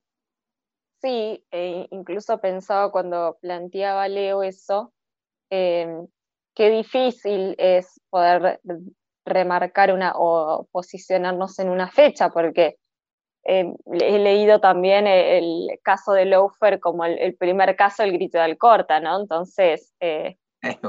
Sí, 1.02 1.44
e 1.50 1.88
incluso 1.90 2.40
pensaba 2.40 2.92
cuando 2.92 3.40
planteaba 3.42 4.08
Leo 4.08 4.44
eso, 4.44 4.94
em, 5.50 6.08
qué 6.56 6.70
difícil 6.70 7.56
es 7.58 8.00
poder 8.10 8.60
remarcar 9.26 9.94
una 9.94 10.14
o 10.16 10.68
posicionarnos 10.72 11.60
en 11.60 11.70
una 11.70 11.90
fecha, 11.90 12.30
porque 12.30 12.78
em, 13.44 13.76
he 13.92 14.20
leído 14.20 14.60
también 14.60 15.08
el, 15.08 15.68
caso 15.84 16.14
de 16.14 16.26
Lofer 16.26 16.80
como 16.80 17.06
el, 17.06 17.36
primer 17.36 17.76
caso, 17.76 18.04
el 18.04 18.14
grito 18.14 18.38
de 18.38 18.46
Alcorta, 18.46 19.00
¿no? 19.00 19.20
Entonces, 19.20 19.94
eh, 20.00 20.38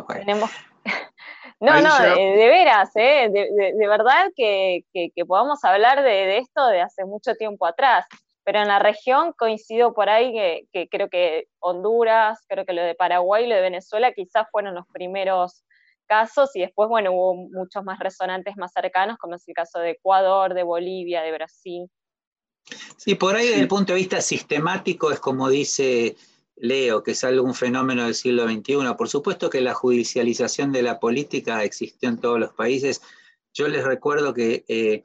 tenemos... 0.09 0.51
no, 1.61 1.81
no, 1.81 1.99
de, 1.99 2.49
veras, 2.49 2.91
¿eh? 2.97 3.31
de, 3.31 3.89
verdad 3.89 4.31
que, 4.37 4.85
podamos 5.27 5.65
hablar 5.65 6.03
de, 6.03 6.39
esto 6.39 6.67
de 6.67 6.83
hace 6.83 7.05
mucho 7.05 7.35
tiempo 7.35 7.67
atrás. 7.67 8.07
Pero 8.45 8.61
en 8.61 8.69
la 8.69 8.79
región 8.79 9.33
coincido 9.37 9.95
por 9.95 10.09
ahí 10.11 10.33
que, 10.73 10.89
creo 10.89 11.09
que 11.09 11.49
Honduras, 11.61 12.45
creo 12.47 12.67
que 12.67 12.75
lo 12.75 12.83
de 12.83 12.95
Paraguay 12.95 13.45
y 13.45 13.49
lo 13.49 13.55
de 13.55 13.63
Venezuela 13.63 14.13
quizás 14.13 14.47
fueron 14.53 14.75
los 14.75 14.87
primeros 14.93 15.65
casos 16.07 16.55
y 16.55 16.61
después, 16.61 16.89
bueno, 16.89 17.13
hubo 17.13 17.35
muchos 17.35 17.83
más 17.83 17.99
resonantes 17.99 18.57
más 18.57 18.73
cercanos, 18.73 19.17
como 19.17 19.37
es 19.37 19.49
el 19.49 19.55
caso 19.55 19.79
de 19.79 19.93
Ecuador, 19.93 20.53
de 20.53 20.63
Bolivia, 20.63 21.23
de 21.23 21.33
Brasil. 21.33 21.91
Sí, 22.97 23.15
por 23.15 23.37
ahí 23.37 23.49
desde 23.49 23.63
el 23.63 23.69
punto 23.69 23.93
de 23.93 23.99
vista 23.99 24.21
sistemático 24.21 25.11
es 25.11 25.21
como 25.21 25.49
dice 25.49 26.17
Leo, 26.57 27.03
que 27.03 27.13
es 27.13 27.25
algún 27.25 27.55
fenómeno 27.55 28.05
del 28.05 28.15
siglo 28.15 28.49
XXI. 28.49 28.95
Por 28.97 29.09
supuesto 29.09 29.51
que 29.51 29.61
la 29.61 29.75
judicialización 29.75 30.73
de 30.73 30.83
la 30.83 31.01
política 31.01 31.63
existió 31.65 32.09
en 32.09 32.19
todos 32.19 32.39
los 32.39 32.53
países. 32.53 33.03
Yo 33.53 33.69
les 33.69 33.85
recuerdo 33.85 34.35
que 34.35 34.65
eh, 34.69 35.05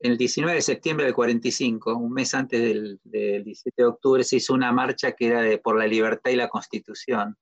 el 0.00 0.16
19 0.16 0.56
de 0.56 0.62
septiembre 0.62 1.06
del 1.06 1.14
45, 1.14 1.96
un 1.96 2.12
mes 2.12 2.34
antes 2.34 2.60
del, 2.60 3.00
17 3.04 3.82
de 3.82 3.88
octubre, 3.88 4.24
se 4.24 4.36
hizo 4.36 4.54
una 4.54 4.72
marcha 4.72 5.12
que 5.12 5.26
era 5.26 5.42
de, 5.42 5.58
por 5.58 5.78
la 5.78 5.86
libertad 5.86 6.30
y 6.30 6.36
la 6.36 6.48
constitución, 6.48 7.36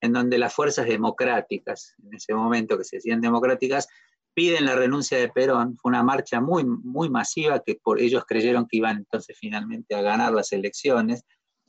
en 0.00 0.12
donde 0.12 0.38
las 0.38 0.52
fuerzas 0.54 0.86
democráticas, 0.86 1.94
en 2.04 2.14
ese 2.14 2.34
momento 2.34 2.76
que 2.76 2.84
se 2.84 2.96
decían 2.96 3.20
democráticas, 3.20 3.88
piden 4.34 4.64
la 4.64 4.74
renuncia 4.74 5.18
de 5.18 5.28
Perón. 5.28 5.76
Fue 5.76 5.90
una 5.90 6.02
marcha 6.02 6.40
muy, 6.40 6.64
muy 6.64 7.10
masiva 7.10 7.62
que 7.64 7.76
por 7.76 8.00
ellos 8.00 8.24
creyeron 8.26 8.66
que 8.68 8.78
iban 8.78 8.98
entonces 8.98 9.36
finalmente 9.38 9.94
a 9.94 10.02
ganar 10.02 10.32
las 10.32 10.52
elecciones 10.52 11.24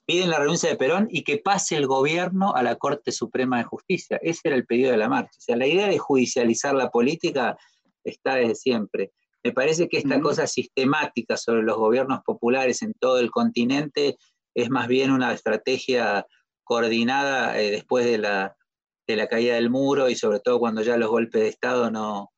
piden 0.05 0.29
la 0.29 0.39
renuncia 0.39 0.69
de 0.69 0.75
Perón 0.75 1.07
y 1.09 1.23
que 1.23 1.37
pase 1.37 1.77
el 1.77 1.87
gobierno 1.87 2.53
a 2.53 2.63
la 2.63 2.75
Corte 2.75 3.13
Suprema 3.13 3.59
de 3.59 3.63
Justicia. 3.63 4.19
Ese 4.21 4.41
era 4.45 4.55
el 4.55 4.65
pedido 4.65 4.91
de 4.91 4.97
la 4.97 5.07
marcha. 5.07 5.37
O 5.37 5.41
sea, 5.41 5.55
la 5.55 5.67
idea 5.67 5.87
de 5.87 5.97
judicializar 5.97 6.73
la 6.73 6.89
política 6.89 7.57
está 8.03 8.35
desde 8.35 8.55
siempre. 8.55 9.11
Me 9.43 9.51
parece 9.51 9.89
que 9.89 9.97
esta 9.97 10.21
cosa 10.21 10.45
sistemática 10.45 11.35
sobre 11.35 11.63
los 11.63 11.77
gobiernos 11.77 12.21
populares 12.23 12.81
en 12.83 12.93
todo 12.93 13.19
el 13.19 13.31
continente 13.31 14.17
es 14.53 14.69
más 14.69 14.87
bien 14.87 15.11
una 15.11 15.33
estrategia 15.33 16.27
coordinada 16.63 17.59
eh, 17.59 17.71
después 17.71 18.05
de 18.05 18.19
la, 18.19 18.55
de 19.07 19.15
la 19.15 19.27
caída 19.27 19.55
del 19.55 19.69
muro 19.69 20.09
y 20.09 20.15
sobre 20.15 20.39
todo 20.39 20.59
cuando 20.59 20.81
ya 20.83 20.97
los 20.97 21.09
golpes 21.09 21.41
de 21.41 21.47
Estado 21.47 21.89
no, 21.89 22.31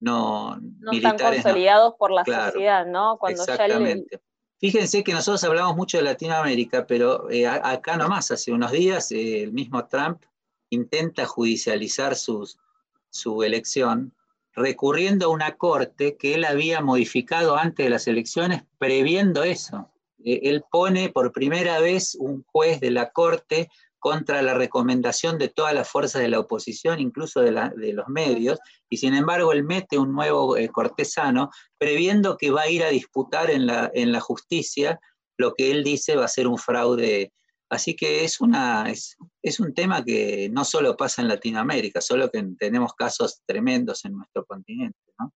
no, 0.00 0.58
no 0.60 0.92
están 0.92 1.18
consolidados 1.18 1.94
por 1.98 2.10
la 2.10 2.24
sociedad, 2.24 2.86
¿no? 2.86 3.16
Cuando 3.18 3.42
exactamente. 3.42 4.20
Fíjense 4.58 5.02
que 5.02 5.14
nosotros 5.14 5.42
hablamos 5.44 5.74
mucho 5.74 5.96
de 5.96 6.04
Latinoamérica, 6.04 6.86
pero 6.86 7.30
eh, 7.30 7.46
acá 7.46 7.96
nomás, 7.96 8.30
hace 8.30 8.52
unos 8.52 8.72
días, 8.72 9.10
eh, 9.10 9.44
el 9.44 9.52
mismo 9.52 9.86
Trump 9.86 10.22
intenta 10.68 11.24
judicializar 11.24 12.14
su 12.14 13.42
elección 13.42 14.14
recurriendo 14.54 15.26
a 15.26 15.30
una 15.30 15.56
corte 15.56 16.16
que 16.16 16.34
él 16.34 16.44
había 16.44 16.80
modificado 16.80 17.56
antes 17.56 17.84
de 17.84 17.90
las 17.90 18.06
elecciones, 18.08 18.62
previendo 18.78 19.42
eso. 19.42 19.90
Eh, 20.24 20.40
él 20.44 20.64
pone 20.70 21.08
por 21.08 21.32
primera 21.32 21.80
vez 21.80 22.14
un 22.14 22.44
juez 22.44 22.80
de 22.80 22.90
la 22.90 23.10
corte 23.10 23.68
contra 23.98 24.40
la 24.40 24.54
recomendación 24.54 25.38
de 25.38 25.48
todas 25.48 25.74
las 25.74 25.88
fuerzas 25.88 26.22
de 26.22 26.28
la 26.28 26.40
oposición, 26.40 27.00
incluso 27.00 27.40
de, 27.42 27.52
los 27.52 28.08
medios, 28.08 28.58
y 28.88 28.96
sin 28.96 29.14
embargo 29.14 29.52
él 29.52 29.62
mete 29.62 29.98
un 29.98 30.12
nuevo 30.12 30.56
eh, 30.56 30.68
cortesano, 30.70 31.50
previendo 31.76 32.38
que 32.38 32.50
va 32.50 32.62
a 32.62 32.70
ir 32.70 32.82
a 32.82 32.88
disputar 32.88 33.50
la, 33.50 33.90
en 33.92 34.10
la 34.10 34.20
justicia 34.20 34.98
lo 35.40 35.54
que 35.54 35.70
él 35.72 35.82
dice 35.82 36.16
va 36.16 36.26
a 36.26 36.28
ser 36.28 36.46
un 36.46 36.58
fraude. 36.58 37.32
Así 37.70 37.96
que 37.96 38.24
es, 38.24 38.40
una, 38.40 38.90
es, 38.90 39.16
es 39.42 39.60
un 39.60 39.72
tema 39.72 40.04
que 40.04 40.50
no 40.52 40.64
solo 40.64 40.96
pasa 40.96 41.22
en 41.22 41.28
Latinoamérica, 41.28 42.00
solo 42.00 42.30
que 42.30 42.44
tenemos 42.58 42.94
casos 42.94 43.42
tremendos 43.46 44.04
en 44.04 44.12
nuestro 44.14 44.44
continente. 44.44 44.98
¿no? 45.18 45.32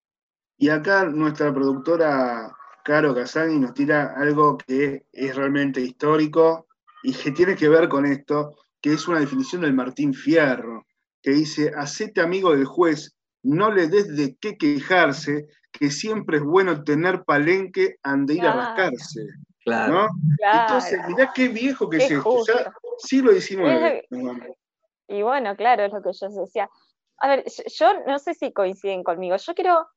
Y 0.57 0.69
acá 0.69 1.05
nuestra 1.05 1.53
productora 1.53 2.51
Caro 2.84 3.15
Casani 3.15 3.59
nos 3.59 3.73
tira 3.73 4.13
algo 4.17 4.57
que 4.57 5.05
es 5.11 5.36
realmente 5.36 5.79
histórico, 5.79 6.67
y 7.03 7.13
que 7.13 7.31
tiene 7.31 7.55
que 7.55 7.69
ver 7.69 7.89
con 7.89 8.05
esto, 8.05 8.55
que 8.81 8.93
es 8.93 9.07
una 9.07 9.19
definición 9.19 9.61
del 9.61 9.73
Martín 9.73 10.13
Fierro, 10.13 10.88
que 11.21 11.31
dice, 11.31 11.71
hacete 11.75 12.21
amigo 12.21 12.55
del 12.55 12.65
juez, 12.65 13.15
no 13.43 13.71
le 13.71 13.88
des 13.88 14.15
de 14.15 14.36
qué 14.39 14.57
quejarse, 14.57 15.45
que 15.45 15.63
que 15.73 15.89
siempre 15.89 16.38
es 16.38 16.43
bueno 16.43 16.84
tener 16.84 17.23
palenque 17.23 17.97
ande 18.03 18.36
ir 18.36 18.45
a 18.45 18.53
rascarse. 18.53 19.21
Claro. 19.66 20.09
Entonces, 20.39 20.99
mirá 21.07 21.32
qué 21.34 21.47
viejo 21.47 21.89
que 21.89 21.97
es 21.97 22.11
esto, 22.11 22.43
ya 22.45 22.74
siglo 22.97 23.32
XIX. 23.32 24.05
Y 25.07 25.22
bueno, 25.22 25.55
claro, 25.55 25.84
es 25.84 25.91
lo 25.91 26.01
que 26.01 26.11
yo 26.14 26.30
decía. 26.30 26.70
A 27.18 27.28
ver, 27.28 27.45
yo 27.78 27.93
no 28.05 28.20
sé 28.20 28.34
si 28.34 28.51
coinciden 28.51 29.03
conmigo. 29.03 29.36
Yo 29.38 29.53
quiero 29.53 29.88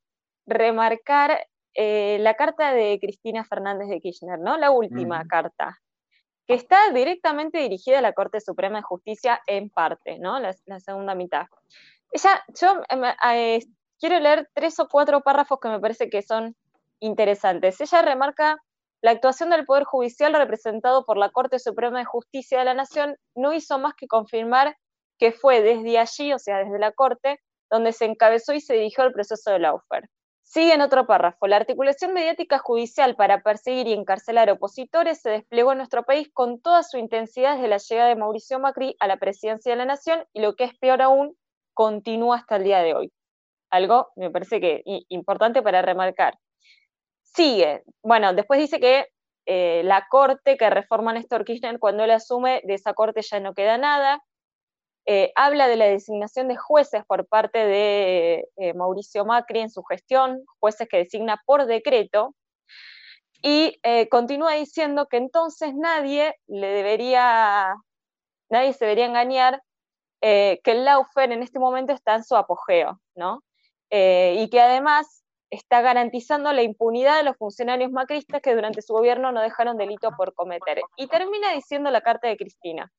remarcar 0.47 1.47
eh, 1.75 2.19
la 2.21 2.35
carta 2.35 2.73
de 2.73 2.99
Cristina 3.01 3.45
Fernández 3.45 3.89
de 3.89 4.01
Kirchner, 4.01 4.39
¿no? 4.39 4.57
La 4.57 4.71
última 4.71 5.25
carta, 5.27 5.79
que 6.47 6.55
está 6.55 6.91
directamente 6.93 7.59
dirigida 7.59 7.99
a 7.99 8.03
la 8.03 8.13
Corte 8.13 8.41
Suprema 8.41 8.79
de 8.79 8.83
Justicia 8.83 9.41
en 9.47 9.71
parte, 9.71 10.19
¿no? 10.19 10.39
La, 10.39 10.81
segunda 10.81 11.15
mitad. 11.15 11.47
Ella, 12.13 12.45
yo 12.61 12.81
em, 12.89 13.03
eh, 13.33 13.61
quiero 13.99 14.21
leer 14.21 14.49
tres 14.55 14.79
o 14.79 14.89
cuatro 14.89 15.21
párrafos 15.23 15.59
que 15.61 15.69
me 15.69 15.81
parece 15.81 16.09
que 16.09 16.23
son 16.23 16.57
interesantes. 17.01 17.81
Ella 17.81 18.03
remarca 18.03 18.57
la 19.03 19.11
actuación 19.11 19.51
del 19.51 19.67
Poder 19.67 19.85
Judicial 19.85 20.33
representado 20.33 21.05
por 21.05 21.17
la 21.17 21.31
Corte 21.31 21.59
Suprema 21.59 21.99
de 21.99 22.05
Justicia 22.05 22.59
de 22.59 22.65
la 22.65 22.75
Nación 22.75 23.17
no 23.35 23.53
hizo 23.53 23.79
más 23.79 23.95
que 23.95 24.07
confirmar 24.07 24.77
que 25.19 25.33
fue 25.33 25.63
desde 25.63 25.99
allí, 25.99 26.33
o 26.33 26.39
sea, 26.39 26.59
desde 26.59 26.79
la 26.79 26.93
Corte, 26.93 27.41
donde 27.71 27.93
se 27.93 28.05
encabezó 28.05 28.53
y 28.53 28.61
se 28.61 28.75
dirigió 28.75 29.05
el 29.05 29.13
proceso 29.13 29.51
de 29.51 29.59
Laufer. 29.59 30.09
Sigue 30.43 30.75
en 30.75 30.81
otro 30.81 31.07
párrafo. 31.07 31.49
La 31.49 31.57
articulación 31.57 32.13
mediática 32.13 32.59
judicial 32.59 33.17
para 33.17 33.43
perseguir 33.43 33.89
y 33.89 33.93
encarcelar 33.93 34.49
opositores 34.49 35.21
se 35.21 35.31
desplegó 35.31 35.73
en 35.73 35.79
nuestro 35.79 36.05
país 36.05 36.29
con 36.33 36.61
toda 36.61 36.83
su 36.85 36.99
intensidad 36.99 37.57
desde 37.57 37.69
la 37.69 37.79
llegada 37.79 38.09
de 38.09 38.17
Mauricio 38.17 38.61
Macri 38.61 38.97
a 39.01 39.09
la 39.09 39.17
presidencia 39.17 39.73
de 39.73 39.77
la 39.77 39.85
Nación 39.85 40.25
y 40.33 40.41
lo 40.41 40.55
que 40.55 40.65
es 40.65 40.79
peor 40.79 41.03
aún, 41.03 41.37
continúa 41.75 42.37
hasta 42.37 42.57
el 42.57 42.65
día 42.65 42.79
de 42.81 42.95
hoy. 42.95 43.13
Algo 43.71 44.09
me 44.17 44.31
parece 44.31 44.61
que 44.61 44.83
importante 45.09 45.63
para 45.63 45.83
remarcar. 45.83 46.39
Sigue. 47.37 47.83
Bueno, 48.03 48.33
después 48.33 48.59
dice 48.59 48.81
que 48.81 49.09
eh, 49.45 49.83
la 49.85 50.07
corte 50.09 50.57
que 50.57 50.71
reforma 50.71 51.13
Néstor 51.13 51.45
Kirchner, 51.45 51.79
cuando 51.79 52.03
él 52.03 52.11
asume, 52.11 52.63
de 52.65 52.73
esa 52.75 52.95
corte 52.95 53.21
ya 53.21 53.41
no 53.41 53.53
queda 53.53 53.77
nada. 53.77 54.25
Eh, 55.05 55.33
habla 55.37 55.69
de 55.69 55.77
la 55.77 55.85
designación 55.85 56.49
de 56.49 56.57
jueces 56.57 57.05
por 57.07 57.29
parte 57.29 57.59
de 57.59 58.49
eh, 58.57 58.73
Mauricio 58.75 59.27
Macri 59.27 59.61
en 59.61 59.71
su 59.71 59.83
gestión, 59.85 60.45
jueces 60.61 60.89
que 60.89 60.97
designa 60.97 61.43
por 61.45 61.67
decreto, 61.67 62.35
y 63.43 63.79
continúa 64.11 64.55
diciendo 64.55 65.07
que 65.07 65.19
entonces 65.19 65.75
nadie 65.75 66.35
le 66.49 66.69
debería, 66.69 67.77
nadie 68.49 68.73
se 68.73 68.87
debería 68.87 69.07
engañar 69.07 69.63
que 70.21 70.61
el 70.65 70.85
Laufer 70.85 71.31
en 71.31 71.43
este 71.43 71.61
momento 71.61 71.93
está 71.93 72.17
en 72.17 72.25
su 72.25 72.35
apogeo, 72.35 72.99
¿no? 73.15 73.45
y 73.91 74.49
que 74.51 74.61
además 74.61 75.26
está 75.51 75.81
garantizando 75.81 76.53
la 76.53 76.63
impunidad 76.63 77.19
de 77.19 77.23
los 77.23 77.37
funcionarios 77.37 77.91
macristas 77.93 78.41
que 78.43 78.55
durante 78.55 78.83
su 78.83 78.93
gobierno 78.93 79.33
no 79.33 79.41
dejaron 79.41 79.77
delito 79.77 80.11
por 80.17 80.35
cometer. 80.35 80.81
Y 80.97 81.07
termina 81.09 81.53
diciendo 81.53 81.91
la 81.91 82.01
carta 82.01 82.29
de 82.29 82.37
Cristina. 82.37 82.93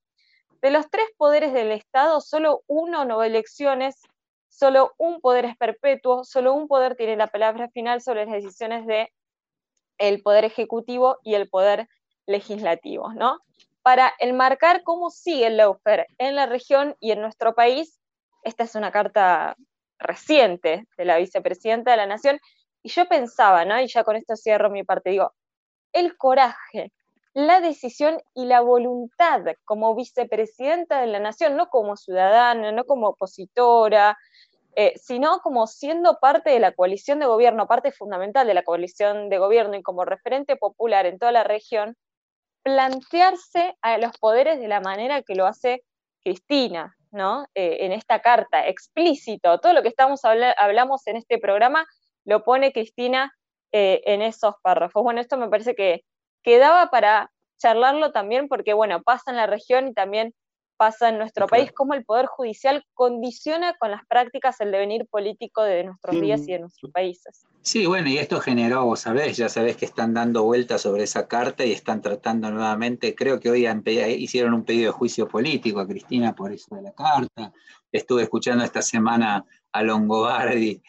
De 0.62 0.72
los 0.72 0.89
tres 0.89 1.08
poderes 1.18 1.54
del 1.54 1.72
Estado, 1.72 2.20
solo 2.22 2.64
uno 2.68 3.06
no 3.06 3.22
elecciones, 3.24 4.02
solo 4.50 4.93
un 4.98 5.22
poder 5.22 5.45
es 5.45 5.58
perpetuo, 5.58 6.24
solo 6.24 6.54
un 6.54 6.68
poder 6.68 6.95
tiene 6.95 7.16
la 7.16 7.28
palabra 7.28 7.70
final 7.70 8.02
sobre 8.02 8.26
las 8.26 8.34
decisiones 8.34 8.88
de 8.88 9.12
el 10.00 10.22
poder 10.22 10.45
ejecutivo 10.45 11.18
y 11.24 11.36
el 11.36 11.50
poder 11.50 11.88
legislativo, 12.26 13.14
¿no? 13.14 13.39
Para 13.82 14.14
enmarcar 14.20 14.84
cómo 14.84 15.10
sigue 15.10 15.48
el 15.48 15.58
lawfare 15.58 16.08
en 16.18 16.36
la 16.36 16.45
región 16.45 16.95
y 17.00 17.12
en 17.12 17.22
nuestro 17.22 17.54
país, 17.56 18.00
esta 18.43 18.64
es 18.64 18.76
una 18.76 18.91
carta 18.91 19.56
reciente 20.00 20.88
de 20.98 21.06
la 21.06 21.18
vicepresidenta 21.18 21.91
de 21.91 21.98
la 21.98 22.06
Nación, 22.06 22.39
y 22.84 22.89
yo 22.89 23.08
pensaba, 23.08 23.66
¿no? 23.66 23.80
Y 23.82 23.88
ya 23.88 24.04
con 24.04 24.16
esto 24.16 24.36
cierro 24.36 24.70
mi 24.70 24.84
parte, 24.84 25.10
digo, 25.10 25.34
el 25.93 26.16
coraje 26.18 26.91
la 27.38 27.62
decisión 27.62 28.18
y 28.34 28.45
la 28.45 28.62
voluntad 28.62 29.43
como 29.64 29.93
vicepresidenta 29.93 31.02
de 31.02 31.06
la 31.06 31.20
nación, 31.20 31.56
no 31.56 31.70
como 31.70 31.95
ciudadana, 31.95 32.72
no 32.72 32.84
como 32.86 33.10
opositora, 33.10 34.18
eh, 34.76 34.93
sino 34.98 35.38
como 35.41 35.68
siendo 35.68 36.18
parte 36.20 36.50
de 36.50 36.60
la 36.60 36.72
coalición 36.72 37.20
de 37.20 37.28
gobierno, 37.28 37.68
parte 37.68 37.91
fundamental 37.91 38.48
de 38.48 38.56
la 38.56 38.64
coalición 38.64 39.30
de 39.30 39.38
gobierno 39.38 39.76
y 39.76 39.84
como 39.84 40.04
referente 40.04 40.56
popular 40.56 41.06
en 41.06 41.20
toda 41.20 41.32
la 41.32 41.43
región, 41.43 41.95
plantearse 42.64 43.78
a 43.84 44.00
los 44.00 44.18
poderes 44.18 44.60
de 44.60 44.68
la 44.68 44.82
manera 44.82 45.22
que 45.22 45.36
lo 45.36 45.45
hace 45.45 45.84
Cristina, 46.24 46.98
¿no? 47.18 47.47
Eh, 47.55 47.80
en 47.82 47.91
esta 47.91 48.22
carta, 48.22 48.68
explícito, 48.68 49.59
todo 49.59 49.74
lo 49.74 49.82
que 49.82 49.89
estamos 49.89 50.22
hablamos 50.24 51.05
en 51.07 51.18
este 51.18 51.38
programa 51.39 51.86
lo 52.24 52.43
pone 52.43 52.72
Cristina 52.72 53.34
eh, 53.74 54.01
en 54.05 54.22
esos 54.22 54.55
párrafos. 54.61 55.03
Bueno, 55.03 55.20
esto 55.20 55.38
me 55.38 55.49
parece 55.49 55.76
que 55.76 56.03
quedaba 56.43 56.89
para 56.89 57.32
charlarlo 57.57 58.11
también 58.11 58.47
porque, 58.47 58.74
bueno, 58.74 59.01
pasa 59.03 59.32
en 59.32 59.38
la 59.38 59.47
región 59.47 59.88
y 59.89 59.93
también 59.93 60.34
pasa 60.78 61.09
en 61.09 61.17
nuestro 61.17 61.47
país, 61.47 61.71
cómo 61.73 61.93
el 61.93 62.05
Poder 62.05 62.28
Judicial 62.28 62.86
condiciona 62.93 63.75
con 63.78 63.91
las 63.91 64.05
prácticas 64.05 64.61
el 64.61 64.71
devenir 64.71 65.07
político 65.07 65.63
de 65.63 65.84
nuestros 65.84 66.21
días 66.21 66.41
y 66.47 66.53
de 66.53 66.59
nuestros 66.59 66.91
países. 66.91 67.45
Sí, 67.61 67.86
bueno, 67.86 68.07
y 68.09 68.17
esto 68.17 68.39
generó, 68.39 68.86
vos 68.86 69.01
sabés, 69.01 69.36
ya 69.36 69.49
sabés 69.49 69.75
que 69.75 69.86
están 69.86 70.13
dando 70.13 70.43
vueltas 70.43 70.82
sobre 70.82 71.03
esa 71.03 71.28
carta 71.28 71.65
y 71.65 71.73
están 71.73 72.01
tratando 72.01 72.49
nuevamente, 72.51 73.15
creo 73.15 73.39
que 73.39 73.49
hoy 73.49 73.67
hicieron 74.17 74.53
un 74.53 74.63
pedido 74.63 74.91
de 74.91 74.97
juicio 74.97 75.28
político 75.28 75.80
a 75.80 75.88
Cristina 75.88 76.34
por 76.34 76.53
eso 76.53 76.75
de 76.75 76.84
la 76.84 76.93
carta. 76.93 77.51
Estuve 77.91 78.23
escuchando 78.23 78.63
esta 78.63 78.82
semana 78.82 79.45
a 79.71 79.84
Longobardi 79.84 80.82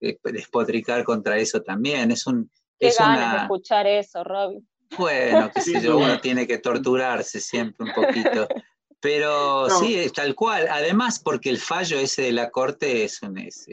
eh, 0.00 0.18
despotricar 0.24 1.04
contra 1.04 1.36
eso 1.36 1.62
también. 1.62 2.10
Es 2.10 2.26
un... 2.26 2.50
Qué 2.78 2.92
ganas 2.98 3.32
de 3.32 3.38
escuchar 3.42 3.86
eso, 3.86 4.24
Robin. 4.24 4.66
Bueno, 4.98 5.50
qué 5.54 5.60
sé 5.60 5.80
yo, 5.80 5.98
uno 5.98 6.20
tiene 6.20 6.46
que 6.46 6.58
torturarse 6.58 7.40
siempre 7.40 7.86
un 7.86 7.92
poquito. 7.94 8.48
Pero 9.02 9.68
sí, 9.68 9.96
es 9.96 10.12
tal 10.12 10.34
cual. 10.34 10.68
Además, 10.70 11.20
porque 11.22 11.50
el 11.50 11.58
fallo 11.58 11.98
ese 11.98 12.22
de 12.22 12.32
la 12.32 12.50
Corte 12.50 13.04
es, 13.04 13.20
un, 13.22 13.36
es, 13.36 13.66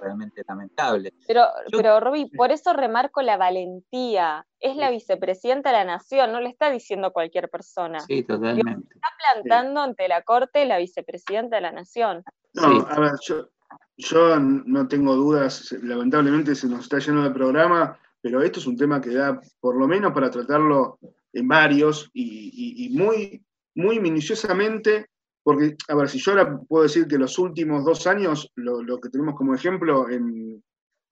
realmente 0.00 0.42
lamentable. 0.46 1.12
Pero, 1.26 1.46
pero 1.70 1.98
Roby, 1.98 2.30
por 2.30 2.52
eso 2.52 2.72
remarco 2.72 3.22
la 3.22 3.36
valentía. 3.36 4.46
Es 4.60 4.76
la 4.76 4.90
vicepresidenta 4.90 5.70
de 5.70 5.78
la 5.78 5.84
Nación, 5.84 6.32
no 6.32 6.40
le 6.40 6.48
está 6.48 6.70
diciendo 6.70 7.12
cualquier 7.12 7.50
persona. 7.50 8.00
Sí, 8.00 8.22
totalmente. 8.22 8.94
Está 8.94 9.08
plantando 9.18 9.80
ante 9.80 10.08
la 10.08 10.22
Corte 10.22 10.64
la 10.64 10.78
vicepresidenta 10.78 11.56
de 11.56 11.62
la 11.62 11.72
Nación. 11.72 12.22
No, 12.52 12.86
a 12.88 13.00
ver, 13.00 13.12
yo, 13.26 13.48
yo 13.96 14.38
no 14.38 14.86
tengo 14.86 15.16
dudas, 15.16 15.72
lamentablemente 15.82 16.54
se 16.54 16.68
nos 16.68 16.84
está 16.84 17.00
yendo 17.00 17.26
el 17.26 17.32
programa 17.32 17.98
pero 18.24 18.40
esto 18.40 18.58
es 18.58 18.66
un 18.66 18.78
tema 18.78 19.02
que 19.02 19.10
da, 19.10 19.38
por 19.60 19.76
lo 19.76 19.86
menos 19.86 20.14
para 20.14 20.30
tratarlo 20.30 20.98
en 21.34 21.46
varios 21.46 22.10
y, 22.14 22.88
muy, 22.96 23.44
muy 23.74 24.00
minuciosamente, 24.00 25.06
porque, 25.42 25.76
a 25.88 25.94
ver, 25.94 26.08
si 26.08 26.18
yo 26.18 26.32
ahora 26.32 26.58
puedo 26.68 26.84
decir 26.84 27.06
que 27.06 27.18
los 27.18 27.38
últimos 27.38 27.84
dos 27.84 28.06
años, 28.06 28.50
lo, 28.54 28.98
que 29.00 29.10
tenemos 29.10 29.34
como 29.34 29.54
ejemplo 29.54 30.08
en, 30.08 30.62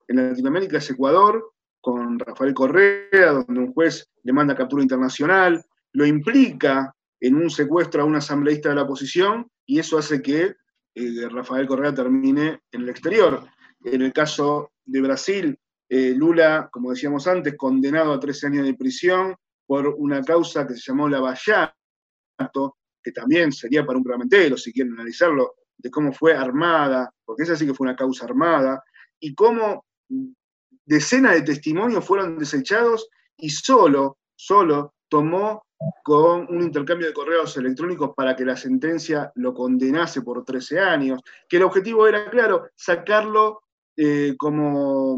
Latinoamérica 0.07 0.77
es 0.77 0.89
Ecuador, 0.89 1.53
con 1.81 2.19
Rafael 2.19 2.53
Correa, 2.53 3.31
donde 3.31 3.59
un 3.59 3.73
juez 3.73 4.07
demanda 4.21 4.55
captura 4.55 4.83
internacional, 4.83 5.63
lo 5.93 6.05
implica 6.05 6.93
en 7.19 7.35
un 7.35 7.49
secuestro 7.49 8.01
a 8.01 8.05
un 8.05 8.15
asambleísta 8.15 8.69
de 8.69 8.75
la 8.75 8.83
oposición 8.83 9.47
y 9.65 9.79
eso 9.79 9.97
hace 9.97 10.21
que 10.21 10.55
eh, 10.95 11.29
Rafael 11.29 11.67
Correa 11.67 11.93
termine 11.93 12.61
en 12.71 12.81
el 12.81 12.89
exterior. 12.89 13.45
En 13.83 14.01
el 14.01 14.13
caso 14.13 14.71
de 14.85 15.01
Brasil, 15.01 15.57
eh, 15.89 16.13
Lula, 16.15 16.69
como 16.71 16.91
decíamos 16.91 17.27
antes, 17.27 17.55
condenado 17.55 18.13
a 18.13 18.19
13 18.19 18.47
años 18.47 18.65
de 18.65 18.73
prisión 18.75 19.35
por 19.65 19.87
una 19.87 20.21
causa 20.21 20.67
que 20.67 20.75
se 20.75 20.91
llamó 20.91 21.09
Lavallato, 21.09 21.75
que 23.03 23.11
también 23.11 23.51
sería 23.51 23.85
para 23.85 23.97
un 23.97 24.03
programa 24.03 24.25
si 24.57 24.73
quieren 24.73 24.93
analizarlo, 24.93 25.55
de 25.77 25.91
cómo 25.91 26.13
fue 26.13 26.33
armada, 26.33 27.13
porque 27.25 27.43
esa 27.43 27.55
sí 27.55 27.65
que 27.65 27.73
fue 27.73 27.85
una 27.85 27.95
causa 27.95 28.25
armada, 28.25 28.83
y 29.19 29.35
cómo 29.35 29.85
decenas 30.85 31.33
de 31.33 31.41
testimonios 31.41 32.05
fueron 32.05 32.37
desechados 32.37 33.09
y 33.37 33.49
solo, 33.49 34.17
solo 34.35 34.93
tomó 35.09 35.63
con 36.03 36.47
un 36.49 36.61
intercambio 36.61 37.07
de 37.07 37.13
correos 37.13 37.57
electrónicos 37.57 38.11
para 38.15 38.35
que 38.35 38.45
la 38.45 38.55
sentencia 38.55 39.31
lo 39.35 39.53
condenase 39.53 40.21
por 40.21 40.45
13 40.45 40.79
años, 40.79 41.21
que 41.49 41.57
el 41.57 41.63
objetivo 41.63 42.07
era, 42.07 42.29
claro, 42.29 42.69
sacarlo 42.75 43.63
eh, 43.97 44.35
como 44.37 45.17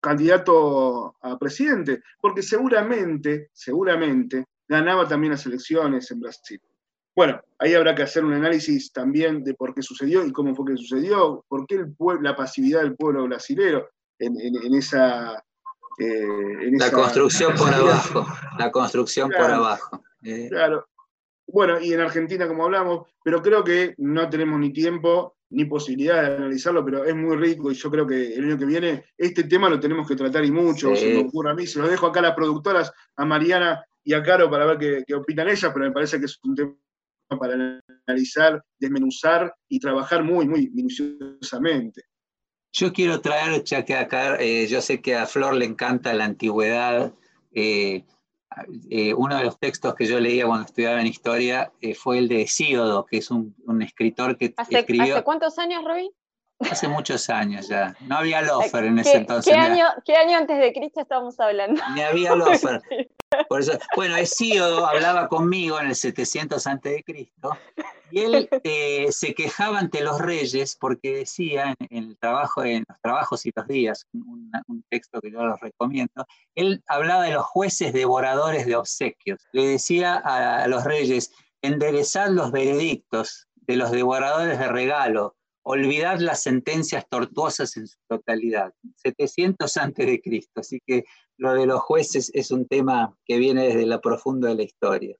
candidato 0.00 1.16
a 1.20 1.38
presidente, 1.38 2.02
porque 2.20 2.42
seguramente, 2.42 3.50
seguramente 3.52 4.46
ganaba 4.68 5.06
también 5.06 5.32
las 5.32 5.44
elecciones 5.46 6.10
en 6.10 6.20
Brasil. 6.20 6.60
Bueno, 7.14 7.40
ahí 7.58 7.74
habrá 7.74 7.94
que 7.94 8.02
hacer 8.02 8.24
un 8.24 8.32
análisis 8.32 8.92
también 8.92 9.44
de 9.44 9.54
por 9.54 9.74
qué 9.74 9.82
sucedió 9.82 10.24
y 10.24 10.32
cómo 10.32 10.54
fue 10.54 10.72
que 10.72 10.78
sucedió, 10.78 11.44
por 11.46 11.66
qué 11.66 11.74
el 11.76 11.94
la 12.22 12.34
pasividad 12.34 12.80
del 12.80 12.96
pueblo 12.96 13.24
brasilero 13.24 13.90
en, 14.18 14.74
esa... 14.74 15.42
Eh, 15.98 16.70
la 16.72 16.90
construcción 16.90 17.54
por 17.54 17.72
abajo, 17.72 18.26
la 18.58 18.70
construcción 18.70 19.30
por 19.30 19.50
abajo. 19.50 20.02
Eh. 20.22 20.48
Claro. 20.48 20.86
Bueno, 21.46 21.78
y 21.80 21.92
en 21.92 22.00
Argentina, 22.00 22.48
como 22.48 22.64
hablamos, 22.64 23.08
pero 23.22 23.42
creo 23.42 23.62
que 23.62 23.94
no 23.98 24.30
tenemos 24.30 24.58
ni 24.58 24.72
tiempo 24.72 25.36
ni 25.50 25.66
posibilidad 25.66 26.22
de 26.22 26.36
analizarlo, 26.36 26.82
pero 26.82 27.04
es 27.04 27.14
muy 27.14 27.36
rico 27.36 27.70
y 27.70 27.74
yo 27.74 27.90
creo 27.90 28.06
que 28.06 28.34
el 28.34 28.44
año 28.44 28.58
que 28.58 28.64
viene 28.64 29.04
este 29.18 29.44
tema 29.44 29.68
lo 29.68 29.78
tenemos 29.78 30.08
que 30.08 30.16
tratar 30.16 30.44
y 30.46 30.50
mucho, 30.50 30.96
se 30.96 31.12
me 31.12 31.20
ocurre 31.20 31.50
a 31.50 31.54
mí, 31.54 31.66
se 31.66 31.78
lo 31.78 31.88
dejo 31.88 32.06
acá 32.06 32.20
a 32.20 32.22
las 32.22 32.34
productoras, 32.34 32.90
a 33.16 33.24
Mariana 33.26 33.84
y 34.04 34.14
a 34.14 34.22
Caro 34.22 34.50
para 34.50 34.66
ver 34.66 34.78
qué, 34.78 35.04
qué 35.06 35.14
opinan 35.14 35.48
ellas, 35.48 35.70
pero 35.72 35.86
me 35.86 35.92
parece 35.92 36.18
que 36.18 36.26
es 36.26 36.38
un 36.44 36.54
tema 36.54 36.76
para 37.38 37.80
analizar, 38.06 38.62
desmenuzar 38.78 39.54
y 39.68 39.78
trabajar 39.78 40.22
muy, 40.22 40.46
muy 40.46 40.70
minuciosamente. 40.70 42.02
Yo 42.72 42.92
quiero 42.92 43.20
traer, 43.20 43.62
ya 43.64 43.84
que 43.84 43.94
acá, 43.94 44.36
eh, 44.40 44.66
yo 44.66 44.80
sé 44.80 45.02
que 45.02 45.14
a 45.14 45.26
Flor 45.26 45.54
le 45.54 45.66
encanta 45.66 46.14
la 46.14 46.24
antigüedad. 46.24 47.12
Eh, 47.52 48.04
eh, 48.90 49.14
uno 49.14 49.36
de 49.36 49.44
los 49.44 49.58
textos 49.58 49.94
que 49.94 50.06
yo 50.06 50.18
leía 50.20 50.46
cuando 50.46 50.66
estudiaba 50.66 51.00
en 51.00 51.06
historia 51.06 51.72
fue 51.96 52.18
el 52.18 52.28
de 52.28 52.42
Hesíodo, 52.42 53.04
que 53.04 53.18
es 53.18 53.30
un, 53.30 53.54
escritor 53.82 54.38
que 54.38 54.54
escribió. 54.70 55.16
¿Hace 55.16 55.24
cuántos 55.24 55.58
años, 55.58 55.84
Robin? 55.84 56.10
Hace 56.70 56.88
muchos 56.88 57.28
años 57.30 57.68
ya. 57.68 57.94
No 58.00 58.18
había 58.18 58.42
Lofer 58.42 58.84
en 58.84 58.98
ese 58.98 59.18
entonces. 59.18 59.52
¿qué 59.52 59.58
año, 59.58 59.86
¿Qué 60.04 60.16
año 60.16 60.38
antes 60.38 60.58
de 60.58 60.72
Cristo 60.72 61.00
estábamos 61.00 61.38
hablando? 61.40 61.82
Ni 61.94 62.02
había 62.02 62.34
Lofer. 62.34 62.80
Por 63.48 63.60
eso, 63.60 63.78
bueno, 63.96 64.16
Hesíodo 64.16 64.86
hablaba 64.86 65.28
conmigo 65.28 65.80
en 65.80 65.88
el 65.88 65.94
700 65.94 66.66
a.C. 66.66 67.04
y 68.10 68.20
él 68.20 68.48
eh, 68.64 69.08
se 69.10 69.34
quejaba 69.34 69.78
ante 69.78 70.02
los 70.02 70.20
reyes 70.20 70.76
porque 70.78 71.16
decía 71.16 71.74
en, 71.78 72.04
el 72.08 72.18
trabajo, 72.18 72.64
en 72.64 72.84
los 72.88 73.00
trabajos 73.00 73.46
y 73.46 73.52
los 73.54 73.66
días, 73.66 74.06
un, 74.12 74.50
texto 74.90 75.20
que 75.20 75.30
yo 75.30 75.42
los 75.44 75.60
recomiendo, 75.60 76.26
él 76.54 76.82
hablaba 76.86 77.24
de 77.24 77.32
los 77.32 77.44
jueces 77.44 77.92
devoradores 77.92 78.66
de 78.66 78.76
obsequios. 78.76 79.40
Le 79.52 79.66
decía 79.66 80.20
a, 80.22 80.64
a 80.64 80.68
los 80.68 80.84
reyes, 80.84 81.32
enderezad 81.62 82.28
los 82.28 82.52
veredictos 82.52 83.48
de 83.66 83.76
los 83.76 83.90
devoradores 83.90 84.58
de 84.58 84.68
regalo, 84.68 85.36
olvidad 85.62 86.18
las 86.18 86.42
sentencias 86.42 87.06
tortuosas 87.08 87.76
en 87.76 87.86
su 87.86 87.96
totalidad. 88.08 88.72
700 88.96 89.76
antes 89.76 90.06
de 90.06 90.20
Cristo, 90.20 90.60
así 90.60 90.80
que 90.86 91.04
lo 91.36 91.54
de 91.54 91.66
los 91.66 91.80
jueces 91.80 92.30
es 92.34 92.50
un 92.50 92.66
tema 92.66 93.16
que 93.24 93.38
viene 93.38 93.64
desde 93.64 93.86
la 93.86 94.00
profunda 94.00 94.48
de 94.48 94.56
la 94.56 94.62
historia. 94.62 95.16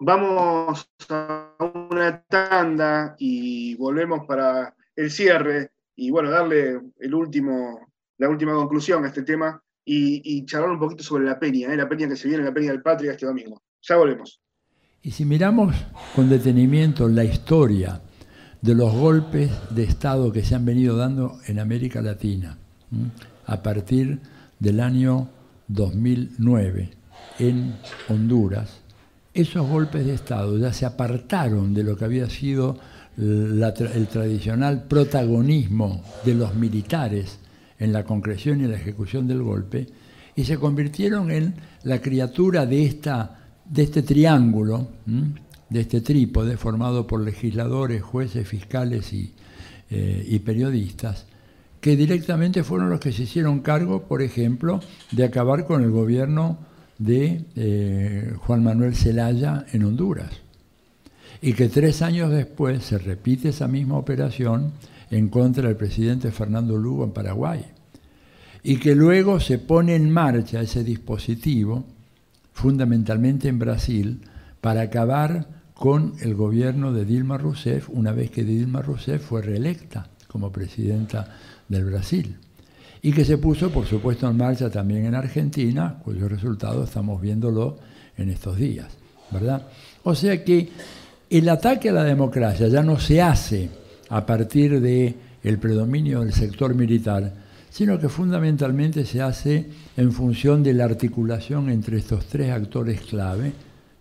Vamos 0.00 0.88
a 1.08 1.54
una 1.58 2.22
tanda 2.22 3.16
y 3.18 3.74
volvemos 3.76 4.24
para 4.26 4.74
el 4.94 5.10
cierre 5.10 5.72
y 5.96 6.10
bueno, 6.10 6.30
darle 6.30 6.80
el 7.00 7.14
último, 7.14 7.88
la 8.18 8.28
última 8.28 8.54
conclusión 8.54 9.04
a 9.04 9.08
este 9.08 9.22
tema 9.22 9.60
y, 9.84 10.44
charlar 10.44 10.70
un 10.70 10.78
poquito 10.78 11.02
sobre 11.02 11.24
la 11.24 11.40
peña, 11.40 11.72
¿eh? 11.72 11.76
la 11.76 11.88
peña 11.88 12.08
que 12.08 12.16
se 12.16 12.28
viene, 12.28 12.44
la 12.44 12.52
peña 12.52 12.70
del 12.70 12.82
Patria 12.82 13.12
este 13.12 13.26
domingo. 13.26 13.62
Ya 13.82 13.96
volvemos. 13.96 14.40
Y 15.02 15.10
si 15.10 15.24
miramos 15.24 15.74
con 16.14 16.28
detenimiento 16.28 17.08
la 17.08 17.24
historia 17.24 18.00
de 18.62 18.74
los 18.74 18.92
golpes 18.92 19.50
de 19.70 19.84
Estado 19.84 20.32
que 20.32 20.44
se 20.44 20.54
han 20.54 20.64
venido 20.64 20.96
dando 20.96 21.38
en 21.46 21.58
América 21.58 22.02
Latina 22.02 22.58
a 23.46 23.62
partir 23.62 24.20
del 24.58 24.80
año 24.80 25.28
2009 25.68 26.90
en 27.38 27.76
Honduras, 28.08 28.80
esos 29.32 29.68
golpes 29.68 30.04
de 30.04 30.14
Estado 30.14 30.58
ya 30.58 30.72
se 30.72 30.86
apartaron 30.86 31.74
de 31.74 31.84
lo 31.84 31.96
que 31.96 32.04
había 32.04 32.28
sido 32.28 32.78
el 33.16 34.08
tradicional 34.10 34.84
protagonismo 34.84 36.02
de 36.24 36.34
los 36.34 36.54
militares 36.54 37.38
en 37.78 37.92
la 37.92 38.04
concreción 38.04 38.60
y 38.60 38.66
la 38.66 38.76
ejecución 38.76 39.26
del 39.26 39.42
golpe 39.42 39.86
y 40.34 40.44
se 40.44 40.56
convirtieron 40.56 41.30
en 41.30 41.54
la 41.82 42.00
criatura 42.00 42.66
de, 42.66 42.84
esta, 42.84 43.38
de 43.64 43.82
este 43.82 44.02
triángulo 44.02 44.88
de 45.70 45.80
este 45.80 46.00
trípode 46.00 46.56
formado 46.56 47.06
por 47.06 47.20
legisladores, 47.20 48.02
jueces, 48.02 48.48
fiscales 48.48 49.12
eh, 49.12 50.26
y, 50.26 50.38
periodistas, 50.40 51.26
que 51.80 51.96
directamente 51.96 52.64
fueron 52.64 52.90
los 52.90 53.00
que 53.00 53.12
se 53.12 53.24
hicieron 53.24 53.60
cargo, 53.60 54.04
por 54.04 54.22
ejemplo, 54.22 54.80
de 55.12 55.24
acabar 55.24 55.66
con 55.66 55.82
el 55.82 55.90
gobierno 55.90 56.58
de 56.98 57.44
eh, 57.54 58.32
Juan 58.38 58.64
Manuel 58.64 58.94
Zelaya 58.94 59.66
en 59.72 59.84
Honduras. 59.84 60.30
Y 61.40 61.52
que 61.52 61.68
tres 61.68 62.02
años 62.02 62.32
después 62.32 62.82
se 62.82 62.98
repite 62.98 63.50
esa 63.50 63.68
misma 63.68 63.96
operación 63.96 64.72
en 65.10 65.28
contra 65.28 65.68
del 65.68 65.76
presidente 65.76 66.32
Fernando 66.32 66.76
Lugo 66.76 67.04
en 67.04 67.12
Paraguay. 67.12 67.64
Y 68.64 68.78
que 68.78 68.96
luego 68.96 69.38
se 69.38 69.58
pone 69.58 69.94
en 69.94 70.10
marcha 70.10 70.60
ese 70.60 70.82
dispositivo, 70.82 71.84
fundamentalmente 72.52 73.48
en 73.48 73.60
Brasil, 73.60 74.20
para 74.60 74.80
acabar 74.80 75.57
con 75.78 76.14
el 76.22 76.34
gobierno 76.34 76.92
de 76.92 77.04
Dilma 77.04 77.38
Rousseff 77.38 77.88
una 77.90 78.10
vez 78.10 78.32
que 78.32 78.42
Dilma 78.42 78.82
Rousseff 78.82 79.22
fue 79.24 79.42
reelecta 79.42 80.08
como 80.26 80.50
presidenta 80.50 81.36
del 81.68 81.84
Brasil 81.84 82.36
y 83.00 83.12
que 83.12 83.24
se 83.24 83.38
puso, 83.38 83.70
por 83.70 83.86
supuesto, 83.86 84.28
en 84.28 84.36
marcha 84.36 84.70
también 84.70 85.06
en 85.06 85.14
Argentina, 85.14 86.00
cuyo 86.02 86.28
resultado 86.28 86.82
estamos 86.82 87.22
viéndolo 87.22 87.78
en 88.16 88.28
estos 88.28 88.56
días, 88.56 88.88
¿verdad? 89.30 89.68
O 90.02 90.16
sea 90.16 90.42
que 90.42 90.68
el 91.30 91.48
ataque 91.48 91.90
a 91.90 91.92
la 91.92 92.02
democracia 92.02 92.66
ya 92.66 92.82
no 92.82 92.98
se 92.98 93.22
hace 93.22 93.70
a 94.08 94.26
partir 94.26 94.80
de 94.80 95.14
el 95.44 95.58
predominio 95.58 96.20
del 96.20 96.32
sector 96.32 96.74
militar, 96.74 97.32
sino 97.70 98.00
que 98.00 98.08
fundamentalmente 98.08 99.06
se 99.06 99.22
hace 99.22 99.70
en 99.96 100.10
función 100.10 100.64
de 100.64 100.74
la 100.74 100.86
articulación 100.86 101.70
entre 101.70 101.98
estos 101.98 102.26
tres 102.26 102.50
actores 102.50 103.00
clave, 103.02 103.52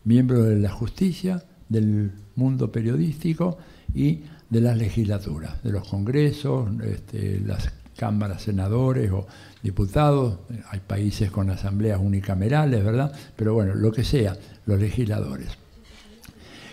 miembros 0.06 0.48
de 0.48 0.58
la 0.58 0.72
justicia, 0.72 1.44
del 1.70 2.12
mundo 2.36 2.72
periodístico 2.72 3.58
y 3.94 4.22
de 4.50 4.62
las 4.62 4.78
legislaturas, 4.78 5.62
de 5.64 5.72
los 5.72 5.88
congresos, 5.88 6.70
este, 6.84 7.42
las 7.46 7.72
cámaras 7.98 8.44
senadores 8.44 9.12
o 9.12 9.28
diputados, 9.62 10.40
hay 10.70 10.80
países 10.80 11.32
con 11.32 11.50
asambleas 11.50 12.00
unicamerales, 12.00 12.84
¿verdad? 12.84 13.12
Pero 13.36 13.54
bueno, 13.54 13.74
lo 13.74 13.92
que 13.92 14.04
sea, 14.04 14.38
los 14.66 14.80
legisladores. 14.80 15.50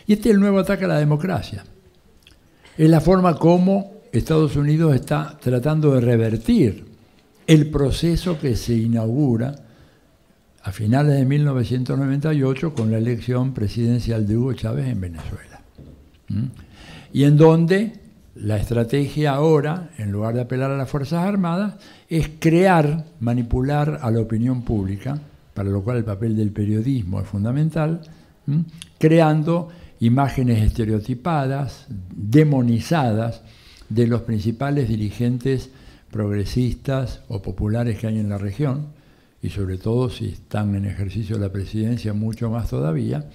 Y 0.06 0.12
este 0.12 0.28
es 0.28 0.34
el 0.34 0.40
nuevo 0.40 0.58
ataque 0.58 0.84
a 0.84 0.88
la 0.88 0.98
democracia. 0.98 1.64
Es 2.76 2.90
la 2.90 3.00
forma 3.00 3.36
como 3.36 3.94
Estados 4.12 4.54
Unidos 4.56 4.94
está 4.94 5.38
tratando 5.40 5.94
de 5.94 6.00
revertir 6.00 6.84
el 7.46 7.70
proceso 7.70 8.38
que 8.38 8.54
se 8.56 8.74
inaugura 8.74 9.63
a 10.64 10.72
finales 10.72 11.14
de 11.14 11.26
1998 11.26 12.74
con 12.74 12.90
la 12.90 12.96
elección 12.96 13.52
presidencial 13.52 14.26
de 14.26 14.36
Hugo 14.38 14.54
Chávez 14.54 14.88
en 14.88 14.98
Venezuela. 14.98 15.60
Y 17.12 17.24
en 17.24 17.36
donde 17.36 17.92
la 18.34 18.56
estrategia 18.56 19.34
ahora, 19.34 19.90
en 19.98 20.10
lugar 20.10 20.34
de 20.34 20.40
apelar 20.40 20.70
a 20.70 20.78
las 20.78 20.88
Fuerzas 20.88 21.22
Armadas, 21.26 21.74
es 22.08 22.30
crear, 22.38 23.04
manipular 23.20 24.00
a 24.00 24.10
la 24.10 24.20
opinión 24.20 24.62
pública, 24.62 25.20
para 25.52 25.68
lo 25.68 25.82
cual 25.82 25.98
el 25.98 26.04
papel 26.04 26.34
del 26.34 26.50
periodismo 26.50 27.20
es 27.20 27.28
fundamental, 27.28 28.00
creando 28.98 29.68
imágenes 30.00 30.62
estereotipadas, 30.62 31.86
demonizadas 31.88 33.42
de 33.90 34.06
los 34.06 34.22
principales 34.22 34.88
dirigentes 34.88 35.70
progresistas 36.10 37.20
o 37.28 37.42
populares 37.42 37.98
que 37.98 38.06
hay 38.06 38.18
en 38.18 38.30
la 38.30 38.38
región, 38.38 39.03
y 39.44 39.50
sobre 39.50 39.76
todo 39.76 40.08
si 40.08 40.28
están 40.28 40.74
en 40.74 40.86
ejercicio 40.86 41.36
de 41.36 41.42
la 41.42 41.52
presidencia 41.52 42.14
mucho 42.14 42.48
más 42.48 42.70
todavía, 42.70 43.28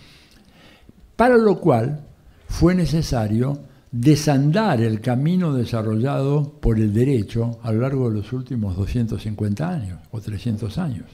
para 1.16 1.38
lo 1.38 1.60
cual 1.60 1.99
fue 2.47 2.74
necesario 2.74 3.60
desandar 3.91 4.82
el 4.82 5.01
camino 5.01 5.53
desarrollado 5.53 6.51
por 6.60 6.80
el 6.80 6.95
derecho 6.95 7.60
a 7.62 7.72
lo 7.72 7.82
largo 7.82 8.10
de 8.10 8.16
los 8.16 8.34
últimos 8.34 8.76
250 8.76 9.70
años 9.70 9.99
o 10.10 10.20
300 10.20 10.80
años, 10.80 11.05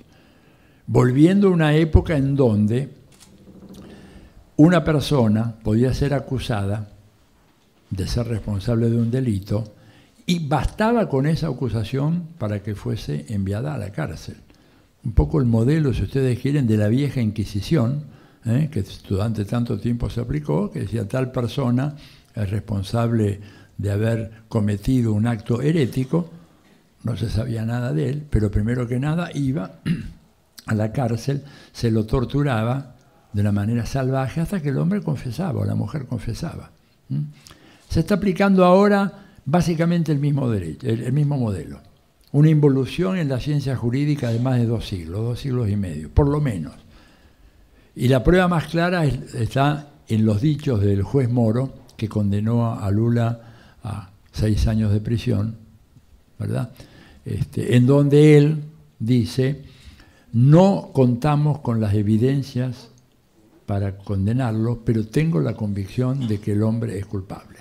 volviendo 0.87 1.49
a 1.49 1.51
una 1.51 1.75
época 1.75 2.15
en 2.15 2.33
donde 2.37 2.89
una 4.55 4.81
persona 4.85 5.55
podía 5.61 5.93
ser 5.93 6.13
acusada 6.13 6.87
de 7.89 8.07
ser 8.07 8.29
responsable 8.29 8.89
de 8.89 8.95
un 8.95 9.11
delito 9.11 9.73
y 10.25 10.47
bastaba 10.47 11.09
con 11.09 11.27
esa 11.27 11.47
acusación 11.47 12.29
para 12.37 12.63
que 12.63 12.75
fuese 12.75 13.25
enviada 13.27 13.73
a 13.73 13.77
la 13.77 13.91
cárcel 13.91 14.44
un 15.05 15.13
poco 15.13 15.39
el 15.39 15.45
modelo, 15.45 15.93
si 15.93 16.03
ustedes 16.03 16.39
quieren, 16.39 16.65
de 16.65 16.77
la 16.77 16.87
vieja 16.87 17.21
Inquisición, 17.21 18.03
¿eh? 18.45 18.69
que 18.71 18.83
durante 19.07 19.45
tanto 19.45 19.79
tiempo 19.79 20.09
se 20.09 20.21
aplicó, 20.21 20.71
que 20.71 20.81
decía 20.81 21.07
tal 21.07 21.31
persona 21.31 21.95
es 22.33 22.49
responsable 22.49 23.39
de 23.77 23.91
haber 23.91 24.31
cometido 24.49 25.13
un 25.13 25.27
acto 25.27 25.61
herético, 25.61 26.29
no 27.03 27.15
se 27.15 27.29
sabía 27.29 27.65
nada 27.65 27.93
de 27.93 28.09
él, 28.09 28.25
pero 28.29 28.49
primero 28.49 28.87
que 28.87 28.99
nada 28.99 29.29
iba 29.35 29.79
a 30.65 30.73
la 30.73 30.91
cárcel, 30.91 31.43
se 31.71 31.91
lo 31.91 32.05
torturaba 32.05 32.95
de 33.31 33.41
una 33.41 33.51
manera 33.51 33.85
salvaje 33.85 34.41
hasta 34.41 34.61
que 34.61 34.69
el 34.69 34.77
hombre 34.79 35.01
confesaba 35.01 35.59
o 35.59 35.65
la 35.65 35.75
mujer 35.75 36.07
confesaba. 36.07 36.71
Se 37.89 37.99
está 37.99 38.15
aplicando 38.15 38.65
ahora 38.65 39.25
básicamente 39.45 40.11
el 40.11 40.19
mismo, 40.19 40.49
derecho, 40.49 40.87
el 40.87 41.13
mismo 41.13 41.37
modelo 41.37 41.79
una 42.35 42.49
involución 42.49 43.17
en 43.17 43.29
la 43.29 43.39
ciencia 43.39 43.77
jurídica 43.77 44.29
de 44.29 44.39
más 44.39 44.59
de 44.59 44.65
dos 44.65 44.85
siglos, 44.85 45.23
dos 45.23 45.39
siglos 45.39 45.69
y 45.69 45.77
medio, 45.77 46.09
por 46.09 46.27
lo 46.27 46.41
menos. 46.41 46.73
Y 47.95 48.09
la 48.09 48.25
prueba 48.25 48.49
más 48.49 48.67
clara 48.67 49.05
está 49.05 49.87
en 50.09 50.25
los 50.25 50.41
dichos 50.41 50.81
del 50.81 51.01
juez 51.01 51.29
Moro, 51.29 51.73
que 51.95 52.09
condenó 52.09 52.77
a 52.77 52.91
Lula 52.91 53.39
a 53.81 54.09
seis 54.33 54.67
años 54.67 54.91
de 54.91 54.99
prisión, 54.99 55.55
¿verdad? 56.37 56.73
Este, 57.23 57.77
en 57.77 57.85
donde 57.85 58.37
él 58.37 58.63
dice, 58.99 59.63
no 60.33 60.89
contamos 60.91 61.59
con 61.59 61.79
las 61.79 61.93
evidencias 61.93 62.89
para 63.65 63.97
condenarlo, 63.97 64.81
pero 64.83 65.07
tengo 65.07 65.39
la 65.39 65.53
convicción 65.53 66.27
de 66.27 66.41
que 66.41 66.51
el 66.51 66.63
hombre 66.63 66.99
es 66.99 67.05
culpable. 67.05 67.59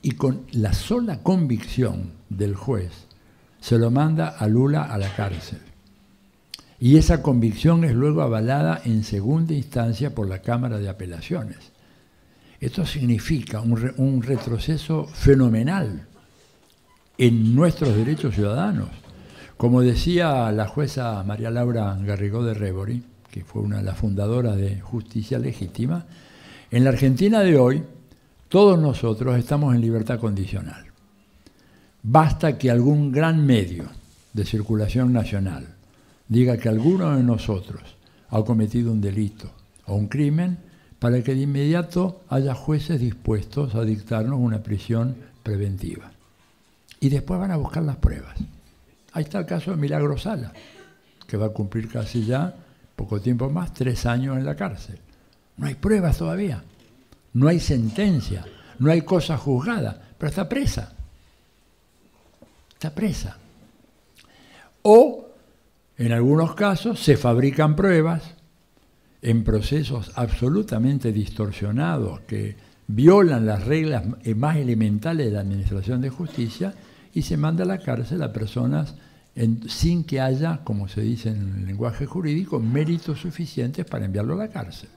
Y 0.00 0.12
con 0.12 0.46
la 0.52 0.72
sola 0.72 1.22
convicción 1.22 2.12
del 2.30 2.54
juez, 2.54 3.05
se 3.60 3.78
lo 3.78 3.90
manda 3.90 4.28
a 4.28 4.46
Lula 4.46 4.84
a 4.84 4.98
la 4.98 5.14
cárcel. 5.14 5.60
Y 6.78 6.98
esa 6.98 7.22
convicción 7.22 7.84
es 7.84 7.94
luego 7.94 8.22
avalada 8.22 8.82
en 8.84 9.02
segunda 9.02 9.54
instancia 9.54 10.14
por 10.14 10.28
la 10.28 10.40
Cámara 10.42 10.78
de 10.78 10.88
Apelaciones. 10.88 11.72
Esto 12.60 12.86
significa 12.86 13.60
un, 13.60 14.22
retroceso 14.22 15.06
fenomenal 15.06 16.06
en 17.18 17.54
nuestros 17.54 17.96
derechos 17.96 18.34
ciudadanos. 18.34 18.88
Como 19.56 19.82
decía 19.82 20.50
la 20.52 20.66
jueza 20.66 21.22
María 21.24 21.50
Laura 21.50 21.96
Garrigó 22.00 22.44
de 22.44 22.54
Rebori, 22.54 23.02
que 23.30 23.44
fue 23.44 23.62
una 23.62 23.78
de 23.78 23.82
las 23.82 23.98
fundadoras 23.98 24.56
de 24.56 24.80
Justicia 24.80 25.38
Legítima, 25.38 26.06
en 26.70 26.84
la 26.84 26.90
Argentina 26.90 27.40
de 27.40 27.58
hoy 27.58 27.84
todos 28.48 28.78
nosotros 28.78 29.38
estamos 29.38 29.74
en 29.74 29.80
libertad 29.80 30.18
condicional. 30.18 30.85
Basta 32.08 32.56
que 32.56 32.70
algún 32.70 33.10
gran 33.10 33.44
medio 33.44 33.86
de 34.32 34.44
circulación 34.44 35.12
nacional 35.12 35.66
diga 36.28 36.56
que 36.56 36.68
alguno 36.68 37.16
de 37.16 37.24
nosotros 37.24 37.82
ha 38.28 38.44
cometido 38.44 38.92
un 38.92 39.00
delito 39.00 39.50
o 39.86 39.96
un 39.96 40.06
crimen 40.06 40.56
para 41.00 41.20
que 41.20 41.34
de 41.34 41.40
inmediato 41.40 42.20
haya 42.28 42.54
jueces 42.54 43.00
dispuestos 43.00 43.74
a 43.74 43.82
dictarnos 43.82 44.38
una 44.38 44.62
prisión 44.62 45.16
preventiva. 45.42 46.12
Y 47.00 47.08
después 47.08 47.40
van 47.40 47.50
a 47.50 47.56
buscar 47.56 47.82
las 47.82 47.96
pruebas. 47.96 48.36
Ahí 49.12 49.24
está 49.24 49.40
el 49.40 49.46
caso 49.46 49.72
de 49.72 49.76
Milagro 49.76 50.16
Sala, 50.16 50.52
que 51.26 51.36
va 51.36 51.46
a 51.46 51.52
cumplir 51.52 51.88
casi 51.88 52.24
ya, 52.24 52.54
poco 52.94 53.20
tiempo 53.20 53.50
más, 53.50 53.74
tres 53.74 54.06
años 54.06 54.36
en 54.36 54.44
la 54.44 54.54
cárcel. 54.54 55.00
No 55.56 55.66
hay 55.66 55.74
pruebas 55.74 56.18
todavía, 56.18 56.62
no 57.32 57.48
hay 57.48 57.58
sentencia, 57.58 58.44
no 58.78 58.92
hay 58.92 59.02
cosa 59.02 59.36
juzgada, 59.36 60.00
pero 60.16 60.30
está 60.30 60.48
presa. 60.48 60.92
Presa. 62.94 63.38
O, 64.82 65.26
en 65.98 66.12
algunos 66.12 66.54
casos, 66.54 67.00
se 67.00 67.16
fabrican 67.16 67.74
pruebas 67.74 68.22
en 69.22 69.42
procesos 69.42 70.12
absolutamente 70.14 71.12
distorsionados 71.12 72.20
que 72.20 72.56
violan 72.86 73.46
las 73.46 73.64
reglas 73.64 74.04
más 74.36 74.56
elementales 74.56 75.26
de 75.26 75.32
la 75.32 75.40
Administración 75.40 76.00
de 76.00 76.10
Justicia 76.10 76.74
y 77.12 77.22
se 77.22 77.36
manda 77.36 77.64
a 77.64 77.66
la 77.66 77.78
cárcel 77.78 78.22
a 78.22 78.32
personas 78.32 78.94
sin 79.68 80.04
que 80.04 80.20
haya, 80.20 80.60
como 80.64 80.88
se 80.88 81.00
dice 81.00 81.30
en 81.30 81.54
el 81.58 81.66
lenguaje 81.66 82.06
jurídico, 82.06 82.60
méritos 82.60 83.20
suficientes 83.20 83.84
para 83.84 84.04
enviarlo 84.04 84.34
a 84.34 84.38
la 84.38 84.48
cárcel. 84.48 84.88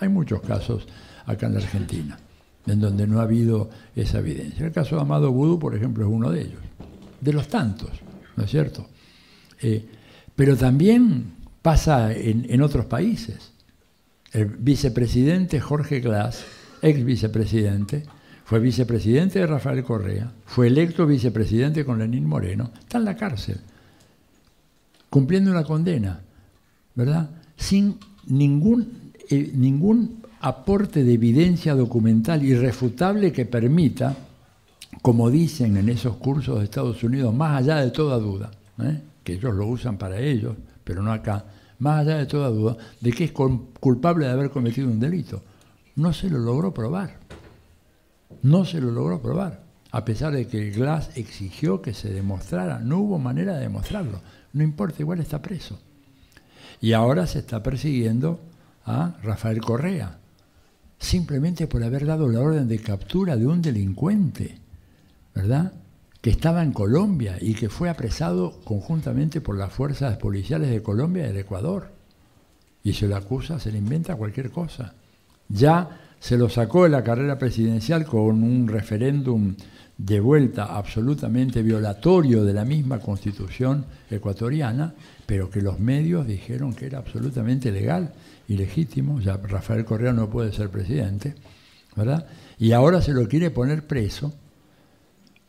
Hay 0.00 0.08
muchos 0.08 0.40
casos 0.42 0.86
acá 1.26 1.46
en 1.46 1.54
la 1.54 1.60
Argentina 1.60 2.18
en 2.66 2.80
donde 2.80 3.06
no 3.06 3.20
ha 3.20 3.24
habido 3.24 3.70
esa 3.96 4.20
evidencia. 4.20 4.66
El 4.66 4.72
caso 4.72 4.96
de 4.96 5.02
Amado 5.02 5.32
Vudú, 5.32 5.58
por 5.58 5.74
ejemplo, 5.74 6.04
es 6.04 6.10
uno 6.12 6.30
de 6.30 6.42
ellos, 6.42 6.60
de 7.22 7.32
los 7.32 7.48
tantos, 7.48 7.90
¿no 8.36 8.44
es 8.44 8.50
cierto? 8.50 8.88
Eh, 9.60 9.86
pero 10.34 10.56
también 10.56 11.34
pasa 11.62 12.12
en, 12.12 12.60
otros 12.62 12.86
países. 12.86 13.52
El 14.32 14.46
vicepresidente 14.46 15.60
Jorge 15.60 16.00
Glass, 16.00 16.44
ex 16.82 17.04
vicepresidente, 17.04 18.02
fue 18.44 18.58
vicepresidente 18.58 19.38
de 19.38 19.46
Rafael 19.46 19.84
Correa, 19.84 20.32
fue 20.46 20.66
electo 20.66 21.06
vicepresidente 21.06 21.84
con 21.84 22.00
Lenín 22.00 22.26
Moreno, 22.26 22.72
está 22.80 22.98
en 22.98 23.04
la 23.04 23.16
cárcel, 23.16 23.58
cumpliendo 25.08 25.52
una 25.52 25.62
condena, 25.62 26.20
¿verdad? 26.94 27.30
Sin 27.56 27.98
ningún, 28.26 29.12
eh, 29.30 29.52
ningún 29.54 30.22
aporte 30.40 31.04
de 31.04 31.12
evidencia 31.12 31.76
documental 31.76 32.42
irrefutable 32.42 33.32
que 33.32 33.46
permita, 33.46 34.16
como 35.02 35.30
dicen 35.30 35.76
en 35.76 35.88
esos 35.88 36.16
cursos 36.16 36.58
de 36.58 36.64
Estados 36.64 37.02
Unidos, 37.02 37.34
más 37.34 37.60
allá 37.60 37.76
de 37.78 37.90
toda 37.90 38.18
duda, 38.18 38.52
¿eh? 38.80 39.02
que 39.24 39.34
ellos 39.34 39.54
lo 39.54 39.66
usan 39.66 39.98
para 39.98 40.20
ellos, 40.20 40.56
pero 40.84 41.02
no 41.02 41.12
acá, 41.12 41.44
más 41.80 42.00
allá 42.00 42.18
de 42.18 42.26
toda 42.26 42.48
duda, 42.48 42.76
de 43.00 43.10
que 43.10 43.24
es 43.24 43.32
culpable 43.32 44.26
de 44.26 44.32
haber 44.32 44.50
cometido 44.50 44.88
un 44.88 45.00
delito. 45.00 45.42
No 45.96 46.12
se 46.12 46.30
lo 46.30 46.38
logró 46.38 46.72
probar. 46.72 47.18
No 48.42 48.64
se 48.64 48.80
lo 48.80 48.90
logró 48.90 49.20
probar, 49.20 49.62
a 49.90 50.04
pesar 50.04 50.32
de 50.32 50.46
que 50.46 50.70
Glass 50.70 51.10
exigió 51.16 51.82
que 51.82 51.94
se 51.94 52.10
demostrara. 52.12 52.78
No 52.78 52.98
hubo 52.98 53.18
manera 53.18 53.54
de 53.54 53.62
demostrarlo. 53.62 54.20
No 54.52 54.62
importa, 54.62 55.02
igual 55.02 55.20
está 55.20 55.42
preso. 55.42 55.78
Y 56.80 56.92
ahora 56.92 57.26
se 57.26 57.40
está 57.40 57.62
persiguiendo 57.62 58.40
a 58.84 59.16
Rafael 59.22 59.60
Correa, 59.60 60.18
simplemente 60.98 61.66
por 61.66 61.82
haber 61.84 62.06
dado 62.06 62.28
la 62.28 62.40
orden 62.40 62.68
de 62.68 62.78
captura 62.78 63.36
de 63.36 63.46
un 63.46 63.62
delincuente, 63.62 64.61
¿verdad? 65.34 65.72
Que 66.20 66.30
estaba 66.30 66.62
en 66.62 66.72
Colombia 66.72 67.36
y 67.40 67.54
que 67.54 67.68
fue 67.68 67.88
apresado 67.88 68.60
conjuntamente 68.64 69.40
por 69.40 69.56
las 69.56 69.72
fuerzas 69.72 70.16
policiales 70.16 70.70
de 70.70 70.82
Colombia 70.82 71.24
y 71.24 71.28
del 71.28 71.38
Ecuador. 71.38 71.90
Y 72.84 72.92
se 72.92 73.08
lo 73.08 73.16
acusa, 73.16 73.58
se 73.58 73.72
le 73.72 73.78
inventa 73.78 74.16
cualquier 74.16 74.50
cosa. 74.50 74.94
Ya 75.48 76.00
se 76.20 76.38
lo 76.38 76.48
sacó 76.48 76.84
de 76.84 76.90
la 76.90 77.02
carrera 77.02 77.38
presidencial 77.38 78.04
con 78.04 78.42
un 78.42 78.68
referéndum 78.68 79.54
de 79.98 80.20
vuelta 80.20 80.64
absolutamente 80.64 81.62
violatorio 81.62 82.44
de 82.44 82.52
la 82.52 82.64
misma 82.64 82.98
constitución 82.98 83.84
ecuatoriana, 84.10 84.94
pero 85.26 85.50
que 85.50 85.60
los 85.60 85.78
medios 85.78 86.26
dijeron 86.26 86.74
que 86.74 86.86
era 86.86 86.98
absolutamente 86.98 87.70
legal 87.70 88.12
y 88.48 88.56
legítimo, 88.56 89.20
ya 89.20 89.36
Rafael 89.36 89.84
Correa 89.84 90.12
no 90.12 90.28
puede 90.28 90.52
ser 90.52 90.70
presidente, 90.70 91.34
¿verdad? 91.94 92.26
Y 92.58 92.72
ahora 92.72 93.00
se 93.00 93.12
lo 93.12 93.28
quiere 93.28 93.50
poner 93.50 93.86
preso 93.86 94.32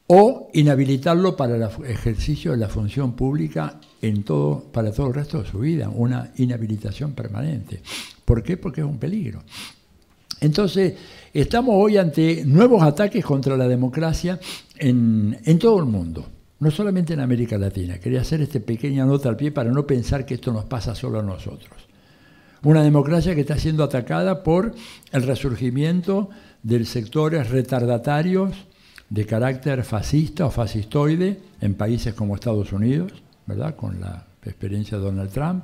o 0.08 0.50
inhabilitarlo 0.54 1.36
para 1.36 1.56
el 1.56 1.64
ejercicio 1.86 2.52
de 2.52 2.58
la 2.58 2.68
función 2.68 3.14
pública 3.14 3.80
en 4.02 4.24
todo, 4.24 4.64
para 4.72 4.92
todo 4.92 5.08
el 5.08 5.14
resto 5.14 5.42
de 5.42 5.50
su 5.50 5.60
vida, 5.60 5.90
una 5.90 6.32
inhabilitación 6.38 7.14
permanente. 7.14 7.82
¿Por 8.26 8.44
qué? 8.44 8.58
Porque 8.58 8.82
es 8.82 8.88
un 8.88 8.98
peligro. 8.98 9.42
Entonces, 10.42 10.96
estamos 11.34 11.76
hoy 11.78 11.98
ante 11.98 12.44
nuevos 12.46 12.84
ataques 12.84 13.24
contra 13.24 13.56
la 13.56 13.68
democracia 13.68 14.40
en, 14.78 15.58
todo 15.58 15.80
el 15.80 15.86
mundo, 15.86 16.26
no 16.60 16.70
solamente 16.70 17.14
en 17.14 17.22
América 17.22 17.58
Latina. 17.58 17.98
Quería 17.98 18.22
hacer 18.22 18.42
esta 18.42 18.60
pequeña 18.60 19.06
nota 19.06 19.30
al 19.30 19.38
pie 19.38 19.54
para 19.54 19.72
no 19.72 19.88
pensar 19.88 20.26
que 20.26 20.34
esto 20.34 20.52
nos 20.52 20.66
pasa 20.66 20.96
solo 20.96 21.20
a 21.20 21.24
nosotros. 21.24 21.88
Una 22.64 22.84
democracia 22.84 23.36
que 23.36 23.42
está 23.42 23.58
siendo 23.58 23.86
atacada 23.86 24.44
por 24.44 24.74
el 25.14 25.24
resurgimiento 25.24 26.30
de 26.62 26.84
sectores 26.84 27.50
retardatarios 27.50 28.52
de 29.10 29.26
carácter 29.26 29.84
fascista 29.84 30.46
o 30.46 30.52
fascistoide 30.52 31.40
en 31.62 31.76
países 31.76 32.14
como 32.14 32.36
Estados 32.36 32.74
Unidos, 32.74 33.12
¿verdad? 33.46 33.76
Con 33.76 34.02
la 34.02 34.26
experiencia 34.44 34.98
de 34.98 35.04
Donald 35.04 35.32
Trump, 35.32 35.64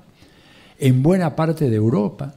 en 0.77 1.03
buena 1.03 1.35
parte 1.35 1.69
de 1.69 1.75
Europa, 1.75 2.35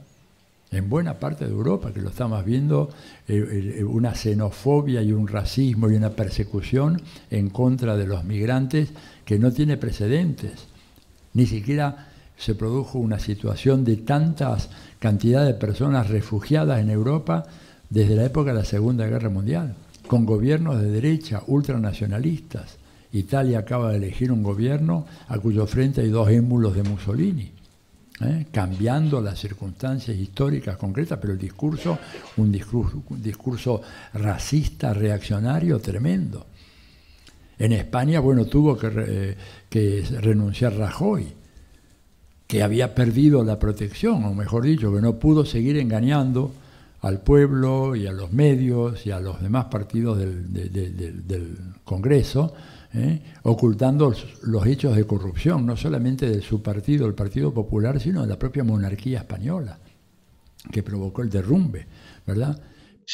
en 0.71 0.89
buena 0.89 1.19
parte 1.19 1.45
de 1.45 1.51
Europa, 1.51 1.93
que 1.93 2.01
lo 2.01 2.09
estamos 2.09 2.43
viendo, 2.43 2.89
eh, 3.27 3.75
eh, 3.77 3.83
una 3.83 4.15
xenofobia 4.15 5.01
y 5.03 5.11
un 5.11 5.27
racismo 5.27 5.89
y 5.89 5.95
una 5.95 6.09
persecución 6.09 7.01
en 7.29 7.49
contra 7.49 7.95
de 7.95 8.07
los 8.07 8.23
migrantes 8.23 8.89
que 9.23 9.37
no 9.37 9.51
tiene 9.51 9.77
precedentes. 9.77 10.67
Ni 11.33 11.45
siquiera 11.45 12.07
se 12.37 12.55
produjo 12.55 12.97
una 12.97 13.19
situación 13.19 13.85
de 13.85 13.97
tantas 13.97 14.69
cantidad 14.99 15.45
de 15.45 15.53
personas 15.53 16.09
refugiadas 16.09 16.79
en 16.79 16.89
Europa 16.89 17.45
desde 17.89 18.15
la 18.15 18.25
época 18.25 18.51
de 18.51 18.59
la 18.59 18.65
Segunda 18.65 19.05
Guerra 19.05 19.29
Mundial, 19.29 19.75
con 20.07 20.25
gobiernos 20.25 20.81
de 20.81 20.89
derecha 20.89 21.43
ultranacionalistas. 21.47 22.77
Italia 23.11 23.59
acaba 23.59 23.91
de 23.91 23.97
elegir 23.97 24.31
un 24.31 24.43
gobierno 24.43 25.05
a 25.27 25.37
cuyo 25.37 25.67
frente 25.67 26.01
hay 26.01 26.09
dos 26.09 26.29
émulos 26.29 26.75
de 26.75 26.83
Mussolini. 26.83 27.51
¿eh? 28.21 28.45
cambiando 28.51 29.21
las 29.21 29.39
circunstancias 29.39 30.17
históricas 30.17 30.77
concretas, 30.77 31.19
pero 31.19 31.33
el 31.33 31.39
discurso, 31.39 31.97
un 32.37 32.51
discurso, 32.51 33.81
racista, 34.13 34.93
reaccionario, 34.93 35.79
tremendo. 35.79 36.45
En 37.57 37.71
España, 37.73 38.19
bueno, 38.19 38.45
tuvo 38.45 38.77
que, 38.77 38.91
eh, 38.95 39.37
que 39.69 40.03
renunciar 40.19 40.75
Rajoy, 40.75 41.27
que 42.47 42.63
había 42.63 42.93
perdido 42.93 43.43
la 43.43 43.57
protección, 43.57 44.25
o 44.25 44.33
mejor 44.33 44.63
dicho, 44.63 44.93
que 44.93 45.01
no 45.01 45.15
pudo 45.15 45.45
seguir 45.45 45.77
engañando 45.77 46.51
al 47.03 47.21
pueblo 47.21 47.95
y 47.95 48.07
a 48.07 48.11
los 48.11 48.33
medios 48.33 49.05
y 49.05 49.11
a 49.11 49.19
los 49.19 49.41
demás 49.41 49.65
partidos 49.65 50.17
del, 50.17 50.51
del 50.51 51.57
Congreso, 51.83 52.53
¿eh? 52.93 53.21
ocultando 53.43 54.13
los 54.43 54.65
hechos 54.65 54.95
de 54.95 55.05
corrupción, 55.05 55.65
no 55.65 55.77
solamente 55.77 56.29
de 56.29 56.41
su 56.41 56.63
partido, 56.63 57.05
el 57.05 57.13
Partido 57.13 57.53
Popular, 57.53 57.99
sino 57.99 58.21
de 58.21 58.27
la 58.27 58.39
propia 58.39 58.63
monarquía 58.63 59.19
española, 59.19 59.77
que 60.71 60.81
provocó 60.81 61.21
el 61.21 61.29
derrumbe, 61.29 61.85
¿verdad? 62.25 62.59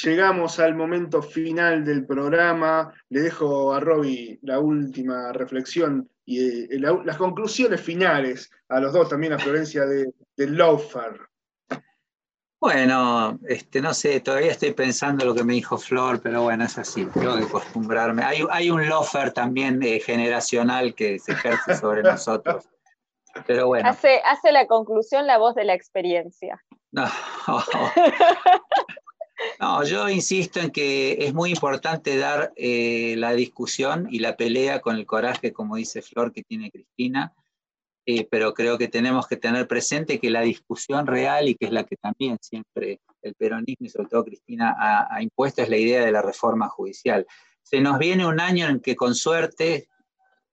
llegamos 0.03 0.59
al 0.59 0.75
momento 0.75 1.21
final 1.21 1.83
del 1.83 2.05
programa. 2.05 2.93
Le 3.09 3.21
dejo 3.21 3.73
a 3.73 3.79
Robbie 3.79 4.39
la 4.43 4.59
última 4.59 5.31
reflexión 5.33 6.07
y 6.25 6.39
eh, 6.39 6.79
las 6.79 7.17
conclusiones 7.17 7.81
finales 7.81 8.51
a 8.67 8.79
los 8.79 8.93
dos, 8.93 9.09
también 9.09 9.33
a 9.33 9.39
Florencia 9.39 9.85
de, 9.85 10.13
de. 10.37 10.47
Bueno, 12.61 13.39
este, 13.47 13.79
no 13.79 13.93
sé, 13.93 14.19
todavía 14.19 14.51
estoy 14.51 14.73
pensando 14.73 15.23
lo 15.23 15.33
que 15.33 15.45
me 15.45 15.53
dijo 15.53 15.77
Flor, 15.77 16.21
pero 16.21 16.43
bueno, 16.43 16.65
es 16.65 16.77
así, 16.77 17.05
tengo 17.05 17.37
que 17.37 17.43
acostumbrarme. 17.43 18.23
Hay, 18.23 18.43
hay 18.51 18.69
un 18.69 18.87
lofer 18.87 19.31
también 19.31 19.81
eh, 19.81 20.01
generacional 20.01 20.93
que 20.93 21.19
se 21.19 21.31
ejerce 21.31 21.77
sobre 21.77 22.03
nosotros. 22.03 22.65
Pero 23.47 23.67
bueno. 23.67 23.87
Hace, 23.87 24.19
hace 24.25 24.51
la 24.51 24.67
conclusión 24.67 25.25
la 25.25 25.37
voz 25.37 25.55
de 25.55 25.63
la 25.63 25.73
experiencia. 25.73 26.61
No. 26.91 27.05
no, 29.59 29.83
yo 29.85 30.09
insisto 30.09 30.59
en 30.59 30.71
que 30.71 31.13
es 31.19 31.33
muy 31.33 31.51
importante 31.51 32.17
dar 32.17 32.51
eh, 32.57 33.15
la 33.17 33.31
discusión 33.33 34.09
y 34.11 34.19
la 34.19 34.35
pelea 34.35 34.81
con 34.81 34.97
el 34.97 35.05
coraje, 35.05 35.53
como 35.53 35.77
dice 35.77 36.01
Flor, 36.01 36.33
que 36.33 36.43
tiene 36.43 36.71
Cristina 36.71 37.33
pero 38.29 38.53
creo 38.53 38.77
que 38.77 38.87
tenemos 38.87 39.27
que 39.27 39.37
tener 39.37 39.67
presente 39.67 40.19
que 40.19 40.29
la 40.29 40.41
discusión 40.41 41.05
real 41.05 41.47
y 41.47 41.55
que 41.55 41.65
es 41.65 41.71
la 41.71 41.83
que 41.83 41.95
también 41.95 42.37
siempre 42.41 43.01
el 43.21 43.35
peronismo 43.35 43.85
y 43.85 43.89
sobre 43.89 44.09
todo 44.09 44.23
Cristina 44.23 44.75
ha, 44.79 45.21
impuesto 45.21 45.61
es 45.61 45.69
la 45.69 45.77
idea 45.77 46.05
de 46.05 46.11
la 46.11 46.21
reforma 46.21 46.69
judicial. 46.69 47.27
Se 47.61 47.81
nos 47.81 47.99
viene 47.99 48.25
un 48.25 48.39
año 48.39 48.67
en 48.67 48.79
que 48.79 48.95
con 48.95 49.13
suerte, 49.13 49.89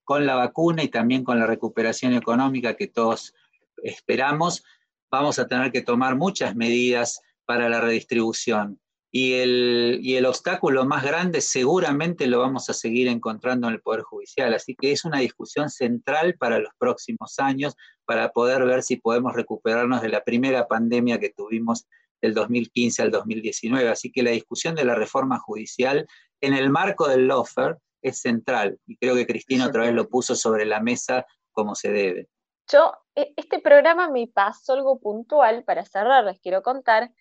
con 0.04 0.26
la 0.26 0.34
vacuna 0.34 0.82
y 0.82 0.88
también 0.88 1.24
con 1.24 1.38
la 1.38 1.46
recuperación 1.46 2.12
económica 2.14 2.74
que 2.74 2.88
todos 2.88 3.34
esperamos, 3.82 4.64
vamos 5.10 5.38
a 5.38 5.46
tener 5.46 5.72
que 5.72 5.82
tomar 5.82 6.16
muchas 6.16 6.56
medidas 6.56 7.20
para 7.46 7.68
la 7.68 7.80
redistribución. 7.80 8.80
Y 9.18 9.32
el, 9.40 10.00
y 10.02 10.16
el 10.16 10.26
obstáculo 10.26 10.84
más 10.84 11.02
grande 11.02 11.40
seguramente 11.40 12.26
lo 12.26 12.40
vamos 12.40 12.68
a 12.68 12.74
seguir 12.74 13.08
encontrando 13.08 13.66
en 13.66 13.72
el 13.72 13.80
Poder 13.80 14.02
Judicial. 14.02 14.52
Así 14.52 14.76
que 14.78 14.92
es 14.92 15.06
una 15.06 15.20
discusión 15.20 15.70
central 15.70 16.34
para 16.38 16.58
los 16.58 16.74
próximos 16.76 17.38
años 17.38 17.76
para 18.04 18.32
poder 18.32 18.66
ver 18.66 18.82
si 18.82 18.96
podemos 18.96 19.32
recuperarnos 19.32 20.02
de 20.02 20.10
la 20.10 20.22
primera 20.22 20.68
pandemia 20.68 21.18
que 21.18 21.30
tuvimos 21.30 21.86
del 22.20 22.34
2015 22.34 23.00
al 23.00 23.10
2019. 23.10 23.88
Así 23.88 24.12
que 24.12 24.22
la 24.22 24.32
discusión 24.32 24.74
de 24.74 24.84
la 24.84 24.94
reforma 24.94 25.38
judicial 25.38 26.06
en 26.42 26.52
el 26.52 26.68
marco 26.68 27.08
del 27.08 27.26
LOFER 27.26 27.78
es 28.02 28.20
central 28.20 28.78
y 28.86 28.98
creo 28.98 29.14
que 29.14 29.26
Cristina 29.26 29.68
otra 29.68 29.84
vez 29.84 29.94
lo 29.94 30.10
puso 30.10 30.36
sobre 30.36 30.66
la 30.66 30.80
mesa 30.80 31.24
como 31.52 31.74
se 31.74 31.90
debe. 31.90 32.28
Yo, 32.70 32.92
e, 33.14 33.32
este 33.38 33.60
programa 33.60 34.10
me 34.10 34.26
pasó 34.26 34.74
algo 34.74 35.00
puntual, 35.00 35.64
para 35.64 35.86
cerrar, 35.86 36.24
les 36.24 36.38
quiero 36.38 36.62
contar, 36.62 37.12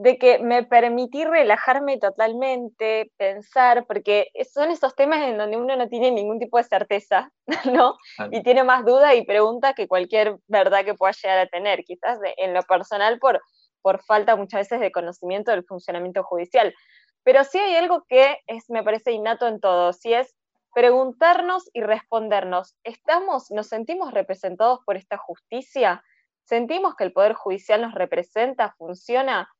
de 0.00 0.16
que 0.16 0.38
me 0.38 0.64
permití 0.64 1.26
relajarme 1.26 1.98
totalmente, 1.98 3.12
pensar, 3.18 3.84
porque 3.86 4.28
son 4.50 4.70
esos 4.70 4.94
temas 4.94 5.20
en 5.20 5.36
donde 5.36 5.58
uno 5.58 5.76
no 5.76 5.88
tiene 5.88 6.10
ningún 6.10 6.38
tipo 6.38 6.56
de 6.56 6.64
certeza, 6.64 7.30
¿no? 7.70 7.98
Y 8.30 8.42
tiene 8.42 8.64
más 8.64 8.86
duda 8.86 9.14
y 9.14 9.26
pregunta 9.26 9.74
que 9.74 9.88
cualquier 9.88 10.38
verdad 10.46 10.86
que 10.86 10.94
pueda 10.94 11.12
llegar 11.12 11.40
a 11.40 11.48
tener, 11.48 11.84
quizás 11.84 12.18
en 12.38 12.54
lo 12.54 12.62
personal 12.62 13.18
por, 13.18 13.42
por 13.82 14.02
falta 14.02 14.36
muchas 14.36 14.60
veces 14.60 14.80
de 14.80 14.90
conocimiento 14.90 15.50
del 15.50 15.66
funcionamiento 15.66 16.22
judicial. 16.24 16.74
Pero 17.22 17.44
sí 17.44 17.58
hay 17.58 17.76
algo 17.76 18.06
que 18.08 18.38
es, 18.46 18.70
me 18.70 18.82
parece 18.82 19.12
innato 19.12 19.48
en 19.48 19.60
todos, 19.60 20.02
y 20.06 20.14
es 20.14 20.34
preguntarnos 20.72 21.68
y 21.74 21.82
respondernos, 21.82 22.74
¿estamos, 22.84 23.50
nos 23.50 23.66
sentimos 23.66 24.14
representados 24.14 24.80
por 24.86 24.96
esta 24.96 25.18
justicia? 25.18 26.02
¿Sentimos 26.44 26.94
que 26.96 27.04
el 27.04 27.12
Poder 27.12 27.34
Judicial 27.34 27.82
nos 27.82 27.92
representa, 27.92 28.74
funciona? 28.78 29.50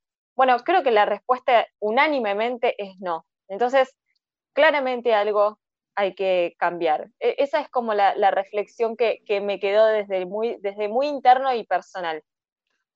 Bueno, 0.40 0.56
creo 0.64 0.82
que 0.82 0.90
la 0.90 1.04
respuesta 1.04 1.66
unánimemente 1.80 2.74
es 2.78 2.98
no. 2.98 3.26
Entonces, 3.46 3.94
claramente 4.54 5.12
algo 5.12 5.58
hay 5.94 6.14
que 6.14 6.54
cambiar. 6.58 7.10
E, 7.20 7.34
esa 7.36 7.60
es 7.60 7.68
como 7.68 7.92
la, 7.92 8.30
reflexión 8.30 8.96
que, 8.96 9.20
me 9.42 9.60
quedó 9.60 9.84
desde 9.84 10.24
muy, 10.24 10.56
desde 10.62 10.88
muy 10.88 11.08
interno 11.08 11.54
y 11.54 11.66
personal. 11.66 12.22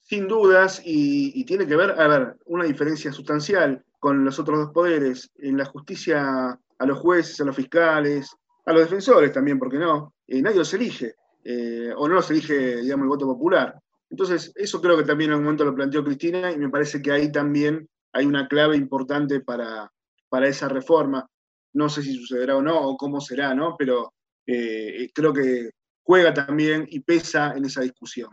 Sin 0.01 0.27
dudas, 0.27 0.81
y, 0.87 1.45
tiene 1.45 1.67
que 1.67 1.77
ver, 1.77 2.01
a 2.01 2.09
ver, 2.09 2.37
una 2.47 2.65
diferencia 2.65 3.13
sustancial 3.13 3.85
con 4.01 4.25
los 4.25 4.39
otros 4.39 4.61
dos 4.61 4.71
poderes. 4.71 5.31
En 5.37 5.59
la 5.59 5.67
justicia, 5.67 6.59
a 6.79 6.87
los 6.87 6.99
jueces, 6.99 7.43
a 7.43 7.45
los 7.45 7.57
fiscales, 7.57 8.35
a 8.65 8.73
los 8.73 8.85
defensores 8.85 9.33
también, 9.33 9.59
porque 9.59 9.77
no, 9.77 10.15
eh, 10.29 10.41
nadie 10.41 10.57
los 10.57 10.73
elige, 10.73 11.17
eh, 11.45 11.93
o 11.95 12.09
no 12.09 12.15
los 12.15 12.31
elige, 12.31 12.79
digamos, 12.79 13.05
el 13.05 13.11
voto 13.11 13.27
popular. 13.27 13.79
Entonces, 14.15 14.53
eso 14.55 14.81
creo 14.81 14.97
que 14.97 15.03
también 15.03 15.33
en 15.33 15.39
un 15.39 15.43
momento 15.43 15.65
lo 15.65 15.75
planteó 15.75 16.05
Cristina 16.05 16.53
y 16.53 16.57
me 16.57 16.69
parece 16.69 17.03
que 17.03 17.11
ahí 17.11 17.33
también 17.33 17.89
hay 18.13 18.27
una 18.27 18.47
clave 18.47 18.77
importante 18.77 19.41
para, 19.41 19.91
para 20.29 20.47
esa 20.47 20.69
reforma. 20.69 21.27
No 21.73 21.89
sé 21.89 22.05
si 22.05 22.15
sucederá 22.15 22.57
o 22.57 22.63
no, 22.63 22.81
o 22.81 22.97
cómo 22.97 23.21
será, 23.21 23.57
¿no? 23.57 23.75
Pero 23.77 24.15
eh, 24.47 25.11
creo 25.13 25.33
que 25.33 25.71
juega 26.05 26.33
también 26.33 26.87
y 26.89 27.01
pesa 27.01 27.55
en 27.57 27.65
esa 27.65 27.81
discusión. 27.81 28.29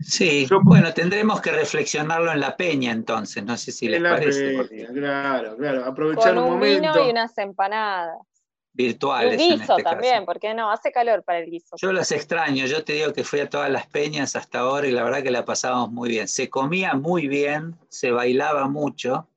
Sí, 0.00 0.46
bueno, 0.62 0.94
tendremos 0.94 1.40
que 1.40 1.50
reflexionarlo 1.50 2.30
en 2.30 2.38
la 2.38 2.56
peña 2.56 2.92
entonces, 2.92 3.42
no 3.42 3.56
sé 3.56 3.72
si 3.72 3.88
les 3.88 4.00
parece. 4.00 4.86
Claro, 4.94 5.56
claro, 5.56 5.84
aprovechar 5.86 6.36
Con 6.36 6.52
un, 6.52 6.60
vino 6.60 7.04
y 7.04 7.10
unas 7.10 7.36
empanadas 7.38 8.16
virtuales. 8.78 9.32
El 9.32 9.38
guiso 9.38 9.76
este 9.76 9.82
también, 9.82 10.24
porque 10.24 10.54
no, 10.54 10.70
hace 10.70 10.92
calor 10.92 11.24
para 11.24 11.40
el 11.40 11.50
guiso. 11.50 11.76
Yo 11.76 11.92
las 11.92 12.12
extraño, 12.12 12.64
yo 12.66 12.84
te 12.84 12.92
digo 12.94 13.12
que 13.12 13.24
fui 13.24 13.40
a 13.40 13.50
todas 13.50 13.68
las 13.70 13.88
peñas 13.88 14.36
hasta 14.36 14.60
ahora 14.60 14.86
y 14.86 14.92
la 14.92 15.02
verdad 15.02 15.22
que 15.22 15.32
la 15.32 15.44
pasábamos 15.44 15.90
muy 15.90 16.10
bien. 16.10 16.28
Se 16.28 16.48
comía 16.48 16.94
muy 16.94 17.26
bien, 17.26 17.76
se 17.88 18.12
bailaba 18.12 18.68
mucho 18.68 19.28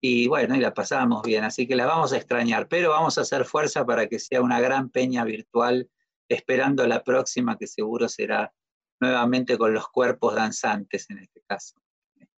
y 0.00 0.28
bueno, 0.28 0.54
y 0.54 0.60
la 0.60 0.72
pasábamos 0.72 1.22
bien, 1.22 1.42
así 1.42 1.66
que 1.66 1.74
la 1.74 1.86
vamos 1.86 2.12
a 2.12 2.18
extrañar, 2.18 2.68
pero 2.68 2.90
vamos 2.90 3.18
a 3.18 3.22
hacer 3.22 3.44
fuerza 3.44 3.84
para 3.84 4.06
que 4.06 4.20
sea 4.20 4.40
una 4.40 4.60
gran 4.60 4.90
peña 4.90 5.24
virtual, 5.24 5.90
esperando 6.28 6.86
la 6.86 7.02
próxima 7.02 7.58
que 7.58 7.66
seguro 7.66 8.08
será 8.08 8.52
nuevamente 9.00 9.58
con 9.58 9.74
los 9.74 9.88
cuerpos 9.88 10.36
danzantes 10.36 11.10
en 11.10 11.18
este 11.18 11.42
caso. 11.48 11.74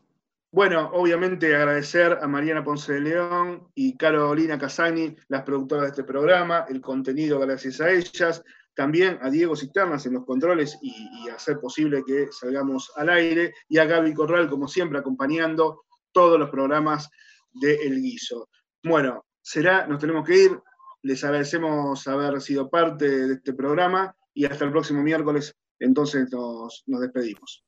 Bueno, 0.49 0.89
obviamente 0.93 1.53
agradecer 1.53 2.17
a 2.21 2.27
Mariana 2.27 2.63
Ponce 2.63 2.93
de 2.93 3.01
León 3.01 3.67
y 3.75 3.97
Carolina 3.97 4.57
Casani, 4.57 5.15
las 5.27 5.43
productoras 5.43 5.83
de 5.83 5.89
este 5.89 6.03
programa, 6.05 6.65
el 6.69 6.79
contenido 6.79 7.37
gracias 7.39 7.81
a 7.81 7.91
ellas, 7.91 8.41
también 8.73 9.19
a 9.21 9.29
Diego 9.29 9.57
Cisternas 9.57 10.05
en 10.05 10.13
los 10.13 10.25
controles 10.25 10.77
y, 10.81 11.27
hacer 11.29 11.59
posible 11.59 12.01
que 12.05 12.29
salgamos 12.31 12.91
al 12.95 13.09
aire, 13.09 13.53
y 13.67 13.77
a 13.77 13.85
Gaby 13.85 14.13
Corral, 14.13 14.49
como 14.49 14.69
siempre, 14.69 14.99
acompañando 14.99 15.83
todos 16.13 16.39
los 16.39 16.49
programas 16.49 17.09
de 17.53 17.75
El 17.75 18.01
Guiso. 18.01 18.49
Bueno, 18.83 19.25
será, 19.41 19.85
nos 19.85 19.99
tenemos 19.99 20.25
que 20.25 20.45
ir, 20.45 20.59
les 21.03 21.23
agradecemos 21.25 22.07
haber 22.07 22.41
sido 22.41 22.69
parte 22.69 23.27
de 23.27 23.33
este 23.33 23.53
programa 23.53 24.15
y 24.37 24.45
hasta 24.45 24.65
el 24.65 24.71
próximo 24.71 25.01
miércoles. 25.01 25.55
Entonces 25.79 26.31
nos, 26.31 26.83
nos 26.85 27.01
despedimos. 27.01 27.63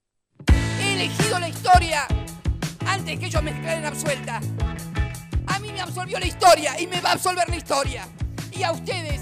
He 0.80 0.94
elegido 0.94 1.40
la 1.40 1.50
historia 1.50 2.06
antes 2.86 3.20
que 3.20 3.26
ellos 3.26 3.42
me 3.44 3.54
declaren 3.54 3.86
absuelta. 3.86 4.40
A 5.48 5.60
mí 5.60 5.72
me 5.72 5.82
absolvió 5.82 6.20
la 6.20 6.28
historia 6.28 6.80
y 6.80 6.86
me 6.86 7.02
va 7.02 7.10
a 7.10 7.14
absolver 7.14 7.50
la 7.50 7.56
historia. 7.56 8.08
Y 8.52 8.62
a 8.62 8.72
ustedes 8.72 9.22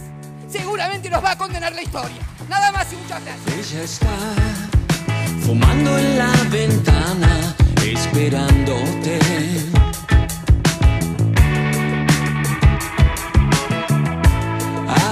seguramente 0.49 1.09
los 1.09 1.23
va 1.23 1.31
a 1.31 1.37
condenar 1.37 1.73
la 1.73 1.81
historia. 1.81 2.21
Nada 2.49 2.71
más 2.73 2.91
y 2.91 2.97
muchas 2.97 3.23
gracias. 3.23 3.71
Ella 3.71 3.83
está 3.83 4.17
fumando 5.45 5.97
en 5.97 6.17
la 6.17 6.31
ventana, 6.51 7.55
esperándote. 7.81 9.19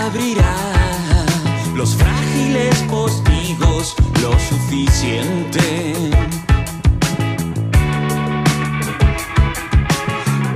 Abrirá 0.03 0.55
los 1.75 1.95
frases 1.95 2.24
miles 2.55 2.81
postigos 2.83 3.95
lo 4.21 4.31
suficiente. 4.39 5.93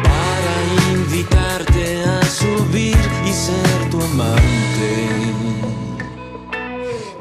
Para 0.04 0.54
invitarte 0.94 2.04
a 2.04 2.24
subir 2.24 2.98
y 3.26 3.32
ser 3.32 3.90
tu 3.90 4.02
amante. 4.02 5.34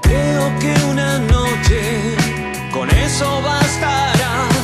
Creo 0.02 0.58
que 0.60 0.74
una 0.90 1.18
noche 1.18 2.16
con 2.72 2.88
eso 2.90 3.42
bastará. 3.42 4.57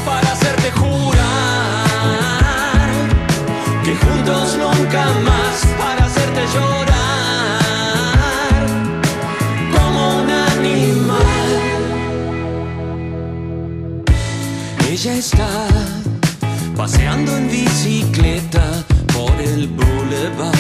está 15.12 15.68
paseando 16.74 17.36
en 17.36 17.51
bicicleta 17.51 18.85
por 19.12 19.39
el 19.39 19.68
boulevard. 19.68 20.53